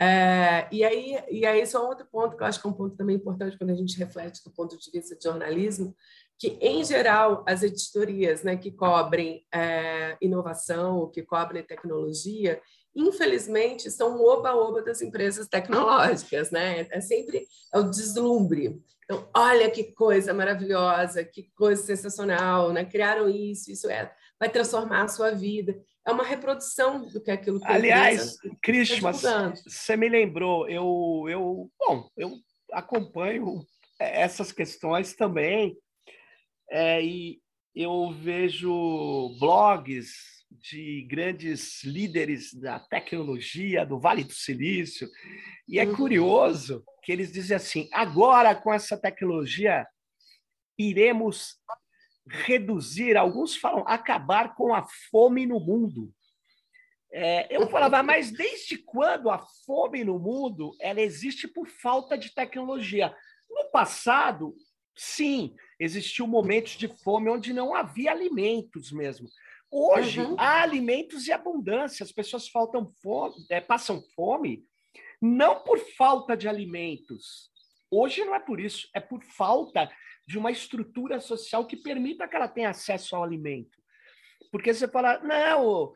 É, 0.00 0.66
e, 0.72 0.82
aí, 0.82 1.22
e 1.30 1.44
aí, 1.44 1.66
só 1.66 1.86
outro 1.86 2.06
ponto, 2.10 2.34
que 2.34 2.42
eu 2.42 2.46
acho 2.46 2.60
que 2.60 2.66
é 2.66 2.70
um 2.70 2.74
ponto 2.74 2.96
também 2.96 3.16
importante 3.16 3.58
quando 3.58 3.70
a 3.70 3.76
gente 3.76 3.98
reflete 3.98 4.42
do 4.42 4.50
ponto 4.50 4.78
de 4.78 4.90
vista 4.90 5.14
de 5.14 5.22
jornalismo, 5.22 5.94
que, 6.38 6.56
em 6.58 6.82
geral, 6.82 7.44
as 7.46 7.62
editorias 7.62 8.42
né, 8.42 8.56
que 8.56 8.70
cobrem 8.70 9.44
é, 9.52 10.16
inovação, 10.22 11.10
que 11.10 11.22
cobrem 11.22 11.62
tecnologia, 11.62 12.62
infelizmente, 12.96 13.90
são 13.90 14.16
o 14.16 14.26
oba-oba 14.26 14.82
das 14.82 15.02
empresas 15.02 15.46
tecnológicas, 15.46 16.50
né? 16.50 16.86
É 16.90 17.00
sempre 17.00 17.46
é 17.72 17.78
o 17.78 17.84
deslumbre. 17.84 18.82
Então, 19.04 19.28
olha 19.36 19.70
que 19.70 19.92
coisa 19.92 20.32
maravilhosa, 20.32 21.22
que 21.24 21.50
coisa 21.54 21.82
sensacional, 21.82 22.72
né? 22.72 22.84
Criaram 22.84 23.28
isso, 23.28 23.70
isso 23.70 23.90
é, 23.90 24.10
vai 24.38 24.48
transformar 24.48 25.02
a 25.02 25.08
sua 25.08 25.32
vida. 25.32 25.76
É 26.06 26.12
uma 26.12 26.24
reprodução 26.24 27.06
do 27.06 27.22
que 27.22 27.30
é 27.30 27.34
aquilo 27.34 27.60
que 27.60 27.66
Aliás, 27.66 28.36
Cris, 28.62 29.00
tá 29.00 29.52
você 29.66 29.96
me 29.96 30.08
lembrou, 30.08 30.68
eu, 30.68 31.26
eu, 31.28 31.70
bom, 31.78 32.08
eu 32.16 32.32
acompanho 32.72 33.62
essas 33.98 34.50
questões 34.50 35.14
também, 35.14 35.76
é, 36.70 37.04
e 37.04 37.40
eu 37.74 38.10
vejo 38.12 39.36
blogs 39.38 40.40
de 40.50 41.06
grandes 41.08 41.84
líderes 41.84 42.52
da 42.52 42.80
tecnologia 42.80 43.86
do 43.86 44.00
Vale 44.00 44.24
do 44.24 44.32
Silício. 44.32 45.08
E 45.68 45.78
é 45.78 45.84
uhum. 45.84 45.94
curioso 45.94 46.84
que 47.02 47.12
eles 47.12 47.32
dizem 47.32 47.56
assim: 47.56 47.88
agora 47.92 48.54
com 48.54 48.72
essa 48.72 49.00
tecnologia 49.00 49.86
iremos 50.78 51.56
reduzir, 52.28 53.16
alguns 53.16 53.56
falam 53.56 53.84
acabar 53.86 54.54
com 54.54 54.74
a 54.74 54.82
fome 55.10 55.46
no 55.46 55.60
mundo. 55.60 56.12
É, 57.12 57.54
eu 57.54 57.68
falava, 57.68 58.02
mas 58.02 58.30
desde 58.30 58.78
quando 58.78 59.30
a 59.30 59.38
fome 59.66 60.04
no 60.04 60.18
mundo 60.18 60.76
ela 60.80 61.00
existe 61.00 61.48
por 61.48 61.66
falta 61.66 62.16
de 62.16 62.32
tecnologia? 62.32 63.14
No 63.48 63.70
passado, 63.70 64.54
sim, 64.96 65.54
existiu 65.78 66.26
momentos 66.26 66.72
de 66.72 66.86
fome 66.86 67.28
onde 67.28 67.52
não 67.52 67.74
havia 67.74 68.12
alimentos 68.12 68.92
mesmo. 68.92 69.28
Hoje 69.70 70.20
uhum. 70.20 70.36
há 70.38 70.62
alimentos 70.62 71.26
e 71.26 71.32
abundância, 71.32 72.04
as 72.04 72.12
pessoas 72.12 72.48
faltam 72.48 72.86
fome, 73.02 73.34
é, 73.48 73.60
passam 73.60 74.02
fome 74.14 74.64
não 75.20 75.60
por 75.60 75.78
falta 75.96 76.36
de 76.36 76.48
alimentos. 76.48 77.50
Hoje 77.90 78.24
não 78.24 78.34
é 78.34 78.40
por 78.40 78.60
isso, 78.60 78.88
é 78.94 79.00
por 79.00 79.22
falta 79.24 79.90
de 80.26 80.38
uma 80.38 80.50
estrutura 80.50 81.20
social 81.20 81.66
que 81.66 81.76
permita 81.76 82.28
que 82.28 82.36
ela 82.36 82.48
tenha 82.48 82.70
acesso 82.70 83.16
ao 83.16 83.24
alimento. 83.24 83.76
Porque 84.52 84.72
você 84.72 84.86
fala, 84.86 85.18
não, 85.20 85.92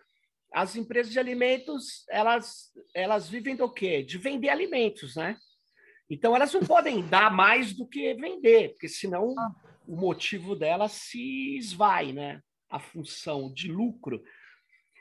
as 0.52 0.76
empresas 0.76 1.12
de 1.12 1.18
alimentos, 1.18 2.04
elas, 2.08 2.72
elas 2.94 3.28
vivem 3.28 3.56
do 3.56 3.72
quê? 3.72 4.02
De 4.02 4.18
vender 4.18 4.48
alimentos, 4.48 5.16
né? 5.16 5.36
Então 6.10 6.34
elas 6.34 6.52
não 6.52 6.60
podem 6.60 7.06
dar 7.06 7.30
mais 7.32 7.72
do 7.72 7.86
que 7.86 8.14
vender, 8.14 8.70
porque 8.70 8.88
senão 8.88 9.34
ah. 9.38 9.54
o 9.86 9.96
motivo 9.96 10.54
delas 10.54 10.92
se 10.92 11.56
esvai, 11.56 12.12
né? 12.12 12.40
a 12.74 12.80
função 12.80 13.52
de 13.52 13.70
lucro. 13.70 14.20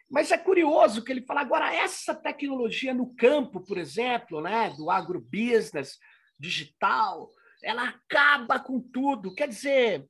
Mas 0.10 0.32
é 0.32 0.38
curioso 0.38 1.04
que 1.04 1.12
ele 1.12 1.26
fala 1.26 1.42
agora 1.42 1.74
essa 1.74 2.14
tecnologia 2.14 2.94
no 2.94 3.16
campo, 3.16 3.62
por 3.62 3.80
exemplo, 3.80 4.42
né, 4.42 4.70
do 4.78 4.92
agrobusiness 4.92 5.98
digital, 6.40 7.30
ela 7.64 7.90
acaba 7.90 8.60
com 8.60 8.80
tudo. 8.80 9.34
Quer 9.34 9.48
dizer, 9.48 10.08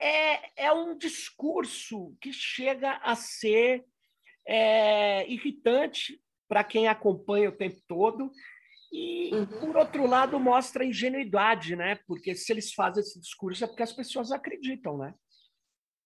é, 0.00 0.66
é 0.66 0.72
um 0.72 0.96
discurso 0.96 2.16
que 2.20 2.32
chega 2.32 2.92
a 2.98 3.14
ser 3.14 3.84
é, 4.46 5.28
irritante 5.28 6.20
para 6.48 6.64
quem 6.64 6.88
acompanha 6.88 7.48
o 7.48 7.56
tempo 7.56 7.80
todo 7.88 8.30
e, 8.92 9.30
uhum. 9.32 9.46
por 9.46 9.76
outro 9.76 10.06
lado, 10.06 10.38
mostra 10.38 10.84
ingenuidade, 10.84 11.74
né? 11.74 11.98
Porque 12.06 12.34
se 12.34 12.52
eles 12.52 12.74
fazem 12.74 13.00
esse 13.00 13.18
discurso 13.18 13.64
é 13.64 13.66
porque 13.66 13.82
as 13.82 13.92
pessoas 13.92 14.30
acreditam, 14.30 14.98
né? 14.98 15.14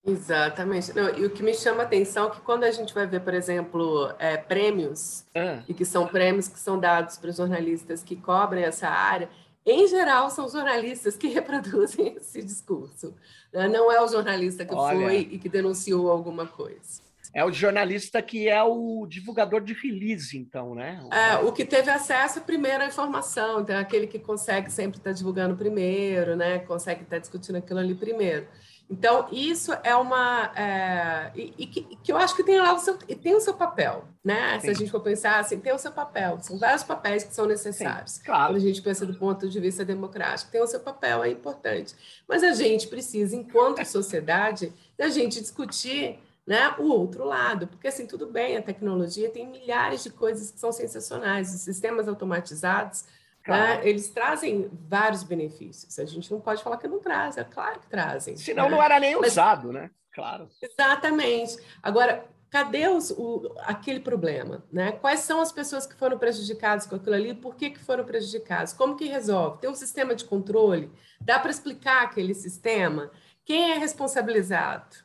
Exatamente. 0.06 0.94
Não, 0.94 1.18
e 1.18 1.26
o 1.26 1.30
que 1.30 1.42
me 1.42 1.52
chama 1.52 1.82
a 1.82 1.86
atenção 1.86 2.28
é 2.28 2.30
que 2.30 2.40
quando 2.40 2.64
a 2.64 2.70
gente 2.70 2.94
vai 2.94 3.06
ver, 3.06 3.20
por 3.20 3.34
exemplo, 3.34 4.14
é, 4.18 4.36
prêmios, 4.36 5.24
ah. 5.34 5.62
e 5.68 5.74
que 5.74 5.84
são 5.84 6.06
prêmios 6.06 6.46
que 6.46 6.58
são 6.58 6.78
dados 6.78 7.16
para 7.16 7.32
jornalistas 7.32 8.04
que 8.04 8.14
cobrem 8.14 8.62
essa 8.62 8.88
área, 8.88 9.28
em 9.66 9.88
geral, 9.88 10.30
são 10.30 10.48
jornalistas 10.48 11.16
que 11.16 11.26
reproduzem 11.28 12.14
esse 12.16 12.40
discurso. 12.40 13.14
Né? 13.52 13.66
Não 13.68 13.90
é 13.90 14.00
o 14.00 14.06
jornalista 14.06 14.64
que 14.64 14.74
Olha, 14.74 14.96
foi 14.96 15.28
e 15.32 15.38
que 15.38 15.48
denunciou 15.48 16.08
alguma 16.08 16.46
coisa. 16.46 17.04
É 17.34 17.44
o 17.44 17.52
jornalista 17.52 18.22
que 18.22 18.48
é 18.48 18.62
o 18.62 19.06
divulgador 19.06 19.60
de 19.60 19.74
release, 19.74 20.38
então, 20.38 20.74
né? 20.74 21.04
É, 21.12 21.36
o 21.36 21.52
que 21.52 21.66
teve 21.66 21.90
acesso 21.90 22.40
primeiro 22.40 22.82
à 22.82 22.86
informação, 22.86 23.60
então 23.60 23.76
é 23.76 23.80
aquele 23.80 24.06
que 24.06 24.18
consegue 24.18 24.70
sempre 24.70 24.96
estar 24.96 25.12
divulgando 25.12 25.54
primeiro, 25.54 26.34
né? 26.34 26.60
Consegue 26.60 27.02
estar 27.02 27.18
discutindo 27.18 27.56
aquilo 27.56 27.80
ali 27.80 27.94
primeiro. 27.94 28.46
Então, 28.88 29.26
isso 29.32 29.72
é 29.82 29.96
uma. 29.96 30.52
É, 30.54 31.32
e, 31.34 31.54
e 31.58 31.66
que, 31.66 31.96
que, 31.96 32.12
eu 32.12 32.16
acho 32.16 32.36
que 32.36 32.44
tem 32.44 32.58
lá 32.58 32.72
o 32.72 32.78
seu, 32.78 32.96
tem 32.96 33.34
o 33.34 33.40
seu 33.40 33.54
papel, 33.54 34.04
né? 34.24 34.54
Sim. 34.54 34.60
Se 34.60 34.70
a 34.70 34.74
gente 34.74 34.90
for 34.92 35.00
pensar 35.00 35.40
assim, 35.40 35.58
tem 35.58 35.72
o 35.72 35.78
seu 35.78 35.90
papel, 35.90 36.38
são 36.40 36.56
vários 36.56 36.84
papéis 36.84 37.24
que 37.24 37.34
são 37.34 37.46
necessários. 37.46 38.12
Sim, 38.12 38.22
claro. 38.24 38.52
Quando 38.52 38.56
a 38.58 38.60
gente 38.60 38.80
pensa 38.80 39.04
do 39.04 39.14
ponto 39.14 39.48
de 39.48 39.58
vista 39.58 39.84
democrático, 39.84 40.52
tem 40.52 40.62
o 40.62 40.66
seu 40.68 40.78
papel, 40.78 41.24
é 41.24 41.30
importante. 41.30 41.96
Mas 42.28 42.44
a 42.44 42.52
gente 42.52 42.86
precisa, 42.86 43.34
enquanto 43.34 43.84
sociedade, 43.84 44.72
da 44.96 45.08
gente 45.08 45.40
discutir 45.40 46.20
né, 46.46 46.72
o 46.78 46.84
outro 46.84 47.24
lado, 47.24 47.66
porque 47.66 47.88
assim, 47.88 48.06
tudo 48.06 48.26
bem, 48.26 48.56
a 48.56 48.62
tecnologia 48.62 49.28
tem 49.28 49.48
milhares 49.48 50.04
de 50.04 50.10
coisas 50.10 50.52
que 50.52 50.60
são 50.60 50.70
sensacionais, 50.70 51.52
os 51.52 51.62
sistemas 51.62 52.06
automatizados 52.06 53.04
Claro. 53.46 53.78
Né? 53.78 53.88
Eles 53.88 54.08
trazem 54.08 54.68
vários 54.72 55.22
benefícios. 55.22 55.98
A 56.00 56.04
gente 56.04 56.30
não 56.32 56.40
pode 56.40 56.62
falar 56.64 56.78
que 56.78 56.88
não 56.88 56.98
trazem, 56.98 57.40
é 57.40 57.46
claro 57.46 57.78
que 57.78 57.86
trazem. 57.86 58.36
Senão 58.36 58.64
né? 58.64 58.70
não 58.70 58.82
era 58.82 58.98
nem 58.98 59.18
Mas, 59.18 59.32
usado, 59.32 59.72
né? 59.72 59.88
Claro. 60.12 60.48
Exatamente. 60.60 61.56
Agora, 61.80 62.26
cadê 62.50 62.88
os, 62.88 63.12
o, 63.12 63.54
aquele 63.60 64.00
problema? 64.00 64.64
Né? 64.72 64.92
Quais 64.92 65.20
são 65.20 65.40
as 65.40 65.52
pessoas 65.52 65.86
que 65.86 65.94
foram 65.94 66.18
prejudicadas 66.18 66.86
com 66.86 66.96
aquilo 66.96 67.14
ali? 67.14 67.34
Por 67.34 67.54
que, 67.54 67.70
que 67.70 67.78
foram 67.78 68.04
prejudicadas? 68.04 68.72
Como 68.72 68.96
que 68.96 69.04
resolve? 69.04 69.60
Tem 69.60 69.70
um 69.70 69.74
sistema 69.74 70.12
de 70.16 70.24
controle? 70.24 70.90
Dá 71.20 71.38
para 71.38 71.50
explicar 71.52 72.02
aquele 72.02 72.34
sistema? 72.34 73.12
Quem 73.44 73.70
é 73.72 73.78
responsabilizado? 73.78 74.96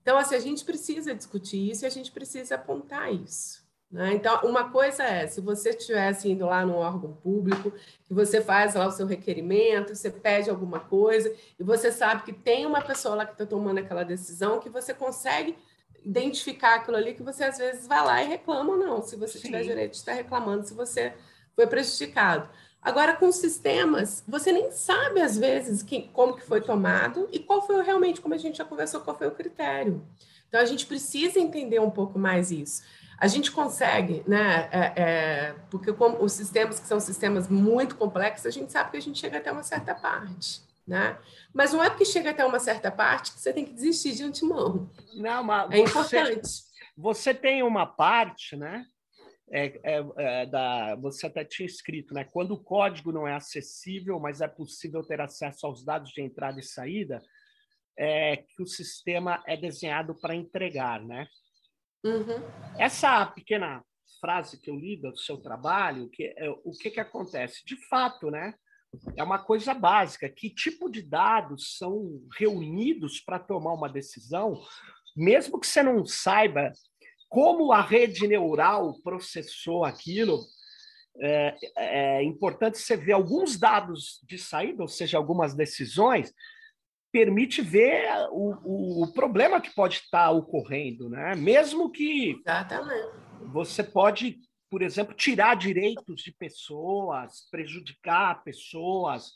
Então, 0.00 0.16
assim, 0.16 0.34
a 0.34 0.40
gente 0.40 0.64
precisa 0.64 1.14
discutir 1.14 1.70
isso 1.70 1.84
e 1.84 1.86
a 1.86 1.90
gente 1.90 2.10
precisa 2.10 2.54
apontar 2.54 3.12
isso. 3.12 3.59
Né? 3.90 4.14
Então, 4.14 4.40
uma 4.42 4.70
coisa 4.70 5.02
é, 5.02 5.26
se 5.26 5.40
você 5.40 5.70
estivesse 5.70 6.30
indo 6.30 6.46
lá 6.46 6.64
num 6.64 6.76
órgão 6.76 7.12
público, 7.12 7.72
que 8.04 8.14
você 8.14 8.40
faz 8.40 8.74
lá 8.74 8.86
o 8.86 8.92
seu 8.92 9.06
requerimento, 9.06 9.94
você 9.94 10.10
pede 10.10 10.48
alguma 10.48 10.78
coisa, 10.78 11.34
e 11.58 11.64
você 11.64 11.90
sabe 11.90 12.22
que 12.22 12.32
tem 12.32 12.66
uma 12.66 12.80
pessoa 12.80 13.16
lá 13.16 13.26
que 13.26 13.32
está 13.32 13.44
tomando 13.44 13.78
aquela 13.78 14.04
decisão, 14.04 14.60
que 14.60 14.68
você 14.68 14.94
consegue 14.94 15.56
identificar 16.04 16.76
aquilo 16.76 16.96
ali, 16.96 17.14
que 17.14 17.22
você 17.22 17.44
às 17.44 17.58
vezes 17.58 17.86
vai 17.86 18.04
lá 18.04 18.22
e 18.22 18.28
reclama 18.28 18.72
ou 18.72 18.78
não, 18.78 19.02
se 19.02 19.16
você 19.16 19.38
Sim. 19.38 19.46
tiver 19.46 19.62
direito 19.64 19.92
de 19.92 19.96
estar 19.98 20.12
reclamando, 20.12 20.66
se 20.66 20.72
você 20.72 21.12
foi 21.56 21.66
prejudicado. 21.66 22.48
Agora, 22.80 23.14
com 23.14 23.30
sistemas, 23.30 24.24
você 24.26 24.52
nem 24.52 24.70
sabe, 24.70 25.20
às 25.20 25.36
vezes, 25.36 25.82
que, 25.82 26.08
como 26.14 26.34
que 26.34 26.46
foi 26.46 26.62
tomado 26.62 27.28
e 27.30 27.38
qual 27.38 27.66
foi 27.66 27.82
realmente, 27.82 28.20
como 28.20 28.34
a 28.34 28.38
gente 28.38 28.56
já 28.56 28.64
conversou, 28.64 29.00
qual 29.02 29.18
foi 29.18 29.26
o 29.26 29.32
critério. 29.32 30.02
Então, 30.48 30.60
a 30.60 30.64
gente 30.64 30.86
precisa 30.86 31.38
entender 31.38 31.78
um 31.78 31.90
pouco 31.90 32.18
mais 32.18 32.50
isso. 32.50 32.82
A 33.20 33.26
gente 33.26 33.52
consegue, 33.52 34.24
né? 34.26 34.70
É, 34.72 34.92
é, 34.96 35.52
porque 35.70 35.92
como 35.92 36.24
os 36.24 36.32
sistemas 36.32 36.80
que 36.80 36.88
são 36.88 36.98
sistemas 36.98 37.48
muito 37.48 37.94
complexos, 37.96 38.46
a 38.46 38.50
gente 38.50 38.72
sabe 38.72 38.92
que 38.92 38.96
a 38.96 39.02
gente 39.02 39.18
chega 39.18 39.36
até 39.36 39.52
uma 39.52 39.62
certa 39.62 39.94
parte, 39.94 40.62
né? 40.86 41.18
Mas 41.52 41.74
não 41.74 41.84
é 41.84 41.90
porque 41.90 42.06
chega 42.06 42.30
até 42.30 42.42
uma 42.46 42.58
certa 42.58 42.90
parte 42.90 43.32
que 43.32 43.38
você 43.38 43.52
tem 43.52 43.66
que 43.66 43.74
desistir 43.74 44.12
de 44.12 44.24
antemão. 44.24 44.90
Não, 45.12 45.44
mas 45.44 45.70
é 45.70 45.76
você, 45.82 46.18
importante. 46.18 46.50
Você 46.96 47.34
tem 47.34 47.62
uma 47.62 47.84
parte, 47.84 48.56
né? 48.56 48.86
É, 49.52 49.66
é, 49.82 50.04
é, 50.16 50.46
da, 50.46 50.96
você 50.96 51.26
até 51.26 51.44
tinha 51.44 51.66
escrito, 51.66 52.14
né? 52.14 52.24
Quando 52.24 52.52
o 52.52 52.62
código 52.62 53.12
não 53.12 53.28
é 53.28 53.34
acessível, 53.34 54.18
mas 54.18 54.40
é 54.40 54.48
possível 54.48 55.02
ter 55.02 55.20
acesso 55.20 55.66
aos 55.66 55.84
dados 55.84 56.10
de 56.10 56.22
entrada 56.22 56.58
e 56.58 56.62
saída, 56.62 57.22
é 57.98 58.38
que 58.38 58.62
o 58.62 58.66
sistema 58.66 59.42
é 59.46 59.58
desenhado 59.58 60.14
para 60.14 60.34
entregar, 60.34 61.02
né? 61.02 61.28
Uhum. 62.04 62.42
Essa 62.78 63.26
pequena 63.26 63.82
frase 64.20 64.60
que 64.60 64.70
eu 64.70 64.76
li 64.76 64.96
do 64.96 65.16
seu 65.16 65.38
trabalho, 65.38 66.08
que 66.10 66.24
é, 66.36 66.50
o 66.64 66.72
que, 66.72 66.90
que 66.90 67.00
acontece? 67.00 67.64
De 67.64 67.76
fato, 67.88 68.30
né? 68.30 68.54
É 69.16 69.22
uma 69.22 69.38
coisa 69.38 69.72
básica. 69.72 70.28
Que 70.28 70.50
tipo 70.50 70.90
de 70.90 71.02
dados 71.02 71.76
são 71.78 72.20
reunidos 72.38 73.20
para 73.20 73.38
tomar 73.38 73.72
uma 73.72 73.88
decisão, 73.88 74.60
mesmo 75.16 75.60
que 75.60 75.66
você 75.66 75.82
não 75.82 76.04
saiba 76.04 76.72
como 77.28 77.72
a 77.72 77.80
rede 77.80 78.26
neural 78.26 79.00
processou 79.04 79.84
aquilo, 79.84 80.40
é, 81.22 81.56
é, 81.76 82.22
importante 82.24 82.78
você 82.78 82.96
ver 82.96 83.12
alguns 83.12 83.56
dados 83.56 84.20
de 84.26 84.36
saída, 84.36 84.82
ou 84.82 84.88
seja, 84.88 85.16
algumas 85.16 85.54
decisões, 85.54 86.32
permite 87.12 87.60
ver 87.60 88.08
o, 88.30 89.02
o, 89.02 89.12
problema 89.12 89.60
que 89.60 89.74
pode 89.74 89.96
estar 89.96 90.30
ocorrendo, 90.30 91.08
né? 91.08 91.34
Mesmo 91.34 91.90
que 91.90 92.36
Exatamente. 92.38 93.12
você 93.52 93.82
pode, 93.82 94.38
por 94.70 94.82
exemplo, 94.82 95.14
tirar 95.14 95.56
direitos 95.56 96.22
de 96.22 96.32
pessoas, 96.32 97.48
prejudicar 97.50 98.42
pessoas, 98.44 99.32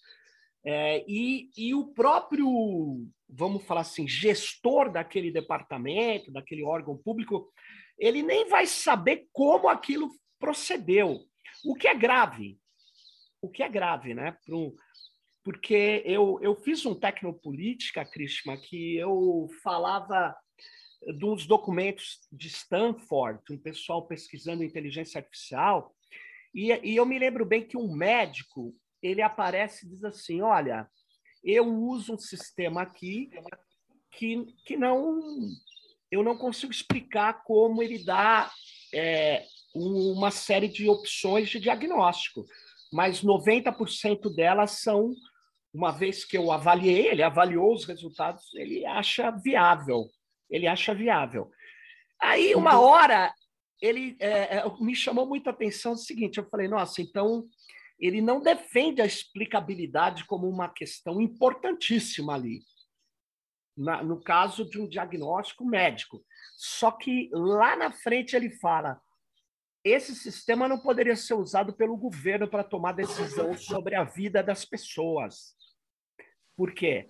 é, 0.64 1.04
e, 1.06 1.50
e 1.56 1.74
o 1.74 1.88
próprio, 1.88 3.06
vamos 3.28 3.64
falar 3.64 3.82
assim, 3.82 4.08
gestor 4.08 4.90
daquele 4.90 5.30
departamento, 5.30 6.32
daquele 6.32 6.64
órgão 6.64 6.96
público, 6.96 7.52
ele 7.98 8.22
nem 8.22 8.48
vai 8.48 8.66
saber 8.66 9.26
como 9.32 9.68
aquilo 9.68 10.08
procedeu, 10.38 11.20
o 11.64 11.74
que 11.74 11.86
é 11.86 11.94
grave. 11.94 12.58
O 13.42 13.50
que 13.50 13.62
é 13.62 13.68
grave, 13.68 14.14
né? 14.14 14.36
Para 14.44 14.56
um, 14.56 14.74
porque 15.44 16.02
eu, 16.06 16.38
eu 16.40 16.56
fiz 16.56 16.84
um 16.86 16.94
tecnopolítica, 16.94 18.04
Krishma, 18.04 18.56
que 18.56 18.96
eu 18.96 19.46
falava 19.62 20.34
dos 21.18 21.46
documentos 21.46 22.20
de 22.32 22.48
Stanford, 22.48 23.40
um 23.50 23.58
pessoal 23.58 24.06
pesquisando 24.06 24.64
inteligência 24.64 25.18
artificial, 25.18 25.94
e, 26.54 26.72
e 26.82 26.96
eu 26.96 27.04
me 27.04 27.18
lembro 27.18 27.44
bem 27.44 27.66
que 27.66 27.76
um 27.76 27.94
médico 27.94 28.74
ele 29.02 29.20
aparece 29.20 29.84
e 29.84 29.88
diz 29.90 30.02
assim: 30.04 30.40
olha, 30.40 30.88
eu 31.42 31.66
uso 31.66 32.14
um 32.14 32.18
sistema 32.18 32.82
aqui 32.82 33.28
que, 34.12 34.46
que 34.64 34.76
não 34.76 35.20
eu 36.10 36.22
não 36.22 36.38
consigo 36.38 36.72
explicar 36.72 37.42
como 37.42 37.82
ele 37.82 38.04
dá 38.04 38.50
é, 38.94 39.44
uma 39.74 40.30
série 40.30 40.68
de 40.68 40.88
opções 40.88 41.50
de 41.50 41.58
diagnóstico, 41.58 42.46
mas 42.92 43.22
90% 43.22 44.32
delas 44.32 44.82
são 44.82 45.12
uma 45.74 45.90
vez 45.90 46.24
que 46.24 46.38
eu 46.38 46.52
avaliei, 46.52 47.08
ele 47.08 47.22
avaliou 47.22 47.74
os 47.74 47.84
resultados, 47.84 48.54
ele 48.54 48.86
acha 48.86 49.32
viável. 49.32 50.08
Ele 50.48 50.68
acha 50.68 50.94
viável. 50.94 51.50
Aí, 52.22 52.54
uma 52.54 52.78
uhum. 52.78 52.84
hora, 52.84 53.34
ele 53.82 54.16
é, 54.20 54.58
é, 54.58 54.64
me 54.80 54.94
chamou 54.94 55.26
muita 55.26 55.50
atenção 55.50 55.92
o 55.92 55.98
seguinte: 55.98 56.38
eu 56.38 56.48
falei, 56.48 56.68
nossa, 56.68 57.02
então 57.02 57.44
ele 57.98 58.20
não 58.20 58.40
defende 58.40 59.02
a 59.02 59.06
explicabilidade 59.06 60.24
como 60.26 60.48
uma 60.48 60.68
questão 60.68 61.20
importantíssima 61.20 62.34
ali, 62.34 62.60
na, 63.76 64.00
no 64.02 64.22
caso 64.22 64.64
de 64.64 64.80
um 64.80 64.88
diagnóstico 64.88 65.64
médico. 65.64 66.24
Só 66.56 66.92
que 66.92 67.28
lá 67.32 67.74
na 67.74 67.90
frente 67.90 68.36
ele 68.36 68.50
fala: 68.50 69.00
esse 69.82 70.14
sistema 70.14 70.68
não 70.68 70.78
poderia 70.78 71.16
ser 71.16 71.34
usado 71.34 71.72
pelo 71.72 71.96
governo 71.96 72.46
para 72.46 72.62
tomar 72.62 72.92
decisão 72.92 73.56
sobre 73.58 73.96
a 73.96 74.04
vida 74.04 74.40
das 74.40 74.64
pessoas. 74.64 75.54
Por 76.56 76.72
quê? 76.72 77.08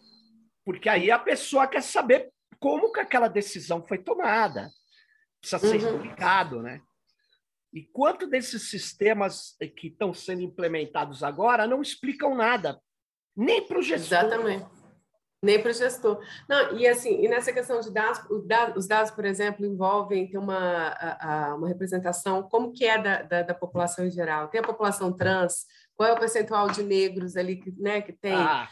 Porque 0.65 0.89
aí 0.89 1.11
a 1.11 1.19
pessoa 1.19 1.67
quer 1.67 1.83
saber 1.83 2.33
como 2.59 2.93
que 2.93 3.01
aquela 3.01 3.29
decisão 3.29 3.83
foi 3.87 3.99
tomada. 3.99 4.71
Precisa 5.41 5.59
ser 5.59 5.85
uhum. 5.85 5.97
explicado, 5.97 6.63
né? 6.63 6.81
E 7.73 7.83
quanto 7.83 8.27
desses 8.27 8.71
sistemas 8.71 9.57
que 9.77 9.89
estão 9.89 10.15
sendo 10.15 10.43
implementados 10.43 11.23
agora 11.23 11.67
não 11.67 11.83
explicam 11.83 12.35
nada, 12.35 12.81
nem 13.37 13.67
para 13.67 13.79
o 13.79 13.83
gestor. 13.83 14.19
Exatamente. 14.19 14.67
Nem 15.43 15.61
para 15.61 15.71
o 15.73 15.75
gestor. 15.75 16.25
Não, 16.49 16.79
e 16.79 16.87
assim, 16.87 17.23
e 17.23 17.29
nessa 17.29 17.53
questão 17.53 17.81
de 17.81 17.93
dados, 17.93 18.25
os 18.75 18.87
dados, 18.87 19.11
por 19.11 19.27
exemplo, 19.27 19.67
envolvem 19.67 20.31
ter 20.31 20.39
uma, 20.39 20.89
a, 20.89 21.55
uma 21.57 21.69
representação, 21.69 22.45
como 22.45 22.73
que 22.73 22.87
é 22.87 22.97
da, 22.97 23.23
da, 23.23 23.43
da, 23.43 23.55
população 23.55 24.07
em 24.07 24.11
geral. 24.11 24.49
Tem 24.49 24.61
a 24.61 24.67
população 24.67 25.13
trans, 25.15 25.67
qual 25.95 26.09
é 26.09 26.13
o 26.15 26.19
percentual 26.19 26.71
de 26.71 26.83
negros 26.83 27.37
ali 27.37 27.57
que, 27.57 27.71
né, 27.73 28.01
que 28.01 28.13
tem? 28.13 28.33
Ah 28.33 28.69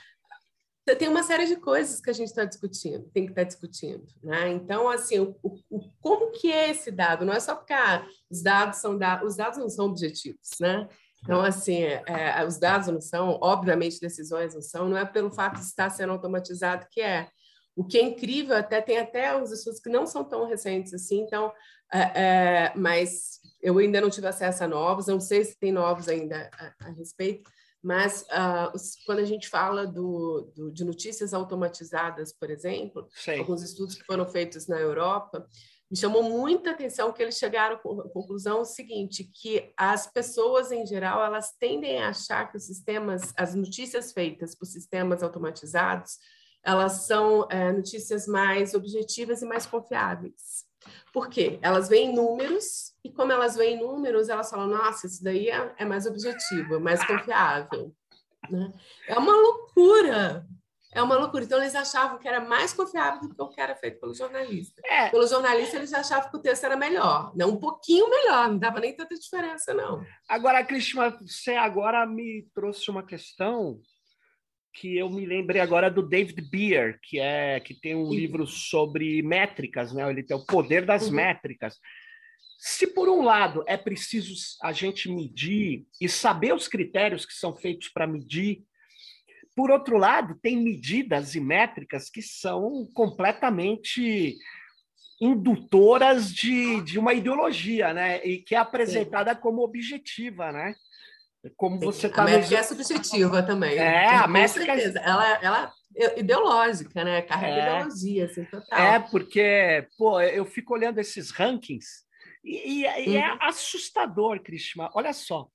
tem 0.84 1.08
uma 1.08 1.22
série 1.22 1.46
de 1.46 1.56
coisas 1.56 2.00
que 2.00 2.10
a 2.10 2.12
gente 2.12 2.28
está 2.28 2.44
discutindo, 2.44 3.08
tem 3.12 3.24
que 3.24 3.32
estar 3.32 3.42
tá 3.42 3.48
discutindo, 3.48 4.04
né? 4.22 4.48
Então, 4.48 4.88
assim, 4.88 5.20
o, 5.20 5.36
o, 5.42 5.80
como 6.00 6.32
que 6.32 6.50
é 6.50 6.70
esse 6.70 6.90
dado? 6.90 7.24
Não 7.24 7.32
é 7.32 7.38
só 7.38 7.54
porque 7.54 7.72
ah, 7.72 8.04
os 8.28 8.42
dados 8.42 8.78
são 8.78 8.98
dados, 8.98 9.30
os 9.30 9.36
dados 9.36 9.58
não 9.58 9.68
são 9.68 9.86
objetivos, 9.86 10.50
né? 10.60 10.88
Então, 11.22 11.40
assim, 11.40 11.84
é, 11.84 12.02
é, 12.06 12.44
os 12.44 12.58
dados 12.58 12.88
não 12.88 13.00
são, 13.00 13.38
obviamente, 13.40 14.00
decisões 14.00 14.54
não 14.54 14.62
são, 14.62 14.88
não 14.88 14.98
é 14.98 15.04
pelo 15.04 15.30
fato 15.30 15.54
de 15.54 15.64
estar 15.64 15.88
sendo 15.88 16.12
automatizado 16.12 16.86
que 16.90 17.00
é. 17.00 17.28
O 17.74 17.84
que 17.84 17.96
é 17.96 18.02
incrível, 18.02 18.54
até 18.54 18.82
tem 18.82 18.98
até 18.98 19.34
os 19.40 19.50
estudos 19.50 19.80
que 19.80 19.88
não 19.88 20.06
são 20.06 20.22
tão 20.22 20.46
recentes 20.46 20.92
assim, 20.92 21.20
então, 21.20 21.50
é, 21.90 22.22
é 22.22 22.72
mas 22.76 23.40
eu 23.62 23.78
ainda 23.78 24.00
não 24.00 24.10
tive 24.10 24.26
acesso 24.26 24.64
a 24.64 24.68
novos, 24.68 25.06
não 25.06 25.20
sei 25.20 25.42
se 25.44 25.58
tem 25.58 25.72
novos 25.72 26.06
ainda 26.06 26.50
a, 26.52 26.88
a 26.88 26.90
respeito, 26.90 27.48
mas 27.82 28.22
uh, 28.22 28.74
os, 28.74 28.96
quando 29.04 29.18
a 29.18 29.24
gente 29.24 29.48
fala 29.48 29.86
do, 29.86 30.52
do, 30.54 30.70
de 30.70 30.84
notícias 30.84 31.34
automatizadas, 31.34 32.32
por 32.32 32.48
exemplo, 32.50 33.08
Sim. 33.14 33.38
alguns 33.38 33.62
estudos 33.62 33.96
que 33.96 34.04
foram 34.04 34.26
feitos 34.26 34.68
na 34.68 34.78
Europa, 34.78 35.46
me 35.90 35.98
chamou 35.98 36.22
muita 36.22 36.70
atenção 36.70 37.12
que 37.12 37.22
eles 37.22 37.36
chegaram 37.36 37.76
à 37.76 38.08
conclusão 38.08 38.64
seguinte, 38.64 39.24
que 39.24 39.74
as 39.76 40.06
pessoas 40.06 40.72
em 40.72 40.86
geral 40.86 41.22
elas 41.22 41.52
tendem 41.58 41.98
a 41.98 42.08
achar 42.08 42.50
que 42.50 42.56
os 42.56 42.64
sistemas, 42.64 43.32
as 43.36 43.54
notícias 43.54 44.12
feitas 44.12 44.54
por 44.54 44.64
sistemas 44.64 45.22
automatizados, 45.22 46.18
elas 46.64 47.06
são 47.06 47.46
é, 47.50 47.72
notícias 47.72 48.26
mais 48.26 48.72
objetivas 48.72 49.42
e 49.42 49.44
mais 49.44 49.66
confiáveis. 49.66 50.64
Por 51.12 51.28
quê? 51.28 51.58
Elas 51.62 51.88
veem 51.88 52.14
números, 52.14 52.92
e 53.04 53.10
como 53.10 53.32
elas 53.32 53.54
veem 53.54 53.78
números, 53.78 54.28
elas 54.28 54.50
falam, 54.50 54.66
nossa, 54.66 55.06
isso 55.06 55.22
daí 55.22 55.48
é, 55.48 55.74
é 55.78 55.84
mais 55.84 56.06
objetivo, 56.06 56.76
é 56.76 56.78
mais 56.78 57.04
confiável. 57.06 57.94
Né? 58.50 58.72
É 59.06 59.18
uma 59.18 59.34
loucura. 59.34 60.46
É 60.94 61.02
uma 61.02 61.16
loucura. 61.16 61.44
Então, 61.44 61.58
eles 61.58 61.74
achavam 61.74 62.18
que 62.18 62.28
era 62.28 62.40
mais 62.40 62.72
confiável 62.74 63.20
do 63.20 63.34
que 63.34 63.42
o 63.42 63.48
que 63.48 63.60
era 63.60 63.74
feito 63.74 63.98
pelo 63.98 64.14
jornalista. 64.14 64.80
É. 64.84 65.08
Pelo 65.08 65.26
jornalista, 65.26 65.76
eles 65.76 65.92
achavam 65.92 66.30
que 66.30 66.36
o 66.36 66.40
texto 66.40 66.64
era 66.64 66.76
melhor. 66.76 67.32
Não 67.34 67.50
um 67.50 67.56
pouquinho 67.56 68.10
melhor, 68.10 68.48
não 68.48 68.58
dava 68.58 68.78
nem 68.78 68.94
tanta 68.94 69.14
diferença, 69.14 69.72
não. 69.72 70.04
Agora, 70.28 70.62
Cristina, 70.64 71.18
você 71.20 71.52
agora 71.52 72.06
me 72.06 72.46
trouxe 72.54 72.90
uma 72.90 73.02
questão 73.02 73.80
que 74.74 74.96
eu 74.96 75.10
me 75.10 75.26
lembrei 75.26 75.60
agora 75.60 75.90
do 75.90 76.02
David 76.02 76.40
Beer, 76.50 76.98
que 77.02 77.18
é 77.18 77.60
que 77.60 77.74
tem 77.74 77.94
um 77.94 78.12
livro 78.12 78.46
sobre 78.46 79.22
métricas, 79.22 79.92
né? 79.92 80.08
Ele 80.08 80.22
tem 80.22 80.36
o 80.36 80.46
poder 80.46 80.84
das 80.84 81.08
uhum. 81.08 81.14
métricas. 81.14 81.78
Se 82.58 82.86
por 82.86 83.08
um 83.08 83.22
lado 83.22 83.64
é 83.66 83.76
preciso 83.76 84.34
a 84.62 84.72
gente 84.72 85.10
medir 85.10 85.84
e 86.00 86.08
saber 86.08 86.54
os 86.54 86.68
critérios 86.68 87.26
que 87.26 87.34
são 87.34 87.54
feitos 87.54 87.88
para 87.88 88.06
medir, 88.06 88.62
por 89.54 89.70
outro 89.70 89.98
lado, 89.98 90.38
tem 90.40 90.56
medidas 90.56 91.34
e 91.34 91.40
métricas 91.40 92.08
que 92.08 92.22
são 92.22 92.88
completamente 92.94 94.36
indutoras 95.20 96.34
de, 96.34 96.80
de 96.82 96.98
uma 96.98 97.14
ideologia, 97.14 97.92
né? 97.92 98.24
E 98.24 98.38
que 98.38 98.54
é 98.54 98.58
apresentada 98.58 99.34
Sim. 99.34 99.40
como 99.40 99.62
objetiva, 99.62 100.50
né? 100.50 100.74
Como 101.56 101.78
você 101.78 102.06
está. 102.06 102.22
A 102.22 102.24
métrica 102.26 102.56
nos... 102.56 102.60
é 102.60 102.62
subjetiva 102.62 103.42
também. 103.42 103.76
É, 103.76 104.16
a 104.16 104.26
métrica. 104.26 104.74
Certeza. 104.74 104.98
Ela, 105.00 105.38
ela 105.42 105.72
é 105.96 106.20
ideológica, 106.20 107.04
né? 107.04 107.22
Carrega 107.22 107.54
é. 107.54 107.76
ideologia, 107.76 108.24
assim, 108.26 108.44
total. 108.44 108.78
É, 108.78 108.98
porque, 108.98 109.86
pô, 109.98 110.20
eu 110.20 110.44
fico 110.44 110.74
olhando 110.74 110.98
esses 110.98 111.30
rankings 111.30 112.02
e, 112.44 112.82
e, 112.84 113.10
e 113.10 113.16
é 113.16 113.32
uhum. 113.32 113.38
assustador, 113.42 114.40
Krishna. 114.42 114.90
Olha 114.94 115.12
só. 115.12 115.48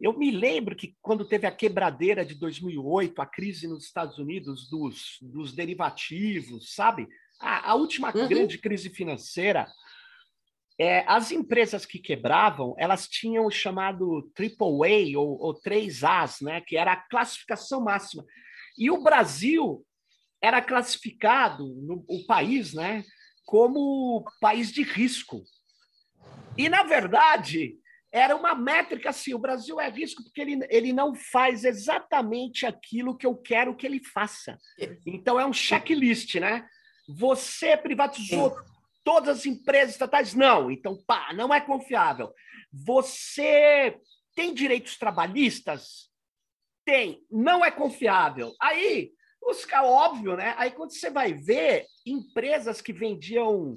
Eu 0.00 0.16
me 0.16 0.30
lembro 0.30 0.74
que 0.74 0.96
quando 1.02 1.28
teve 1.28 1.46
a 1.46 1.52
quebradeira 1.52 2.24
de 2.24 2.34
2008, 2.34 3.20
a 3.20 3.26
crise 3.26 3.68
nos 3.68 3.84
Estados 3.84 4.18
Unidos 4.18 4.68
dos, 4.70 5.18
dos 5.20 5.52
derivativos, 5.52 6.74
sabe? 6.74 7.06
A, 7.38 7.72
a 7.72 7.74
última 7.74 8.14
uhum. 8.14 8.26
grande 8.26 8.56
crise 8.56 8.88
financeira, 8.88 9.66
é, 10.80 11.04
as 11.06 11.30
empresas 11.30 11.84
que 11.84 11.98
quebravam, 11.98 12.74
elas 12.78 13.06
tinham 13.06 13.44
o 13.44 13.50
chamado 13.50 14.22
Triple 14.34 15.14
A 15.14 15.18
ou, 15.18 15.38
ou 15.38 15.60
3As, 15.60 16.42
né? 16.42 16.62
Que 16.62 16.74
era 16.74 16.92
a 16.92 16.96
classificação 16.96 17.82
máxima. 17.82 18.24
E 18.78 18.90
o 18.90 19.02
Brasil 19.02 19.84
era 20.42 20.62
classificado, 20.62 21.66
no, 21.82 22.02
o 22.08 22.24
país, 22.26 22.72
né? 22.72 23.04
Como 23.44 24.24
país 24.40 24.72
de 24.72 24.82
risco. 24.82 25.44
E, 26.56 26.66
na 26.66 26.82
verdade, 26.82 27.74
era 28.10 28.34
uma 28.34 28.54
métrica 28.54 29.10
assim: 29.10 29.34
o 29.34 29.38
Brasil 29.38 29.78
é 29.78 29.90
risco 29.90 30.22
porque 30.22 30.40
ele, 30.40 30.66
ele 30.70 30.94
não 30.94 31.14
faz 31.14 31.62
exatamente 31.62 32.64
aquilo 32.64 33.18
que 33.18 33.26
eu 33.26 33.36
quero 33.36 33.76
que 33.76 33.86
ele 33.86 34.02
faça. 34.02 34.56
Então 35.04 35.38
é 35.38 35.44
um 35.44 35.52
checklist, 35.52 36.36
né? 36.36 36.66
Você 37.06 37.76
privatizou 37.76 38.56
todas 39.10 39.38
as 39.40 39.46
empresas 39.46 39.90
estatais? 39.90 40.34
Não, 40.34 40.70
então 40.70 40.96
pá, 41.04 41.32
não 41.32 41.52
é 41.52 41.60
confiável. 41.60 42.32
Você 42.72 43.98
tem 44.36 44.54
direitos 44.54 44.96
trabalhistas? 44.96 46.08
Tem, 46.84 47.20
não 47.28 47.64
é 47.64 47.72
confiável. 47.72 48.54
Aí, 48.62 49.10
os 49.42 49.66
óbvio, 49.82 50.36
né? 50.36 50.54
Aí 50.56 50.70
quando 50.70 50.92
você 50.92 51.10
vai 51.10 51.32
ver 51.32 51.86
empresas 52.06 52.80
que 52.80 52.92
vendiam 52.92 53.76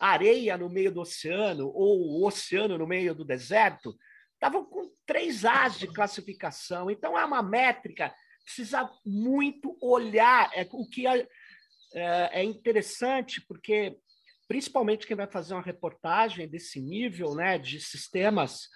areia 0.00 0.58
no 0.58 0.68
meio 0.68 0.90
do 0.90 1.02
oceano 1.02 1.70
ou 1.72 2.26
oceano 2.26 2.76
no 2.76 2.86
meio 2.86 3.14
do 3.14 3.24
deserto, 3.24 3.96
estavam 4.34 4.64
com 4.64 4.90
três 5.06 5.44
As 5.44 5.78
de 5.78 5.86
classificação. 5.86 6.90
Então, 6.90 7.16
é 7.16 7.24
uma 7.24 7.40
métrica, 7.40 8.12
precisa 8.44 8.90
muito 9.06 9.78
olhar. 9.80 10.50
É, 10.52 10.66
o 10.72 10.88
que 10.88 11.06
é, 11.06 11.28
é, 11.94 12.40
é 12.40 12.42
interessante, 12.42 13.40
porque 13.46 13.96
principalmente 14.48 15.06
quem 15.06 15.16
vai 15.16 15.26
fazer 15.26 15.54
uma 15.54 15.62
reportagem 15.62 16.48
desse 16.48 16.80
nível 16.80 17.34
né, 17.34 17.58
de 17.58 17.80
sistemas 17.80 18.68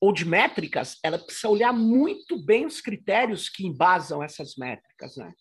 ou 0.00 0.12
de 0.12 0.24
métricas, 0.24 0.98
ela 1.02 1.18
precisa 1.18 1.48
olhar 1.48 1.72
muito 1.72 2.36
bem 2.36 2.66
os 2.66 2.80
critérios 2.80 3.48
que 3.48 3.64
embasam 3.64 4.22
essas 4.22 4.56
métricas, 4.56 5.16
né? 5.16 5.32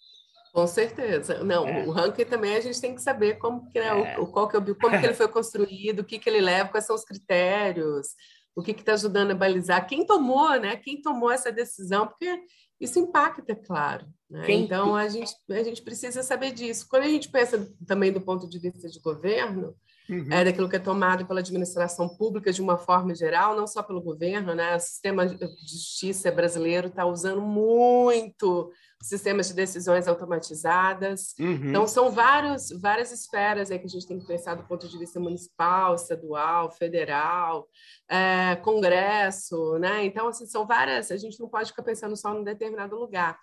Com 0.54 0.68
certeza. 0.68 1.44
Não, 1.44 1.68
é. 1.68 1.86
o 1.88 1.92
ranking 1.92 2.26
também 2.26 2.56
a 2.56 2.60
gente 2.60 2.80
tem 2.80 2.94
que 2.94 3.02
saber 3.02 3.40
como 3.40 3.68
que, 3.70 3.80
né, 3.80 4.14
é. 4.14 4.20
o, 4.20 4.28
qual 4.28 4.48
que 4.48 4.58
é 4.58 4.60
como 4.60 5.00
que 5.00 5.06
ele 5.06 5.14
foi 5.16 5.28
construído, 5.28 6.02
o 6.02 6.04
que, 6.04 6.20
que 6.20 6.30
ele 6.30 6.42
leva, 6.42 6.70
quais 6.70 6.86
são 6.86 6.96
os 6.96 7.06
critérios, 7.06 8.10
o 8.56 8.62
que 8.62 8.72
está 8.72 8.94
ajudando 8.94 9.32
a 9.32 9.36
balizar, 9.36 9.88
quem 9.88 10.06
tomou, 10.06 10.60
né? 10.60 10.76
Quem 10.76 11.02
tomou 11.02 11.32
essa 11.32 11.52
decisão, 11.52 12.06
porque 12.06 12.40
isso 12.82 13.00
impacta, 13.00 13.56
claro. 13.56 14.06
Né? 14.30 14.52
Então 14.52 14.96
a 14.96 15.08
gente, 15.08 15.34
a 15.50 15.64
gente 15.64 15.82
precisa 15.82 16.24
saber 16.24 16.52
disso. 16.52 16.88
Quando 16.90 17.04
a 17.04 17.10
gente 17.10 17.30
pensa 17.30 17.72
também 17.86 18.12
do 18.12 18.20
ponto 18.20 18.50
de 18.50 18.58
vista 18.58 18.90
de 18.90 19.00
governo, 19.00 19.76
uhum. 20.12 20.28
é 20.30 20.44
daquilo 20.44 20.70
que 20.70 20.76
é 20.76 20.80
tomado 20.80 21.26
pela 21.26 21.40
administração 21.40 22.10
pública 22.10 22.52
de 22.52 22.62
uma 22.62 22.78
forma 22.78 23.16
geral, 23.16 23.56
não 23.56 23.66
só 23.66 23.82
pelo 23.82 24.02
governo, 24.02 24.54
né? 24.54 24.76
O 24.76 24.80
sistema 24.80 25.26
de 25.26 25.38
justiça 25.62 26.32
brasileiro 26.32 26.88
está 26.88 27.06
usando 27.06 27.42
muito 27.42 28.72
sistemas 29.02 29.48
de 29.48 29.54
decisões 29.56 30.08
automatizadas. 30.08 31.34
Uhum. 31.40 31.70
Então, 31.70 31.88
são 31.88 32.12
vários, 32.12 32.70
várias 32.80 33.12
esferas 33.12 33.72
aí 33.72 33.80
que 33.80 33.86
a 33.86 33.90
gente 33.90 34.08
tem 34.08 34.20
que 34.20 34.28
pensar 34.28 34.56
do 34.56 34.64
ponto 34.64 34.88
de 34.88 34.98
vista 34.98 35.20
municipal, 35.20 35.96
estadual, 35.96 36.72
federal, 36.72 37.68
é, 38.08 38.56
congresso, 38.58 39.78
né? 39.80 40.06
Então, 40.06 40.28
assim, 40.28 40.46
são 40.46 40.68
várias, 40.68 41.12
a 41.12 41.18
gente 41.18 41.40
não 41.40 41.50
pode 41.50 41.70
ficar 41.70 41.84
pensando 41.84 42.16
só 42.16 42.34
num 42.34 42.44
determinado 42.44 42.96
lugar. 42.96 43.40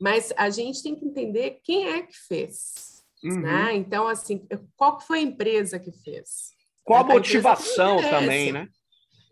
Mas 0.00 0.32
a 0.36 0.50
gente 0.50 0.82
tem 0.82 0.96
que 0.96 1.04
entender 1.04 1.60
quem 1.62 1.88
é 1.88 2.02
que 2.02 2.16
fez, 2.26 2.91
uhum. 3.22 3.40
né? 3.40 3.74
Então, 3.74 4.08
assim, 4.08 4.46
qual 4.76 5.00
foi 5.00 5.18
a 5.18 5.22
empresa 5.22 5.78
que 5.78 5.92
fez? 5.92 6.52
Qual 6.84 6.98
a, 6.98 7.02
a 7.02 7.14
motivação 7.14 7.98
também, 8.00 8.52
né? 8.52 8.68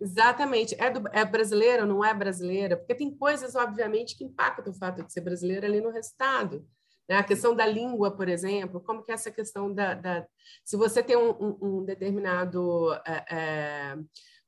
Exatamente. 0.01 0.75
É, 0.79 0.91
do, 0.91 1.07
é 1.13 1.25
brasileira 1.25 1.83
ou 1.83 1.89
não 1.89 2.05
é 2.05 2.15
brasileira? 2.15 2.77
Porque 2.77 2.95
tem 2.95 3.11
coisas, 3.11 3.55
obviamente, 3.55 4.17
que 4.17 4.25
impactam 4.25 4.73
o 4.73 4.77
fato 4.77 5.03
de 5.03 5.13
ser 5.13 5.21
brasileira 5.21 5.67
ali 5.67 5.81
no 5.81 5.91
resultado. 5.91 6.67
Né? 7.07 7.17
A 7.17 7.23
questão 7.23 7.55
da 7.55 7.67
língua, 7.67 8.11
por 8.11 8.29
exemplo, 8.29 8.81
como 8.81 9.03
que 9.03 9.11
é 9.11 9.15
essa 9.15 9.31
questão 9.31 9.73
da... 9.73 9.95
da 9.95 10.27
se 10.65 10.77
você 10.77 11.03
tem 11.03 11.17
um, 11.17 11.31
um, 11.31 11.59
um 11.61 11.85
determinado 11.85 12.95
é, 13.07 13.25
é, 13.31 13.97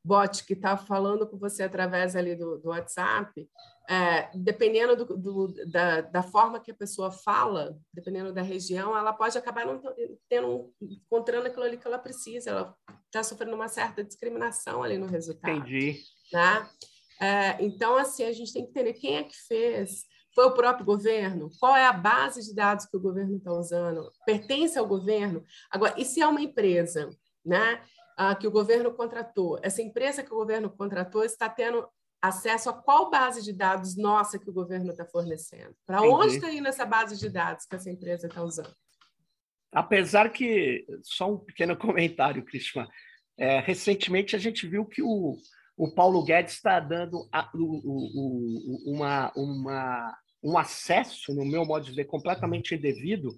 bot 0.05 0.45
que 0.45 0.55
está 0.55 0.77
falando 0.77 1.27
com 1.27 1.39
você 1.39 1.63
através 1.63 2.17
ali 2.17 2.35
do, 2.35 2.59
do 2.59 2.69
WhatsApp, 2.71 3.49
é, 3.89 4.31
dependendo 4.35 4.97
do, 4.97 5.17
do, 5.17 5.55
da, 5.71 6.01
da, 6.01 6.23
forma 6.23 6.61
que 6.61 6.71
a 6.71 6.75
pessoa 6.75 7.11
fala, 7.11 7.77
dependendo 7.93 8.33
da 8.33 8.43
região, 8.43 8.97
ela 8.97 9.13
pode 9.13 9.37
acabar 9.37 9.67
não 9.67 9.81
tendo, 10.29 10.73
encontrando 10.81 11.47
aquilo 11.47 11.65
ali 11.65 11.77
que 11.77 11.87
ela 11.87 11.99
precisa. 11.99 12.51
Ela 12.51 12.77
está 13.07 13.23
sofrendo 13.23 13.55
uma 13.55 13.69
certa 13.69 14.03
discriminação 14.03 14.83
ali 14.83 14.99
no 14.99 15.07
resultado. 15.07 15.59
Entendi. 15.59 16.01
Né? 16.33 16.69
É, 17.21 17.65
então, 17.65 17.97
assim, 17.97 18.25
a 18.25 18.33
gente 18.33 18.53
tem 18.53 18.65
que 18.65 18.71
entender 18.71 18.95
quem 18.95 19.17
é 19.17 19.25
que 19.25 19.37
fez. 19.47 20.05
Foi 20.35 20.47
o 20.47 20.55
próprio 20.55 20.87
governo? 20.87 21.51
Qual 21.61 21.77
é 21.77 21.85
a 21.85 21.93
base 21.93 22.43
de 22.43 22.55
dados 22.55 22.87
que 22.87 22.97
o 22.97 23.01
governo 23.01 23.37
está 23.37 23.53
usando? 23.53 24.11
Pertence 24.25 24.79
ao 24.79 24.87
governo? 24.87 25.45
Agora, 25.71 25.95
e 25.99 26.05
se 26.05 26.23
é 26.23 26.27
uma 26.27 26.41
empresa, 26.41 27.11
né? 27.45 27.83
Ah, 28.17 28.35
que 28.35 28.47
o 28.47 28.51
governo 28.51 28.93
contratou, 28.93 29.59
essa 29.63 29.83
empresa 29.83 30.23
que 30.23 30.33
o 30.33 30.37
governo 30.37 30.71
contratou 30.71 31.25
está 31.25 31.49
tendo 31.49 31.89
acesso 32.21 32.71
a 32.71 32.73
qual 32.73 33.11
base 33.11 33.43
de 33.43 33.53
dados 33.53 33.97
nossa 33.97 34.39
que 34.39 34.49
o 34.49 34.53
governo 34.53 34.91
está 34.93 35.05
fornecendo? 35.05 35.75
Para 35.85 36.03
onde 36.03 36.37
está 36.37 36.53
indo 36.53 36.69
essa 36.69 36.87
base 36.87 37.19
de 37.19 37.29
dados 37.29 37.67
que 37.67 37.75
essa 37.75 37.91
empresa 37.91 38.29
está 38.29 38.43
usando? 38.43 38.75
Apesar 39.73 40.31
que, 40.31 40.87
só 41.03 41.33
um 41.33 41.39
pequeno 41.39 41.77
comentário, 41.79 42.45
Cristian, 42.45 42.87
é, 43.37 43.59
recentemente 43.59 44.37
a 44.37 44.39
gente 44.39 44.67
viu 44.69 44.85
que 44.85 45.03
o, 45.03 45.37
o 45.77 45.93
Paulo 45.93 46.23
Guedes 46.23 46.55
está 46.55 46.79
dando 46.79 47.29
a, 47.33 47.51
o, 47.55 48.85
o, 48.85 48.93
uma, 48.95 49.33
uma, 49.35 50.19
um 50.43 50.57
acesso, 50.57 51.35
no 51.35 51.45
meu 51.45 51.65
modo 51.65 51.87
de 51.87 51.93
ver, 51.93 52.05
completamente 52.05 52.75
indevido 52.75 53.35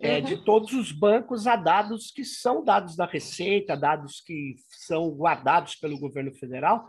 é, 0.00 0.20
de 0.20 0.36
todos 0.36 0.72
os 0.72 0.92
bancos 0.92 1.46
a 1.46 1.56
dados 1.56 2.12
que 2.12 2.24
são 2.24 2.64
dados 2.64 2.94
da 2.94 3.04
Receita, 3.04 3.76
dados 3.76 4.20
que 4.20 4.54
são 4.68 5.10
guardados 5.10 5.74
pelo 5.74 5.98
governo 5.98 6.32
federal, 6.34 6.88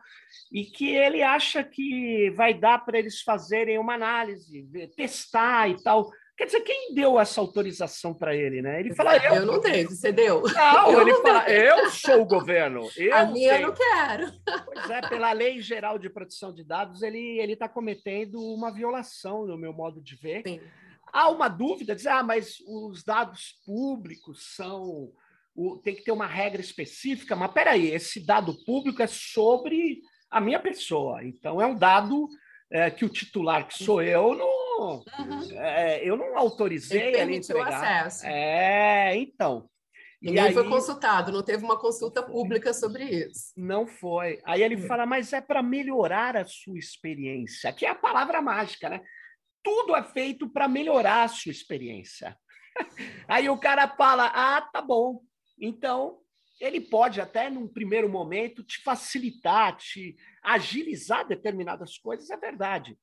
e 0.52 0.63
que 0.63 0.95
ele 0.95 1.24
acha 1.24 1.63
que 1.63 2.30
vai 2.32 2.54
dar 2.54 2.86
para 2.86 3.00
eles 3.00 3.22
fazerem 3.22 3.79
uma 3.79 3.96
análise, 3.96 4.67
testar 4.96 5.69
e 5.69 5.81
tal. 5.81 6.12
Quer 6.38 6.46
dizer, 6.46 6.62
quem 6.62 6.94
deu 6.94 7.19
essa 7.19 7.42
autorização 7.42 8.13
para 8.13 8.34
ele, 8.34 8.62
né? 8.62 8.79
Ele 8.79 8.96
fala, 8.96 9.17
eu, 9.17 9.36
eu 9.36 9.46
não 9.46 9.60
dei, 9.60 9.86
você 9.86 10.10
deu. 10.12 10.42
Não, 10.44 10.92
eu 10.92 11.02
ele 11.02 11.12
não 11.12 11.21
fala, 11.21 11.44
dei. 11.44 11.69
eu 11.69 11.90
sou 11.90 12.21
o 12.21 12.25
governo. 12.25 12.88
Eu 12.96 13.13
a 13.13 13.25
minha 13.25 13.60
eu 13.60 13.67
não 13.67 13.73
quero. 13.73 14.31
Pois 14.65 14.90
é, 14.90 15.02
pela 15.02 15.34
lei 15.34 15.60
geral 15.60 16.00
de 16.00 16.10
proteção 16.10 16.54
de 16.54 16.63
dados, 16.63 17.02
ele 17.02 17.40
ele 17.42 17.54
está 17.54 17.67
cometendo 17.67 18.40
uma 18.40 18.71
violação, 18.71 19.46
no 19.46 19.58
meu 19.58 19.73
modo 19.73 20.00
de 20.00 20.15
ver. 20.15 20.44
Sim 20.48 20.62
Há 21.12 21.30
uma 21.30 21.48
dúvida, 21.48 21.96
dizer, 21.96 22.10
ah, 22.10 22.24
mas 22.24 22.58
os 22.68 23.04
dados 23.04 23.56
públicos 23.66 24.56
são. 24.56 25.12
O, 25.56 25.78
tem 25.78 25.96
que 25.96 26.04
ter 26.04 26.12
uma 26.12 26.28
regra 26.28 26.62
específica, 26.62 27.36
mas 27.36 27.52
peraí, 27.52 27.92
esse 27.92 28.26
dado 28.26 28.56
público 28.66 29.02
é 29.02 29.08
sobre 29.08 30.02
a 30.30 30.40
minha 30.40 30.60
pessoa. 30.60 31.24
Então, 31.24 31.62
é 31.62 31.66
um 31.66 31.76
dado 31.76 32.28
é, 32.72 32.90
que 32.92 33.04
o 33.04 33.10
titular, 33.10 33.68
que 33.68 33.84
sou 33.84 34.02
eu, 34.02 34.36
não, 34.36 35.04
uhum. 35.04 35.52
é, 35.60 36.08
eu 36.08 36.16
não 36.16 36.38
autorizei 36.38 37.16
ele 37.16 37.36
entregar. 37.36 37.74
Acesso. 37.74 38.26
É, 38.26 39.18
então. 39.18 39.70
Ninguém 40.22 40.48
aí, 40.48 40.54
foi 40.54 40.68
consultado, 40.68 41.32
não 41.32 41.42
teve 41.42 41.64
uma 41.64 41.80
consulta 41.80 42.22
pública 42.22 42.74
sobre 42.74 43.06
isso. 43.06 43.54
Não 43.56 43.88
foi. 43.88 44.40
Aí 44.44 44.62
ele 44.62 44.76
hum. 44.76 44.86
fala, 44.86 45.06
mas 45.06 45.32
é 45.32 45.40
para 45.40 45.64
melhorar 45.64 46.36
a 46.36 46.46
sua 46.46 46.78
experiência, 46.78 47.72
que 47.72 47.86
é 47.86 47.90
a 47.90 47.96
palavra 47.96 48.42
mágica, 48.42 48.90
né? 48.90 49.02
Tudo 49.64 49.96
é 49.96 50.04
feito 50.04 50.50
para 50.50 50.68
melhorar 50.68 51.24
a 51.24 51.28
sua 51.28 51.52
experiência. 51.52 52.38
Aí 53.28 53.50
o 53.50 53.58
cara 53.58 53.88
fala: 53.88 54.26
ah, 54.28 54.62
tá 54.62 54.82
bom. 54.82 55.22
Então, 55.60 56.20
ele 56.60 56.82
pode 56.82 57.22
até, 57.22 57.50
num 57.50 57.68
primeiro 57.68 58.10
momento, 58.10 58.64
te 58.64 58.82
facilitar, 58.82 59.78
te 59.78 60.18
agilizar 60.44 61.28
determinadas 61.28 61.98
coisas, 61.98 62.30
é 62.30 62.38
verdade. 62.38 62.98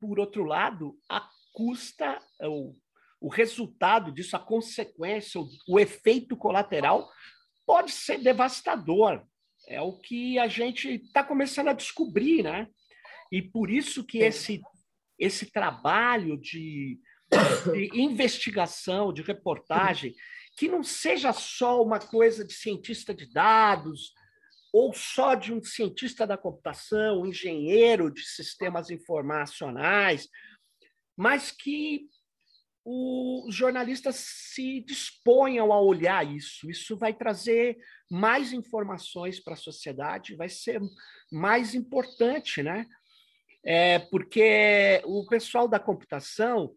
Por 0.00 0.20
outro 0.20 0.44
lado, 0.44 0.98
a 1.08 1.28
custa, 1.52 2.20
o, 2.42 2.76
o 3.20 3.28
resultado 3.28 4.12
disso, 4.12 4.36
a 4.36 4.40
consequência, 4.40 5.40
o, 5.40 5.48
o 5.68 5.80
efeito 5.80 6.36
colateral 6.36 7.10
pode 7.64 7.90
ser 7.90 8.18
devastador. 8.18 9.26
É 9.66 9.80
o 9.80 9.98
que 9.98 10.38
a 10.38 10.46
gente 10.46 10.88
está 10.88 11.24
começando 11.24 11.68
a 11.68 11.72
descobrir, 11.72 12.44
né? 12.44 12.68
E 13.32 13.42
por 13.42 13.70
isso 13.70 14.04
que 14.04 14.18
esse, 14.18 14.62
esse 15.18 15.50
trabalho 15.50 16.36
de, 16.36 16.98
de 17.72 17.90
investigação, 17.94 19.12
de 19.12 19.22
reportagem, 19.22 20.14
que 20.56 20.68
não 20.68 20.82
seja 20.82 21.32
só 21.32 21.82
uma 21.82 21.98
coisa 21.98 22.44
de 22.44 22.52
cientista 22.52 23.14
de 23.14 23.30
dados, 23.32 24.12
ou 24.72 24.92
só 24.92 25.34
de 25.34 25.52
um 25.52 25.62
cientista 25.62 26.26
da 26.26 26.36
computação, 26.36 27.22
um 27.22 27.26
engenheiro 27.26 28.10
de 28.12 28.22
sistemas 28.22 28.90
informacionais, 28.90 30.28
mas 31.16 31.50
que 31.50 32.08
os 32.84 33.54
jornalistas 33.54 34.16
se 34.16 34.80
disponham 34.80 35.72
a 35.72 35.80
olhar 35.80 36.24
isso. 36.24 36.70
Isso 36.70 36.96
vai 36.96 37.12
trazer 37.12 37.76
mais 38.08 38.52
informações 38.52 39.40
para 39.40 39.54
a 39.54 39.56
sociedade, 39.56 40.36
vai 40.36 40.48
ser 40.48 40.80
mais 41.32 41.74
importante, 41.74 42.62
né? 42.62 42.86
É, 43.66 43.98
porque 43.98 45.02
o 45.04 45.26
pessoal 45.26 45.66
da 45.66 45.80
computação 45.80 46.72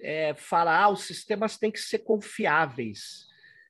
é, 0.00 0.34
fala 0.34 0.74
ah, 0.76 0.88
os 0.88 1.02
sistemas 1.02 1.58
têm 1.58 1.70
que 1.70 1.80
ser 1.80 1.98
confiáveis. 2.00 3.26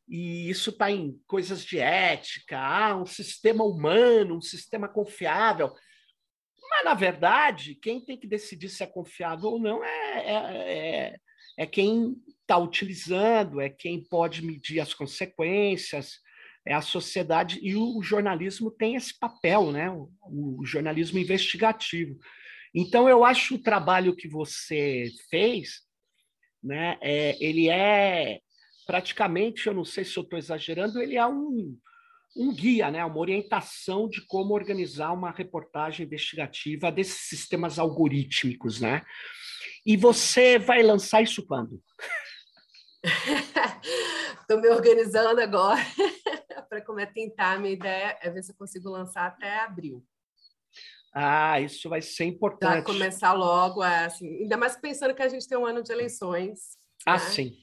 E 0.08 0.48
isso 0.48 0.70
está 0.70 0.90
em 0.90 1.18
coisas 1.26 1.64
de 1.64 1.78
ética, 1.78 2.58
ah, 2.58 2.96
um 2.96 3.06
sistema 3.06 3.64
humano, 3.64 4.36
um 4.36 4.40
sistema 4.40 4.88
confiável. 4.88 5.72
Mas, 6.70 6.84
na 6.84 6.94
verdade, 6.94 7.74
quem 7.74 8.00
tem 8.00 8.18
que 8.18 8.26
decidir 8.26 8.68
se 8.68 8.82
é 8.82 8.86
confiável 8.86 9.50
ou 9.50 9.60
não 9.60 9.84
é, 9.84 10.18
é, 10.18 10.34
é, 10.34 11.16
é 11.58 11.66
quem 11.66 12.16
está 12.40 12.56
utilizando, 12.58 13.60
é 13.60 13.68
quem 13.68 14.02
pode 14.04 14.44
medir 14.44 14.80
as 14.80 14.94
consequências, 14.94 16.20
é 16.64 16.74
a 16.74 16.80
sociedade. 16.80 17.58
E 17.62 17.74
o, 17.74 18.02
jornalismo 18.02 18.70
tem 18.70 18.94
esse 18.94 19.18
papel, 19.18 19.72
né? 19.72 19.90
O, 19.90 20.64
jornalismo 20.64 21.18
investigativo. 21.18 22.18
Então, 22.74 23.08
eu 23.08 23.24
acho 23.24 23.56
o 23.56 23.62
trabalho 23.62 24.16
que 24.16 24.28
você 24.28 25.10
fez, 25.28 25.82
né? 26.62 26.98
É, 27.00 27.36
ele 27.44 27.68
é 27.68 28.40
praticamente, 28.86 29.66
eu 29.66 29.74
não 29.74 29.84
sei 29.84 30.04
se 30.04 30.16
eu 30.16 30.22
estou 30.22 30.38
exagerando, 30.38 31.00
ele 31.00 31.16
é 31.16 31.26
um, 31.26 31.78
um 32.36 32.54
guia, 32.54 32.90
né, 32.90 33.04
uma 33.04 33.18
orientação 33.18 34.08
de 34.08 34.20
como 34.26 34.54
organizar 34.54 35.12
uma 35.12 35.30
reportagem 35.30 36.06
investigativa 36.06 36.90
desses 36.90 37.28
sistemas 37.28 37.78
algorítmicos, 37.78 38.80
né? 38.80 39.02
E 39.84 39.96
você 39.96 40.58
vai 40.58 40.82
lançar 40.82 41.22
isso 41.22 41.44
quando? 41.46 41.82
Estou 44.40 44.60
me 44.60 44.68
organizando 44.68 45.40
agora 45.40 45.80
para 46.68 47.02
é 47.02 47.06
tentar. 47.06 47.52
A 47.52 47.58
minha 47.58 47.72
ideia 47.72 48.18
é 48.20 48.30
ver 48.30 48.42
se 48.42 48.52
eu 48.52 48.56
consigo 48.56 48.88
lançar 48.88 49.26
até 49.26 49.60
abril. 49.60 50.04
Ah, 51.14 51.60
isso 51.60 51.88
vai 51.88 52.00
ser 52.00 52.24
importante. 52.24 52.72
Para 52.72 52.82
começar 52.82 53.32
logo, 53.32 53.82
é, 53.84 54.06
assim, 54.06 54.26
ainda 54.42 54.56
mais 54.56 54.76
pensando 54.76 55.14
que 55.14 55.22
a 55.22 55.28
gente 55.28 55.46
tem 55.46 55.58
um 55.58 55.66
ano 55.66 55.82
de 55.82 55.92
eleições. 55.92 56.78
Ah, 57.06 57.12
né? 57.12 57.18
sim. 57.18 57.56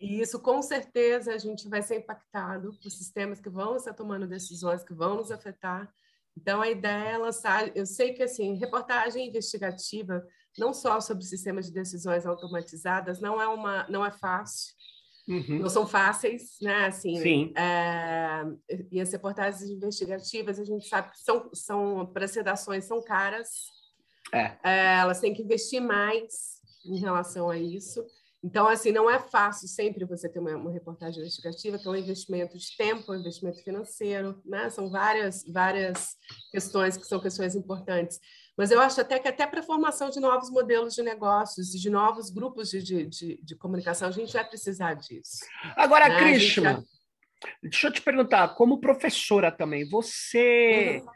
E 0.00 0.20
isso, 0.20 0.38
com 0.40 0.60
certeza, 0.62 1.32
a 1.32 1.38
gente 1.38 1.68
vai 1.68 1.82
ser 1.82 1.96
impactado 1.96 2.78
por 2.80 2.90
sistemas 2.90 3.40
que 3.40 3.48
vão 3.48 3.76
estar 3.76 3.94
tomando 3.94 4.26
decisões 4.26 4.84
que 4.84 4.94
vão 4.94 5.16
nos 5.16 5.32
afetar. 5.32 5.92
Então, 6.36 6.60
a 6.60 6.70
ideia 6.70 7.10
é 7.10 7.18
lançar. 7.18 7.74
Eu 7.76 7.86
sei 7.86 8.12
que, 8.12 8.22
assim, 8.22 8.54
reportagem 8.54 9.28
investigativa, 9.28 10.24
não 10.58 10.72
só 10.72 11.00
sobre 11.00 11.24
sistemas 11.24 11.66
de 11.66 11.72
decisões 11.72 12.26
automatizadas, 12.26 13.20
não 13.20 13.40
é, 13.40 13.48
uma, 13.48 13.86
não 13.88 14.04
é 14.04 14.10
fácil. 14.10 14.74
Uhum. 15.28 15.60
Não 15.60 15.68
são 15.68 15.86
fáceis, 15.86 16.56
né? 16.60 16.86
Assim, 16.86 17.16
Sim. 17.20 17.52
É, 17.56 18.42
e 18.90 19.00
as 19.00 19.12
reportagens 19.12 19.62
investigativas, 19.62 20.58
a 20.58 20.64
gente 20.64 20.88
sabe 20.88 21.12
que 21.12 21.18
são, 21.20 21.48
são 21.54 22.06
para 22.06 22.26
sedações 22.26 22.84
são 22.84 23.02
caras. 23.02 23.48
É. 24.32 24.56
É, 24.64 24.98
elas 24.98 25.20
têm 25.20 25.32
que 25.32 25.42
investir 25.42 25.80
mais 25.80 26.60
em 26.84 26.98
relação 26.98 27.50
a 27.50 27.56
isso. 27.56 28.04
Então, 28.44 28.66
assim, 28.66 28.90
não 28.90 29.08
é 29.08 29.20
fácil 29.20 29.68
sempre 29.68 30.04
você 30.04 30.28
ter 30.28 30.40
uma, 30.40 30.56
uma, 30.56 30.72
reportagem 30.72 31.20
investigativa, 31.20 31.78
que 31.78 31.86
é 31.86 31.90
um 31.90 31.94
investimento 31.94 32.58
de 32.58 32.76
tempo, 32.76 33.12
um 33.12 33.14
investimento 33.14 33.62
financeiro, 33.62 34.42
né? 34.44 34.68
São 34.68 34.90
várias, 34.90 35.44
várias 35.46 36.16
questões 36.50 36.96
que 36.96 37.06
são 37.06 37.20
questões 37.20 37.54
importantes. 37.54 38.18
Mas 38.56 38.70
eu 38.70 38.80
acho 38.80 39.00
até 39.00 39.18
que 39.18 39.28
até 39.28 39.46
para 39.46 39.60
a 39.60 39.64
formação 39.64 40.10
de 40.10 40.20
novos 40.20 40.50
modelos 40.50 40.94
de 40.94 41.02
negócios 41.02 41.74
e 41.74 41.78
de 41.78 41.88
novos 41.88 42.30
grupos 42.30 42.70
de, 42.70 42.82
de, 42.82 43.06
de, 43.06 43.40
de, 43.42 43.56
comunicação, 43.56 44.08
a 44.08 44.12
gente 44.12 44.32
vai 44.32 44.46
precisar 44.46 44.94
disso. 44.94 45.38
Agora, 45.76 46.08
né? 46.08 46.18
Krishna, 46.18 46.72
já... 46.72 46.82
deixa 47.62 47.86
eu 47.86 47.92
te 47.92 48.02
perguntar, 48.02 48.54
como 48.54 48.80
professora 48.80 49.50
também, 49.50 49.88
você... 49.88 51.02
Uhum. 51.02 51.12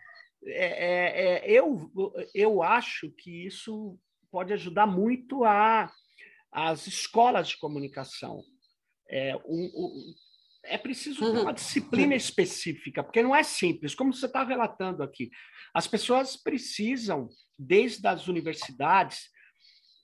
É, 0.49 0.67
é, 0.67 1.47
é, 1.47 1.51
eu, 1.51 1.91
eu 2.33 2.63
acho 2.63 3.11
que 3.11 3.47
isso 3.47 3.99
pode 4.31 4.53
ajudar 4.53 4.87
muito 4.87 5.45
a 5.45 5.91
as 6.57 6.87
escolas 6.87 7.49
de 7.49 7.59
comunicação. 7.59 8.43
É, 9.11 9.37
o, 9.37 9.41
o, 9.45 10.15
é 10.69 10.79
preciso 10.79 11.21
ter 11.21 11.39
uma 11.39 11.45
uhum. 11.47 11.53
disciplina 11.53 12.15
específica, 12.15 13.03
porque 13.03 13.23
não 13.23 13.35
é 13.35 13.43
simples, 13.43 13.95
como 13.95 14.13
você 14.13 14.27
está 14.27 14.43
relatando 14.43 15.03
aqui. 15.03 15.31
As 15.75 15.87
pessoas 15.87 16.37
precisam, 16.37 17.29
desde 17.59 18.07
as 18.07 18.29
universidades, 18.29 19.31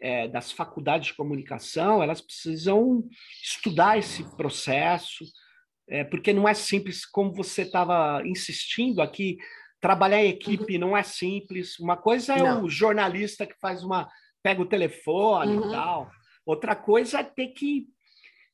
é, 0.01 0.27
das 0.27 0.51
faculdades 0.51 1.09
de 1.09 1.15
comunicação, 1.15 2.03
elas 2.03 2.21
precisam 2.21 3.09
estudar 3.43 3.99
esse 3.99 4.25
processo, 4.37 5.25
é, 5.89 6.03
porque 6.03 6.33
não 6.33 6.49
é 6.49 6.55
simples, 6.55 7.07
como 7.07 7.33
você 7.33 7.63
estava 7.63 8.21
insistindo 8.27 9.01
aqui, 9.01 9.39
trabalhar 9.81 10.23
em 10.23 10.29
equipe 10.29 10.75
uhum. 10.75 10.81
não 10.81 10.97
é 10.97 11.03
simples. 11.03 11.79
Uma 11.79 11.97
coisa 11.97 12.35
é 12.35 12.43
não. 12.43 12.65
o 12.65 12.71
jornalista 12.71 13.47
que 13.47 13.59
faz 13.61 13.83
uma 13.85 14.09
pega 14.43 14.61
o 14.61 14.67
telefone 14.67 15.57
uhum. 15.57 15.69
e 15.69 15.71
tal. 15.73 16.11
Outra 16.45 16.75
coisa 16.75 17.21
é 17.21 17.25
ter 17.25 17.49
que 17.49 17.87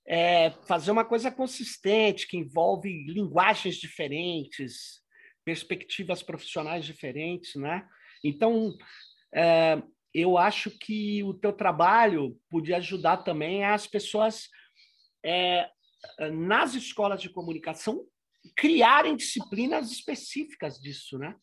é, 0.08 0.50
fazer 0.66 0.90
uma 0.90 1.04
coisa 1.04 1.30
consistente, 1.30 2.26
que 2.26 2.38
envolve 2.38 3.04
linguagens 3.06 3.76
diferentes, 3.76 5.02
perspectivas 5.44 6.22
profissionais 6.22 6.86
diferentes, 6.86 7.54
né? 7.56 7.86
Então, 8.24 8.74
é, 9.34 9.82
eu 10.14 10.38
acho 10.38 10.70
que 10.70 11.22
o 11.22 11.34
teu 11.34 11.52
trabalho 11.52 12.40
podia 12.48 12.78
ajudar 12.78 13.18
também 13.18 13.64
as 13.64 13.86
pessoas 13.86 14.48
é, 15.24 15.68
nas 16.32 16.74
escolas 16.74 17.20
de 17.20 17.28
comunicação 17.28 18.06
criarem 18.56 19.14
disciplinas 19.14 19.90
específicas 19.90 20.80
disso, 20.80 21.18
né? 21.18 21.36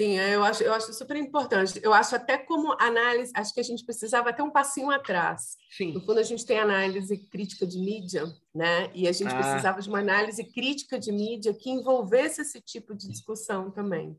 Sim, 0.00 0.18
é, 0.18 0.34
eu 0.34 0.42
acho, 0.42 0.62
eu 0.62 0.72
acho 0.72 0.94
super 0.94 1.14
importante. 1.14 1.78
Eu 1.82 1.92
acho 1.92 2.16
até 2.16 2.38
como 2.38 2.74
análise, 2.80 3.30
acho 3.36 3.52
que 3.52 3.60
a 3.60 3.62
gente 3.62 3.84
precisava 3.84 4.30
até 4.30 4.42
um 4.42 4.48
passinho 4.48 4.90
atrás. 4.90 5.58
Sim. 5.76 5.92
No 5.92 6.00
fundo, 6.00 6.18
a 6.18 6.22
gente 6.22 6.46
tem 6.46 6.58
análise 6.58 7.18
crítica 7.28 7.66
de 7.66 7.78
mídia, 7.78 8.24
né? 8.54 8.90
E 8.94 9.06
a 9.06 9.12
gente 9.12 9.30
ah. 9.30 9.36
precisava 9.36 9.82
de 9.82 9.90
uma 9.90 9.98
análise 9.98 10.42
crítica 10.42 10.98
de 10.98 11.12
mídia 11.12 11.52
que 11.52 11.68
envolvesse 11.68 12.40
esse 12.40 12.62
tipo 12.62 12.94
de 12.94 13.10
discussão 13.10 13.70
também. 13.70 14.18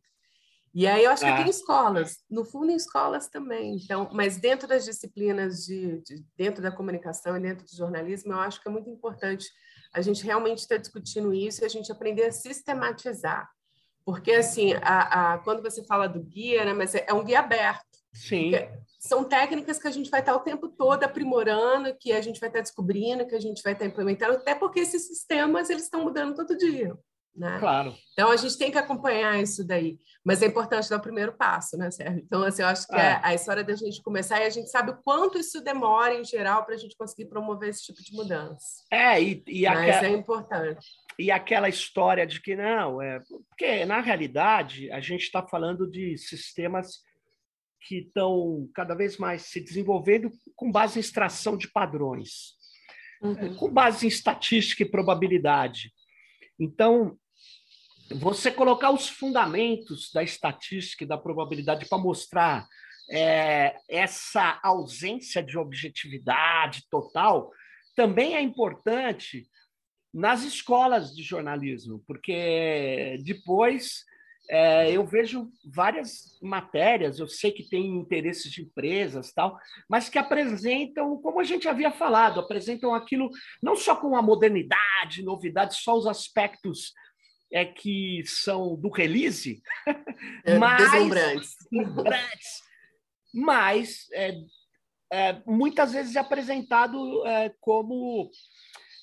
E 0.72 0.86
aí 0.86 1.04
eu 1.04 1.10
acho 1.10 1.26
ah. 1.26 1.32
que 1.32 1.42
tem 1.42 1.50
escolas, 1.50 2.18
no 2.30 2.46
fundo 2.46 2.72
em 2.72 2.76
escolas 2.76 3.28
também. 3.28 3.78
Então, 3.78 4.08
mas 4.14 4.38
dentro 4.38 4.68
das 4.68 4.86
disciplinas 4.86 5.66
de, 5.66 6.00
de, 6.04 6.24
dentro 6.38 6.62
da 6.62 6.72
comunicação 6.72 7.36
e 7.36 7.42
dentro 7.42 7.66
do 7.66 7.76
jornalismo, 7.76 8.34
eu 8.34 8.40
acho 8.40 8.62
que 8.62 8.70
é 8.70 8.72
muito 8.72 8.88
importante 8.88 9.48
a 9.92 10.00
gente 10.00 10.24
realmente 10.24 10.60
estar 10.60 10.78
discutindo 10.78 11.34
isso 11.34 11.64
e 11.64 11.66
a 11.66 11.70
gente 11.70 11.92
aprender 11.92 12.28
a 12.28 12.32
sistematizar. 12.32 13.50
Porque, 14.12 14.34
assim, 14.34 14.74
a, 14.82 15.34
a, 15.34 15.38
quando 15.38 15.62
você 15.62 15.82
fala 15.86 16.06
do 16.06 16.20
guia, 16.20 16.66
né, 16.66 16.74
mas 16.74 16.94
é, 16.94 17.06
é 17.08 17.14
um 17.14 17.24
guia 17.24 17.40
aberto. 17.40 17.86
Sim. 18.14 18.52
São 19.00 19.24
técnicas 19.24 19.80
que 19.80 19.88
a 19.88 19.92
gente 19.92 20.10
vai 20.10 20.20
estar 20.20 20.36
o 20.36 20.42
tempo 20.42 20.68
todo 20.68 21.04
aprimorando, 21.06 21.96
que 21.98 22.12
a 22.12 22.22
gente 22.22 22.42
vai 22.42 22.50
estar 22.50 22.60
descobrindo, 22.60 23.26
que 23.26 23.34
a 23.34 23.40
gente 23.40 23.64
vai 23.64 23.72
estar 23.72 23.86
implementando, 23.86 24.34
até 24.34 24.54
porque 24.54 24.82
esses 24.82 25.08
sistemas 25.08 25.70
eles 25.70 25.84
estão 25.84 26.04
mudando 26.04 26.36
todo 26.36 26.58
dia. 26.58 26.94
Né? 27.36 27.58
Claro. 27.60 27.96
Então 28.12 28.30
a 28.30 28.36
gente 28.36 28.58
tem 28.58 28.70
que 28.70 28.78
acompanhar 28.78 29.42
isso 29.42 29.66
daí, 29.66 29.98
mas 30.24 30.42
é 30.42 30.48
importante 30.48 30.90
dar 30.90 30.98
o 30.98 31.02
primeiro 31.02 31.32
passo, 31.32 31.78
né, 31.78 31.90
Sérgio? 31.90 32.22
Então, 32.26 32.44
assim, 32.44 32.62
eu 32.62 32.68
acho 32.68 32.86
que 32.86 32.96
é. 32.96 33.00
é 33.00 33.20
a 33.24 33.34
história 33.34 33.64
da 33.64 33.74
gente 33.74 34.02
começar 34.04 34.42
e 34.42 34.46
a 34.46 34.50
gente 34.50 34.70
sabe 34.70 34.92
o 34.92 34.98
quanto 35.02 35.38
isso 35.38 35.64
demora 35.64 36.14
em 36.14 36.26
geral 36.26 36.66
para 36.66 36.76
a 36.76 36.78
gente 36.78 36.96
conseguir 36.98 37.30
promover 37.30 37.70
esse 37.70 37.84
tipo 37.84 38.04
de 38.04 38.14
mudança. 38.14 38.84
É, 38.92 39.22
e, 39.22 39.44
e 39.48 39.64
mas 39.64 39.96
aqua... 39.96 40.08
é 40.08 40.10
importante 40.10 40.86
e 41.22 41.30
aquela 41.30 41.70
história 41.70 42.26
de 42.26 42.42
que 42.42 42.56
não, 42.56 43.02
é 43.02 43.20
porque 43.50 43.86
na 43.86 44.02
realidade 44.02 44.92
a 44.92 45.00
gente 45.00 45.22
está 45.22 45.46
falando 45.46 45.90
de 45.90 46.18
sistemas 46.18 47.02
que 47.88 48.00
estão 48.00 48.70
cada 48.74 48.96
vez 48.96 49.18
mais 49.18 49.44
se 49.44 49.60
desenvolvendo 49.60 50.32
com 50.56 50.72
base 50.72 50.98
em 50.98 51.02
extração 51.02 51.58
de 51.58 51.68
padrões, 51.72 52.54
uhum. 53.22 53.56
com 53.56 53.72
base 53.72 54.06
em 54.06 54.10
estatística 54.10 54.84
e 54.84 54.90
probabilidade. 54.90 55.92
Então, 56.60 57.18
você 58.16 58.52
colocar 58.52 58.92
os 58.92 59.08
fundamentos 59.10 60.12
da 60.14 60.24
estatística 60.24 61.04
e 61.04 61.08
da 61.08 61.18
probabilidade 61.18 61.88
para 61.88 61.98
mostrar 61.98 62.68
é, 63.10 63.76
essa 63.90 64.60
ausência 64.64 65.44
de 65.44 65.58
objetividade 65.58 66.84
total 66.90 67.52
também 67.96 68.36
é 68.36 68.42
importante 68.42 69.48
nas 70.14 70.44
escolas 70.44 71.16
de 71.16 71.24
jornalismo, 71.24 72.04
porque 72.06 73.18
depois 73.24 74.06
é, 74.50 74.92
eu 74.92 75.06
vejo 75.06 75.50
várias 75.66 76.38
matérias, 76.42 77.20
eu 77.20 77.28
sei 77.28 77.52
que 77.52 77.70
tem 77.70 77.96
interesses 77.96 78.52
de 78.52 78.62
empresas 78.62 79.32
tal, 79.32 79.58
mas 79.90 80.10
que 80.10 80.18
apresentam, 80.18 81.18
como 81.22 81.40
a 81.40 81.44
gente 81.44 81.68
havia 81.68 81.92
falado, 81.92 82.40
apresentam 82.40 82.94
aquilo 82.94 83.30
não 83.62 83.76
só 83.76 83.96
com 83.96 84.16
a 84.16 84.22
modernidade, 84.22 85.24
novidade, 85.24 85.76
só 85.76 85.96
os 85.96 86.08
aspectos 86.08 86.94
é 87.52 87.66
que 87.66 88.24
são 88.26 88.76
do 88.76 88.90
release, 88.90 89.62
é, 90.46 90.58
mas 90.58 90.92
deslumbrantes. 90.92 91.56
deslumbrantes, 91.72 92.62
mas 93.34 94.08
é, 94.14 94.36
é, 95.12 95.42
muitas 95.46 95.92
vezes 95.92 96.16
é 96.16 96.20
apresentado 96.20 97.26
é, 97.28 97.54
como 97.60 98.32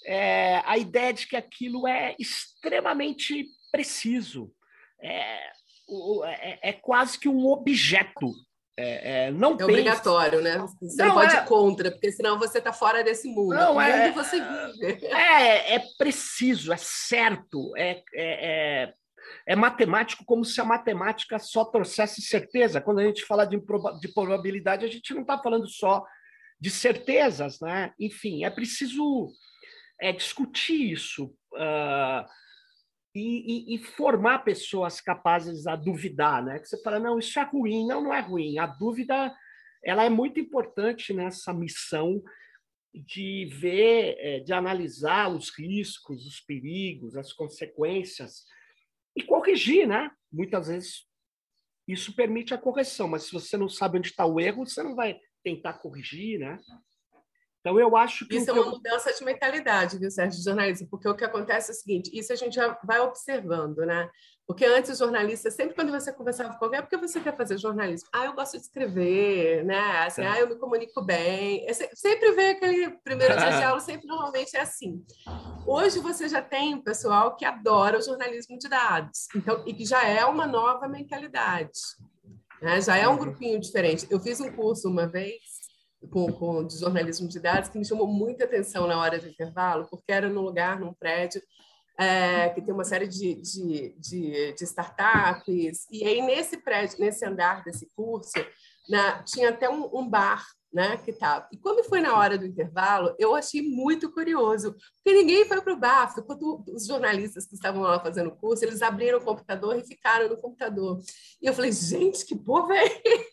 é, 0.06 0.62
a 0.64 0.78
ideia 0.78 1.12
de 1.12 1.26
que 1.26 1.36
aquilo 1.36 1.86
é 1.86 2.16
extremamente 2.18 3.46
preciso, 3.70 4.50
é, 5.00 5.50
é, 6.24 6.70
é 6.70 6.72
quase 6.72 7.18
que 7.18 7.28
um 7.28 7.46
objeto. 7.46 8.32
É, 8.80 9.26
é 9.26 9.30
não 9.32 9.56
é 9.58 9.64
obrigatório, 9.64 10.40
né? 10.40 10.56
Você 10.80 11.02
não, 11.02 11.08
não 11.08 11.14
pode 11.14 11.34
ir 11.34 11.44
contra, 11.44 11.90
porque 11.90 12.12
senão 12.12 12.38
você 12.38 12.58
está 12.58 12.72
fora 12.72 13.02
desse 13.02 13.26
mundo. 13.26 13.54
Não, 13.54 13.80
é, 13.80 14.06
mundo 14.06 14.14
você 14.14 14.40
vive. 14.40 15.06
É, 15.06 15.74
é 15.74 15.82
preciso, 15.98 16.72
é 16.72 16.76
certo, 16.76 17.76
é, 17.76 18.02
é, 18.14 18.94
é, 19.46 19.56
matemático 19.56 20.24
como 20.24 20.44
se 20.44 20.60
a 20.60 20.64
matemática 20.64 21.38
só 21.38 21.64
trouxesse 21.64 22.22
certeza. 22.22 22.80
Quando 22.80 23.00
a 23.00 23.04
gente 23.04 23.24
fala 23.24 23.44
de, 23.44 23.60
de 24.00 24.08
probabilidade, 24.08 24.84
a 24.86 24.88
gente 24.88 25.12
não 25.12 25.22
está 25.22 25.36
falando 25.36 25.66
só 25.66 26.04
de 26.60 26.70
certezas, 26.70 27.60
né? 27.60 27.92
Enfim, 27.98 28.44
é 28.44 28.50
preciso 28.50 29.28
é, 30.00 30.12
discutir 30.12 30.92
isso. 30.92 31.26
Uh, 31.52 32.24
e, 33.18 33.72
e, 33.72 33.74
e, 33.74 33.78
formar 33.78 34.40
pessoas 34.40 35.00
capazes 35.00 35.66
a 35.66 35.74
duvidar, 35.74 36.44
né? 36.44 36.58
Que 36.58 36.68
você 36.68 36.80
fala, 36.82 37.00
não, 37.00 37.18
isso 37.18 37.38
é 37.38 37.42
ruim, 37.42 37.86
não, 37.86 38.02
não 38.02 38.14
é 38.14 38.20
ruim. 38.20 38.58
A 38.58 38.66
dúvida, 38.66 39.34
ela 39.82 40.04
é 40.04 40.08
muito 40.08 40.38
importante 40.38 41.12
nessa 41.12 41.52
missão 41.52 42.22
de 42.94 43.46
ver, 43.46 44.16
é, 44.18 44.40
de 44.40 44.52
analisar 44.52 45.28
os 45.28 45.50
riscos, 45.50 46.26
os 46.26 46.40
perigos, 46.40 47.16
as 47.16 47.32
consequências 47.32 48.44
e 49.16 49.22
corrigir, 49.22 49.86
né? 49.86 50.10
Muitas 50.32 50.68
vezes 50.68 51.06
isso 51.86 52.14
permite 52.14 52.54
a 52.54 52.58
correção, 52.58 53.08
mas 53.08 53.24
se 53.24 53.32
você 53.32 53.56
não 53.56 53.68
sabe 53.68 53.98
onde 53.98 54.08
está 54.08 54.24
o 54.24 54.38
erro, 54.38 54.66
você 54.66 54.82
não 54.82 54.94
vai 54.94 55.18
tentar 55.42 55.74
corrigir, 55.74 56.38
né? 56.38 56.58
Então, 57.60 57.78
eu 57.78 57.96
acho 57.96 58.26
que. 58.26 58.36
Isso 58.36 58.50
é 58.50 58.52
uma 58.52 58.70
mudança 58.70 59.12
de 59.12 59.24
mentalidade, 59.24 59.98
viu, 59.98 60.10
Sérgio, 60.10 60.38
de 60.38 60.44
jornalismo, 60.44 60.88
porque 60.88 61.08
o 61.08 61.14
que 61.14 61.24
acontece 61.24 61.70
é 61.70 61.74
o 61.74 61.76
seguinte: 61.76 62.10
isso 62.12 62.32
a 62.32 62.36
gente 62.36 62.54
já 62.54 62.78
vai 62.84 63.00
observando, 63.00 63.78
né? 63.78 64.08
Porque 64.46 64.64
antes, 64.64 64.90
os 64.92 64.98
jornalistas, 64.98 65.52
sempre 65.52 65.74
quando 65.74 65.92
você 65.92 66.10
conversava 66.10 66.56
com 66.56 66.64
alguém, 66.64 66.78
é 66.78 66.82
porque 66.82 66.96
você 66.96 67.20
quer 67.20 67.36
fazer 67.36 67.58
jornalismo? 67.58 68.08
Ah, 68.10 68.24
eu 68.24 68.32
gosto 68.32 68.56
de 68.56 68.62
escrever, 68.62 69.62
né? 69.62 70.06
Assim, 70.06 70.22
é. 70.22 70.26
ah, 70.26 70.40
eu 70.40 70.48
me 70.48 70.56
comunico 70.56 71.02
bem. 71.02 71.66
Eu 71.68 71.74
sempre 71.74 72.32
vem 72.32 72.50
aquele 72.52 72.90
primeiro 73.04 73.36
dia 73.36 73.50
de 73.50 73.62
aula, 73.64 73.78
sempre 73.80 74.06
normalmente 74.06 74.56
é 74.56 74.60
assim. 74.60 75.04
Hoje 75.66 75.98
você 75.98 76.28
já 76.28 76.40
tem 76.40 76.76
um 76.76 76.80
pessoal 76.80 77.36
que 77.36 77.44
adora 77.44 77.98
o 77.98 78.02
jornalismo 78.02 78.58
de 78.58 78.70
dados, 78.70 79.28
então, 79.36 79.62
e 79.66 79.74
que 79.74 79.84
já 79.84 80.02
é 80.02 80.24
uma 80.24 80.46
nova 80.46 80.88
mentalidade. 80.88 81.78
Né? 82.62 82.80
Já 82.80 82.96
é 82.96 83.06
um 83.06 83.12
uhum. 83.12 83.18
grupinho 83.18 83.60
diferente. 83.60 84.06
Eu 84.08 84.18
fiz 84.18 84.40
um 84.40 84.50
curso 84.50 84.88
uma 84.88 85.06
vez 85.06 85.57
com, 86.10 86.32
com 86.32 86.66
de 86.66 86.78
jornalismo 86.78 87.28
de 87.28 87.40
dados 87.40 87.68
que 87.68 87.78
me 87.78 87.84
chamou 87.84 88.06
muita 88.06 88.44
atenção 88.44 88.86
na 88.86 88.98
hora 88.98 89.18
do 89.18 89.28
intervalo, 89.28 89.86
porque 89.90 90.12
era 90.12 90.28
num 90.28 90.42
lugar, 90.42 90.78
num 90.78 90.92
prédio, 90.92 91.42
é, 91.98 92.50
que 92.50 92.62
tem 92.62 92.72
uma 92.72 92.84
série 92.84 93.08
de, 93.08 93.34
de, 93.34 93.94
de, 93.98 94.52
de, 94.52 94.64
startups, 94.64 95.86
e 95.90 96.04
aí 96.06 96.22
nesse 96.22 96.58
prédio, 96.58 97.00
nesse 97.00 97.24
andar 97.24 97.64
desse 97.64 97.88
curso, 97.96 98.32
na, 98.88 99.22
tinha 99.24 99.50
até 99.50 99.68
um, 99.68 99.90
um 99.92 100.08
bar 100.08 100.46
né, 100.72 100.98
que 100.98 101.12
tava. 101.12 101.48
E 101.52 101.56
quando 101.56 101.84
foi 101.84 102.00
na 102.00 102.16
hora 102.16 102.36
do 102.36 102.46
intervalo, 102.46 103.14
eu 103.18 103.34
achei 103.34 103.62
muito 103.62 104.12
curioso, 104.12 104.74
porque 104.96 105.18
ninguém 105.18 105.46
foi 105.46 105.60
para 105.60 105.72
o 105.72 105.78
bar, 105.78 106.14
quando 106.26 106.64
os 106.68 106.86
jornalistas 106.86 107.46
que 107.46 107.54
estavam 107.54 107.82
lá 107.82 107.98
fazendo 108.00 108.28
o 108.28 108.36
curso, 108.36 108.64
eles 108.64 108.82
abriram 108.82 109.18
o 109.18 109.24
computador 109.24 109.76
e 109.76 109.86
ficaram 109.86 110.28
no 110.28 110.36
computador. 110.36 111.00
E 111.40 111.46
eu 111.46 111.54
falei, 111.54 111.72
gente, 111.72 112.26
que 112.26 112.36
povo 112.36 112.72
é 112.72 112.84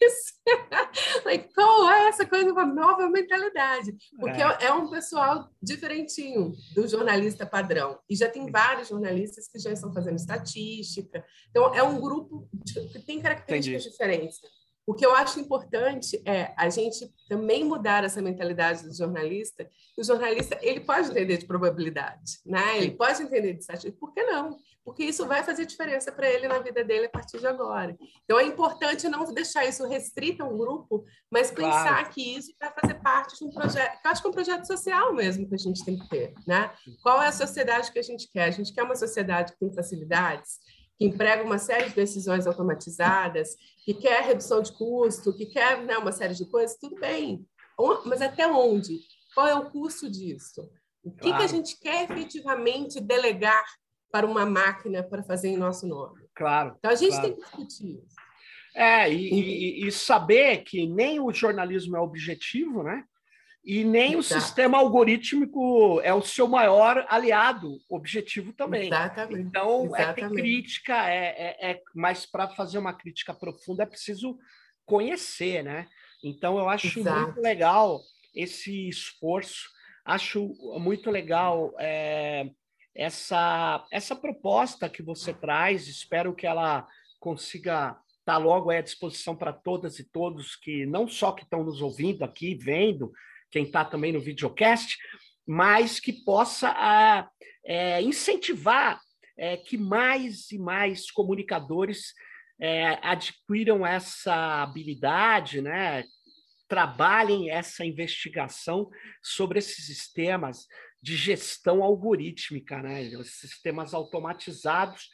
esse? 0.01 0.35
like, 1.25 1.53
qual 1.53 1.89
é 1.89 2.07
essa 2.07 2.25
coisa, 2.25 2.51
uma 2.51 2.65
nova 2.65 3.09
mentalidade? 3.09 3.95
Porque 4.19 4.41
é. 4.41 4.65
é 4.65 4.73
um 4.73 4.89
pessoal 4.89 5.49
diferentinho 5.61 6.53
do 6.73 6.87
jornalista 6.87 7.45
padrão. 7.45 7.99
E 8.09 8.15
já 8.15 8.29
tem 8.29 8.49
vários 8.49 8.87
jornalistas 8.87 9.47
que 9.47 9.59
já 9.59 9.71
estão 9.71 9.93
fazendo 9.93 10.17
estatística. 10.17 11.25
Então, 11.49 11.73
é 11.73 11.83
um 11.83 11.99
grupo 11.99 12.47
que 12.91 12.99
tem 12.99 13.21
características 13.21 13.83
Entendi. 13.83 13.91
diferentes. 13.91 14.39
O 14.87 14.93
que 14.93 15.05
eu 15.05 15.15
acho 15.15 15.39
importante 15.39 16.21
é 16.25 16.53
a 16.55 16.69
gente 16.69 17.11
também 17.27 17.63
mudar 17.63 18.03
essa 18.03 18.21
mentalidade 18.21 18.83
do 18.83 18.95
jornalista. 18.95 19.67
O 19.97 20.03
jornalista 20.03 20.57
ele 20.61 20.79
pode 20.79 21.09
entender 21.09 21.37
de 21.37 21.45
probabilidade, 21.45 22.39
né? 22.45 22.77
Ele 22.77 22.91
pode 22.91 23.21
entender 23.23 23.53
de 23.53 23.61
estatística. 23.61 23.97
Por 23.99 24.13
que 24.13 24.23
não? 24.23 24.57
Porque 24.83 25.03
isso 25.03 25.25
vai 25.25 25.43
fazer 25.43 25.65
diferença 25.65 26.11
para 26.11 26.29
ele 26.29 26.47
na 26.47 26.59
vida 26.59 26.83
dele 26.83 27.07
a 27.07 27.09
partir 27.09 27.39
de 27.39 27.47
agora. 27.47 27.97
Então 28.23 28.39
é 28.39 28.43
importante 28.43 29.09
não 29.09 29.25
deixar 29.33 29.65
isso 29.65 29.87
restrito 29.87 30.43
a 30.43 30.47
um 30.47 30.55
grupo, 30.55 31.03
mas 31.31 31.49
pensar 31.49 31.87
claro. 31.87 32.09
que 32.11 32.37
isso 32.37 32.53
vai 32.59 32.71
fazer 32.79 32.93
parte 33.01 33.39
de 33.39 33.45
um 33.45 33.49
projeto. 33.49 33.99
Eu 34.05 34.11
acho 34.11 34.21
que 34.21 34.27
é 34.27 34.29
um 34.29 34.33
projeto 34.33 34.67
social 34.67 35.11
mesmo 35.11 35.49
que 35.49 35.55
a 35.55 35.57
gente 35.57 35.83
tem 35.83 35.97
que 35.97 36.07
ter, 36.07 36.33
né? 36.45 36.71
Qual 37.01 37.19
é 37.19 37.27
a 37.27 37.31
sociedade 37.31 37.91
que 37.91 37.97
a 37.97 38.03
gente 38.03 38.29
quer? 38.31 38.43
A 38.43 38.51
gente 38.51 38.71
quer 38.71 38.83
uma 38.83 38.95
sociedade 38.95 39.53
que 39.53 39.59
tem 39.59 39.73
facilidades 39.73 40.59
que 40.97 41.05
emprega 41.05 41.43
uma 41.43 41.57
série 41.57 41.89
de 41.89 41.95
decisões 41.95 42.47
automatizadas, 42.47 43.55
que 43.83 43.93
quer 43.93 44.23
redução 44.23 44.61
de 44.61 44.71
custo, 44.71 45.35
que 45.35 45.45
quer 45.47 45.83
né, 45.83 45.97
uma 45.97 46.11
série 46.11 46.33
de 46.33 46.45
coisas, 46.45 46.77
tudo 46.77 46.95
bem. 46.95 47.45
Mas 48.05 48.21
até 48.21 48.47
onde? 48.47 48.99
Qual 49.33 49.47
é 49.47 49.55
o 49.55 49.69
custo 49.69 50.09
disso? 50.09 50.69
O 51.03 51.11
que, 51.11 51.29
claro. 51.29 51.37
que 51.37 51.43
a 51.43 51.47
gente 51.47 51.79
quer 51.79 52.09
efetivamente 52.09 52.99
delegar 52.99 53.63
para 54.11 54.25
uma 54.25 54.45
máquina 54.45 55.03
para 55.03 55.21
fazer 55.23 55.49
em 55.49 55.57
nosso 55.57 55.85
nome? 55.85 56.25
Claro. 56.33 56.75
Então 56.79 56.91
a 56.91 56.95
gente 56.95 57.11
claro. 57.11 57.27
tem 57.27 57.35
que 57.35 57.41
discutir 57.41 58.03
isso. 58.03 58.15
É, 58.73 59.09
e, 59.09 59.33
e, 59.33 59.87
e, 59.87 59.91
saber 59.91 60.63
que 60.63 60.85
nem 60.85 61.19
o 61.19 61.31
jornalismo 61.31 61.95
é 61.95 61.99
objetivo, 61.99 62.83
né? 62.83 63.05
E 63.65 63.83
nem 63.83 64.15
o 64.15 64.21
sistema 64.21 64.77
algorítmico 64.77 65.99
é 66.01 66.13
o 66.13 66.21
seu 66.21 66.47
maior 66.47 67.03
aliado, 67.09 67.79
objetivo 67.89 68.53
também. 68.53 68.87
Exatamente. 68.87 69.41
Então, 69.41 69.85
Exatamente. 69.85 70.07
é 70.07 70.13
ter 70.13 70.29
crítica, 70.29 71.09
é, 71.09 71.25
é, 71.25 71.71
é 71.71 71.81
mas 71.95 72.27
para 72.27 72.47
fazer 72.49 72.77
uma 72.77 72.93
crítica 72.93 73.33
profunda 73.33 73.81
é 73.81 73.87
preciso 73.87 74.37
conhecer, 74.85 75.63
né? 75.63 75.87
Então, 76.23 76.59
eu 76.59 76.69
acho 76.69 76.99
Exato. 76.99 77.21
muito 77.21 77.41
legal 77.41 78.01
esse 78.35 78.87
esforço, 78.87 79.67
acho 80.05 80.53
muito 80.79 81.09
legal 81.09 81.73
é, 81.79 82.51
essa, 82.93 83.83
essa 83.91 84.15
proposta 84.15 84.87
que 84.87 85.01
você 85.01 85.33
traz, 85.33 85.87
espero 85.87 86.35
que 86.35 86.45
ela 86.45 86.87
consiga 87.19 87.97
estar 88.19 88.33
tá 88.33 88.37
logo 88.37 88.69
à 88.69 88.79
disposição 88.79 89.35
para 89.35 89.51
todas 89.51 89.97
e 89.97 90.03
todos 90.03 90.55
que 90.55 90.85
não 90.85 91.07
só 91.07 91.31
que 91.31 91.43
estão 91.43 91.63
nos 91.63 91.81
ouvindo 91.81 92.23
aqui, 92.23 92.53
vendo, 92.53 93.11
quem 93.55 93.63
está 93.63 93.85
também 93.85 94.11
no 94.11 94.19
videocast, 94.19 94.97
mas 95.47 95.97
que 95.97 96.11
possa 96.11 96.73
ah, 96.75 97.25
é, 97.65 98.01
incentivar 98.01 98.99
é, 99.37 99.55
que 99.55 99.77
mais 99.77 100.51
e 100.51 100.57
mais 100.57 101.09
comunicadores 101.09 102.13
é, 102.59 102.99
adquiram 103.01 103.87
essa 103.87 104.61
habilidade, 104.61 105.61
né? 105.61 106.03
trabalhem 106.67 107.49
essa 107.49 107.85
investigação 107.85 108.89
sobre 109.23 109.59
esses 109.59 109.85
sistemas 109.85 110.65
de 111.01 111.15
gestão 111.15 111.81
algorítmica, 111.81 112.81
né? 112.81 113.09
sistemas 113.23 113.93
automatizados, 113.93 115.09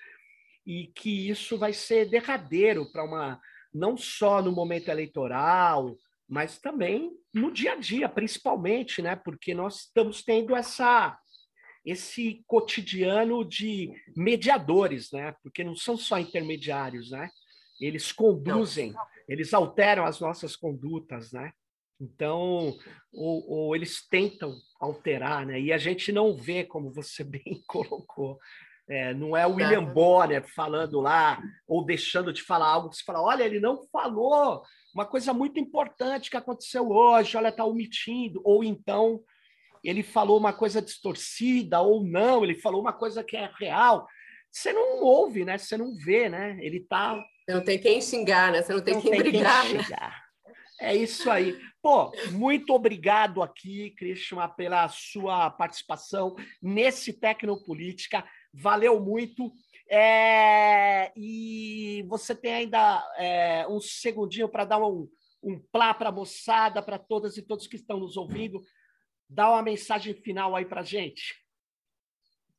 e 0.66 0.88
que 0.96 1.30
isso 1.30 1.60
vai 1.60 1.74
ser 1.74 2.10
derradeiro 2.10 2.92
para 2.92 3.04
uma 3.04 3.40
não 3.72 3.96
só 3.96 4.42
no 4.42 4.52
momento 4.52 4.90
eleitoral, 4.90 5.96
mas 6.28 6.58
também 6.58 7.21
no 7.34 7.52
dia 7.52 7.74
a 7.74 7.76
dia, 7.76 8.10
principalmente, 8.10 9.02
né? 9.02 9.16
Porque 9.16 9.54
nós 9.54 9.86
estamos 9.86 10.24
tendo 10.24 10.56
essa 10.56 11.18
esse 11.84 12.44
cotidiano 12.46 13.44
de 13.44 13.92
mediadores, 14.16 15.12
né? 15.12 15.34
Porque 15.42 15.64
não 15.64 15.76
são 15.76 15.98
só 15.98 16.20
intermediários, 16.20 17.10
né? 17.10 17.30
Eles 17.80 18.12
conduzem, 18.12 18.94
eles 19.28 19.54
alteram 19.54 20.06
as 20.06 20.20
nossas 20.20 20.56
condutas, 20.56 21.32
né? 21.32 21.52
Então, 22.00 22.78
ou, 23.12 23.50
ou, 23.50 23.76
eles 23.76 24.08
tentam 24.08 24.56
alterar, 24.80 25.46
né? 25.46 25.60
E 25.60 25.72
a 25.72 25.78
gente 25.78 26.12
não 26.12 26.36
vê, 26.36 26.64
como 26.64 26.92
você 26.92 27.24
bem 27.26 27.64
colocou. 27.68 28.40
É, 28.92 29.14
não 29.14 29.38
é 29.38 29.48
o 29.48 29.54
William 29.54 29.86
Bonner 29.86 30.44
falando 30.54 31.00
lá, 31.00 31.42
ou 31.66 31.86
deixando 31.86 32.34
de 32.34 32.42
falar 32.42 32.68
algo, 32.68 32.94
você 32.94 33.02
fala, 33.02 33.22
olha, 33.22 33.44
ele 33.44 33.58
não 33.58 33.82
falou 33.90 34.62
uma 34.94 35.06
coisa 35.06 35.34
muito 35.34 35.58
importante 35.58 36.30
que 36.30 36.36
aconteceu 36.36 36.90
hoje, 36.90 37.38
olha, 37.38 37.48
está 37.48 37.64
omitindo, 37.64 38.42
ou 38.44 38.66
então 38.66 39.22
ele 39.82 40.04
falou 40.04 40.38
uma 40.38 40.52
coisa 40.52 40.82
distorcida, 40.82 41.80
ou 41.80 42.04
não, 42.04 42.44
ele 42.44 42.56
falou 42.56 42.82
uma 42.82 42.92
coisa 42.92 43.24
que 43.24 43.38
é 43.38 43.50
real. 43.58 44.06
Você 44.52 44.74
não 44.74 45.02
ouve, 45.02 45.46
né? 45.46 45.58
Você 45.58 45.78
não 45.78 45.96
vê, 45.96 46.28
né? 46.28 46.58
Ele 46.62 46.78
está 46.78 47.16
você 47.46 47.54
não 47.54 47.64
tem 47.64 47.80
quem 47.80 48.02
xingar, 48.02 48.52
né? 48.52 48.62
Você 48.62 48.74
não 48.74 48.82
tem 48.82 48.94
não 48.94 49.02
quem 49.02 49.12
tem 49.12 49.20
brigar. 49.22 49.66
Quem 49.66 49.78
né? 49.78 50.14
É 50.82 50.96
isso 50.96 51.30
aí. 51.30 51.58
Pô, 51.82 52.12
muito 52.32 52.74
obrigado 52.74 53.42
aqui, 53.42 53.92
Christian, 53.92 54.48
pela 54.50 54.88
sua 54.90 55.50
participação 55.50 56.36
nesse 56.62 57.14
Tecnopolítica. 57.14 58.24
Valeu 58.54 59.00
muito. 59.00 59.52
É... 59.90 61.12
E 61.16 62.04
você 62.08 62.36
tem 62.36 62.54
ainda 62.54 63.04
é, 63.18 63.68
um 63.68 63.80
segundinho 63.80 64.50
para 64.50 64.66
dar 64.66 64.78
um, 64.80 65.08
um 65.44 65.60
plá 65.72 65.94
para 65.94 66.10
a 66.10 66.14
moçada, 66.14 66.82
para 66.82 66.98
todas 66.98 67.38
e 67.38 67.42
todos 67.42 67.68
que 67.68 67.76
estão 67.76 68.00
nos 68.00 68.18
ouvindo. 68.18 68.62
Dá 69.30 69.50
uma 69.50 69.62
mensagem 69.62 70.14
final 70.14 70.56
aí 70.56 70.66
para 70.66 70.84
gente. 70.84 71.36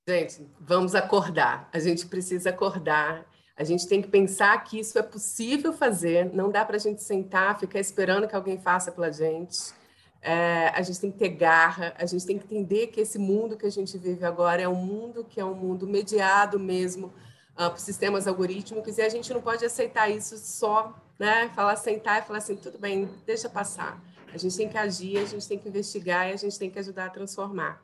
Gente, 0.08 0.46
vamos 0.60 0.94
acordar. 0.94 1.68
A 1.72 1.78
gente 1.78 2.06
precisa 2.06 2.50
acordar 2.50 3.30
a 3.56 3.64
gente 3.64 3.86
tem 3.86 4.00
que 4.00 4.08
pensar 4.08 4.62
que 4.64 4.80
isso 4.80 4.98
é 4.98 5.02
possível 5.02 5.72
fazer, 5.72 6.32
não 6.34 6.50
dá 6.50 6.64
para 6.64 6.76
a 6.76 6.80
gente 6.80 7.02
sentar, 7.02 7.58
ficar 7.58 7.78
esperando 7.78 8.26
que 8.26 8.34
alguém 8.34 8.58
faça 8.58 8.90
pela 8.90 9.12
gente. 9.12 9.72
É, 10.24 10.68
a 10.68 10.80
gente 10.82 11.00
tem 11.00 11.10
que 11.10 11.18
ter 11.18 11.30
garra, 11.30 11.92
a 11.98 12.06
gente 12.06 12.24
tem 12.24 12.38
que 12.38 12.44
entender 12.44 12.86
que 12.86 13.00
esse 13.00 13.18
mundo 13.18 13.56
que 13.56 13.66
a 13.66 13.70
gente 13.70 13.98
vive 13.98 14.24
agora 14.24 14.62
é 14.62 14.68
um 14.68 14.76
mundo 14.76 15.24
que 15.24 15.40
é 15.40 15.44
um 15.44 15.54
mundo 15.54 15.84
mediado 15.84 16.60
mesmo 16.60 17.12
uh, 17.58 17.68
por 17.68 17.80
sistemas 17.80 18.28
algorítmicos 18.28 18.98
e 18.98 19.02
a 19.02 19.08
gente 19.08 19.32
não 19.32 19.42
pode 19.42 19.64
aceitar 19.64 20.08
isso 20.08 20.38
só, 20.38 20.94
né? 21.18 21.50
Falar, 21.56 21.74
sentar 21.74 22.22
e 22.22 22.24
falar 22.24 22.38
assim, 22.38 22.54
tudo 22.54 22.78
bem, 22.78 23.10
deixa 23.26 23.48
passar. 23.48 24.00
A 24.32 24.38
gente 24.38 24.56
tem 24.56 24.68
que 24.68 24.78
agir, 24.78 25.18
a 25.18 25.24
gente 25.24 25.46
tem 25.46 25.58
que 25.58 25.68
investigar 25.68 26.28
e 26.28 26.32
a 26.32 26.36
gente 26.36 26.56
tem 26.56 26.70
que 26.70 26.78
ajudar 26.78 27.06
a 27.06 27.10
transformar. 27.10 27.82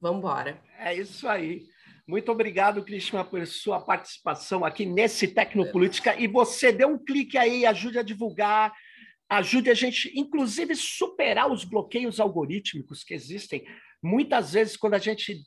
Vamos 0.00 0.18
embora. 0.18 0.58
É 0.78 0.94
isso 0.94 1.28
aí. 1.28 1.66
Muito 2.06 2.30
obrigado, 2.30 2.84
Cristina, 2.84 3.24
por 3.24 3.46
sua 3.46 3.80
participação 3.80 4.64
aqui 4.64 4.84
nesse 4.84 5.28
Tecnopolítica. 5.28 6.14
E 6.18 6.26
você 6.26 6.72
dê 6.72 6.84
um 6.84 6.98
clique 6.98 7.38
aí, 7.38 7.64
ajude 7.64 7.98
a 7.98 8.02
divulgar, 8.02 8.74
ajude 9.28 9.70
a 9.70 9.74
gente, 9.74 10.12
inclusive, 10.14 10.74
superar 10.74 11.50
os 11.50 11.64
bloqueios 11.64 12.20
algorítmicos 12.20 13.02
que 13.02 13.14
existem. 13.14 13.64
Muitas 14.02 14.52
vezes, 14.52 14.76
quando 14.76 14.94
a 14.94 14.98
gente 14.98 15.42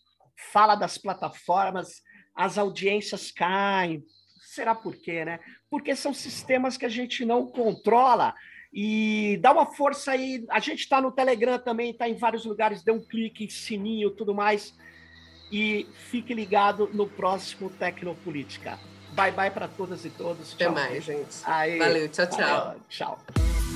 fala 0.51 0.75
das 0.75 0.97
plataformas, 0.97 2.01
as 2.36 2.57
audiências 2.57 3.32
caem. 3.32 4.03
Será 4.41 4.73
por 4.73 4.95
quê, 4.95 5.25
né? 5.25 5.39
Porque 5.69 5.95
são 5.95 6.13
sistemas 6.13 6.78
que 6.78 6.86
a 6.86 6.89
gente 6.89 7.25
não 7.25 7.47
controla. 7.47 8.34
E 8.73 9.38
dá 9.41 9.51
uma 9.51 9.65
força 9.65 10.11
aí. 10.11 10.45
A 10.49 10.59
gente 10.59 10.80
está 10.82 11.01
no 11.01 11.11
Telegram 11.11 11.57
também, 11.59 11.91
está 11.91 12.07
em 12.07 12.15
vários 12.15 12.45
lugares, 12.45 12.84
dê 12.84 12.91
um 12.91 13.05
clique, 13.05 13.49
sininho, 13.49 14.11
tudo 14.11 14.34
mais 14.34 14.73
e 15.51 15.88
fique 16.09 16.34
ligado 16.34 16.89
no 16.93 17.07
próximo 17.07 17.69
Tecnopolítica. 17.69 18.78
Bye 19.13 19.32
bye 19.32 19.51
para 19.51 19.67
todas 19.67 20.05
e 20.05 20.09
todos. 20.09 20.53
Até 20.53 20.65
tchau. 20.65 20.73
mais, 20.73 21.03
gente. 21.03 21.41
Valeu, 21.80 22.07
tchau, 22.09 22.28
tchau. 22.28 22.65
Valeu, 22.65 22.82
tchau. 22.89 23.66